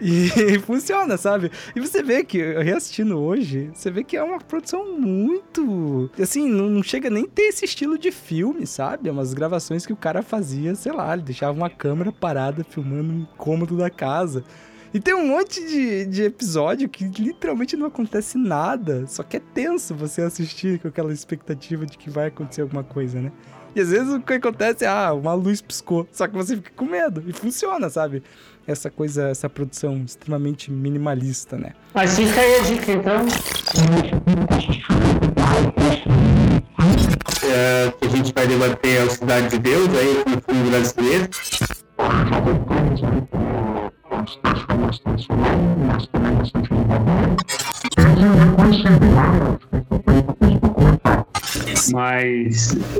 E, 0.00 0.58
funciona, 0.60 1.16
sabe? 1.16 1.50
E 1.74 1.80
você 1.80 2.02
vê 2.02 2.24
que, 2.24 2.38
reassistindo 2.38 3.18
hoje, 3.18 3.70
você 3.74 3.90
vê 3.90 4.04
que 4.04 4.16
é 4.16 4.22
uma 4.22 4.38
produção 4.38 4.98
muito. 4.98 6.10
Assim, 6.20 6.48
não, 6.48 6.82
chega 6.82 7.10
nem 7.10 7.26
ter 7.26 7.42
esse 7.42 7.64
estilo 7.64 7.98
de 7.98 8.10
filme, 8.10 8.66
sabe? 8.66 9.08
É 9.08 9.12
umas 9.12 9.34
gravações 9.34 9.86
que 9.86 9.92
o 9.92 9.96
cara 9.96 10.22
fazia, 10.22 10.74
sei 10.74 10.92
lá, 10.92 11.12
ele 11.12 11.22
deixava 11.22 11.56
uma 11.56 11.70
câmera 11.70 12.12
parada 12.12 12.64
filmando 12.64 13.12
um 13.12 13.26
cômodo 13.36 13.76
da 13.76 13.90
casa. 13.90 14.44
E 14.92 14.98
tem 14.98 15.14
um 15.14 15.26
monte 15.26 15.60
de, 15.66 16.06
de 16.06 16.22
episódio 16.22 16.88
que 16.88 17.04
literalmente 17.04 17.76
não 17.76 17.86
acontece 17.86 18.38
nada. 18.38 19.06
Só 19.06 19.22
que 19.22 19.36
é 19.36 19.40
tenso 19.40 19.94
você 19.94 20.22
assistir 20.22 20.78
com 20.78 20.88
aquela 20.88 21.12
expectativa 21.12 21.84
de 21.84 21.98
que 21.98 22.08
vai 22.08 22.28
acontecer 22.28 22.62
alguma 22.62 22.82
coisa, 22.82 23.20
né? 23.20 23.32
E 23.74 23.80
às 23.80 23.90
vezes 23.90 24.12
o 24.12 24.20
que 24.20 24.34
acontece 24.34 24.84
é, 24.84 24.88
ah, 24.88 25.12
uma 25.12 25.34
luz 25.34 25.60
piscou. 25.60 26.06
Só 26.12 26.26
que 26.26 26.34
você 26.34 26.56
fica 26.56 26.70
com 26.74 26.84
medo. 26.84 27.22
E 27.26 27.32
funciona, 27.32 27.88
sabe? 27.88 28.22
Essa 28.66 28.90
coisa, 28.90 29.28
essa 29.28 29.48
produção 29.48 30.02
extremamente 30.04 30.70
minimalista, 30.70 31.56
né? 31.56 31.72
Mas 31.94 32.16
fica 32.16 32.40
aí 32.40 32.56
a 32.56 32.60
dica, 32.60 32.92
então. 32.92 33.26
É, 37.44 37.92
a 38.00 38.08
gente 38.08 38.32
vai 38.34 38.46
debater 38.46 39.02
a 39.02 39.10
Cidade 39.10 39.48
de 39.48 39.58
Deus 39.58 39.88
aí 39.88 40.24
com 40.24 40.30
o 40.30 40.54
filme 40.54 40.70
brasileiro. 40.70 41.28
Mas 48.58 48.78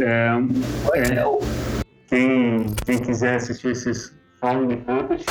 é, 0.01 0.39
é, 0.95 1.25
quem, 2.09 2.67
quem 2.87 2.99
quiser 2.99 3.37
assistir 3.37 3.69
esses 3.73 4.13
filmes 4.41 4.79
todos, 4.87 5.25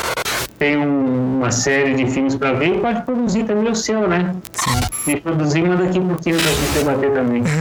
tem 0.59 0.78
um- 0.78 1.38
uma 1.38 1.51
série 1.51 1.95
de 1.95 2.07
filmes 2.09 2.36
para 2.36 2.53
ver 2.53 2.76
e 2.76 2.80
pode 2.80 3.01
produzir 3.03 3.43
também 3.45 3.72
o 3.72 3.76
seu, 3.76 4.07
né? 4.07 4.36
Sim. 4.53 5.11
E 5.11 5.15
produzir 5.22 5.61
manda 5.63 5.84
aqui 5.86 5.99
pro 5.99 6.15
time 6.18 6.38
pra 6.38 6.51
gente 6.51 6.72
debater 6.74 7.13
também. 7.13 7.43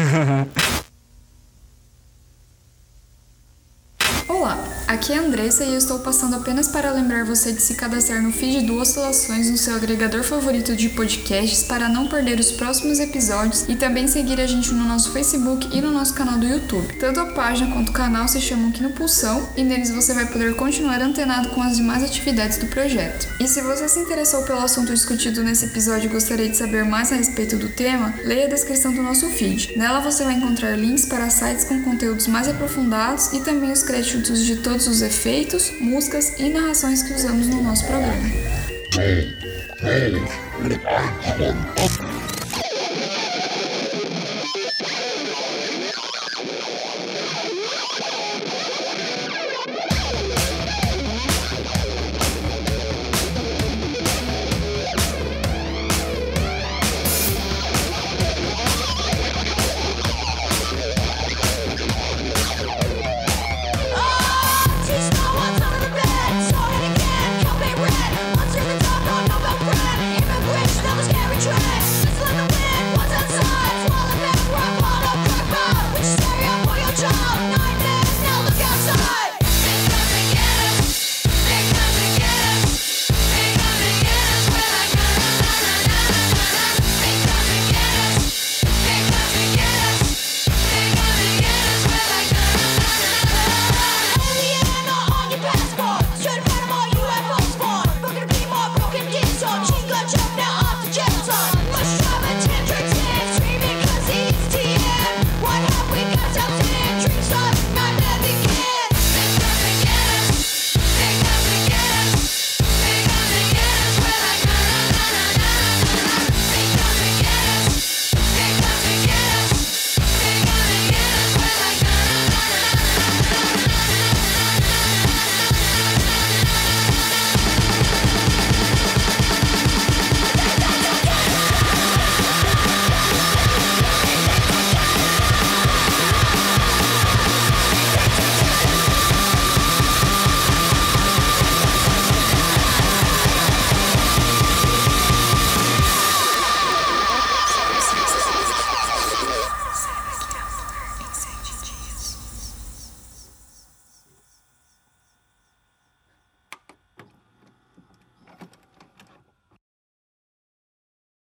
Olá, 4.28 4.58
Aqui 4.86 5.12
é 5.12 5.18
a 5.18 5.22
Andressa 5.22 5.64
e 5.64 5.72
eu 5.72 5.78
estou 5.78 5.98
passando 5.98 6.36
apenas 6.36 6.68
para 6.68 6.92
lembrar 6.92 7.24
você 7.24 7.52
de 7.52 7.60
se 7.60 7.74
cadastrar 7.74 8.22
no 8.22 8.30
feed 8.30 8.64
do 8.64 8.76
Oscilações 8.76 9.50
no 9.50 9.58
seu 9.58 9.74
agregador 9.74 10.22
favorito 10.22 10.76
de 10.76 10.88
podcasts 10.90 11.64
para 11.64 11.88
não 11.88 12.06
perder 12.06 12.38
os 12.38 12.52
próximos 12.52 13.00
episódios 13.00 13.64
e 13.68 13.74
também 13.74 14.06
seguir 14.06 14.40
a 14.40 14.46
gente 14.46 14.72
no 14.72 14.84
nosso 14.84 15.10
Facebook 15.10 15.76
e 15.76 15.80
no 15.80 15.90
nosso 15.90 16.14
canal 16.14 16.38
do 16.38 16.46
YouTube. 16.46 16.94
Tanto 17.00 17.18
a 17.18 17.26
página 17.26 17.72
quanto 17.72 17.88
o 17.88 17.92
canal 17.92 18.28
se 18.28 18.40
chamam 18.40 18.68
Aqui 18.68 18.80
no 18.80 18.90
Pulsão 18.90 19.48
e 19.56 19.64
neles 19.64 19.90
você 19.90 20.14
vai 20.14 20.26
poder 20.26 20.54
continuar 20.54 21.02
antenado 21.02 21.48
com 21.48 21.62
as 21.62 21.76
demais 21.76 22.04
atividades 22.04 22.58
do 22.58 22.66
projeto. 22.66 23.26
E 23.40 23.48
se 23.48 23.62
você 23.62 23.88
se 23.88 23.98
interessou 23.98 24.44
pelo 24.44 24.60
assunto 24.60 24.94
discutido 24.94 25.42
nesse 25.42 25.64
episódio 25.64 26.08
e 26.08 26.12
gostaria 26.12 26.48
de 26.48 26.56
saber 26.56 26.84
mais 26.84 27.10
a 27.10 27.16
respeito 27.16 27.56
do 27.56 27.68
tema, 27.70 28.14
leia 28.24 28.46
a 28.46 28.50
descrição 28.50 28.92
do 28.92 29.02
nosso 29.02 29.28
feed. 29.30 29.76
Nela 29.76 29.98
você 29.98 30.22
vai 30.22 30.34
encontrar 30.34 30.76
links 30.76 31.06
para 31.06 31.28
sites 31.28 31.64
com 31.64 31.82
conteúdos 31.82 32.28
mais 32.28 32.46
aprofundados 32.46 33.32
e 33.32 33.40
também 33.40 33.72
os 33.72 33.82
créditos 33.82 34.44
de 34.44 34.56
todos 34.56 34.75
os 34.84 35.00
efeitos, 35.00 35.72
músicas 35.80 36.34
e 36.38 36.50
narrações 36.50 37.02
que 37.02 37.14
usamos 37.14 37.46
no 37.46 37.62
nosso 37.62 37.86
programa. 37.86 38.28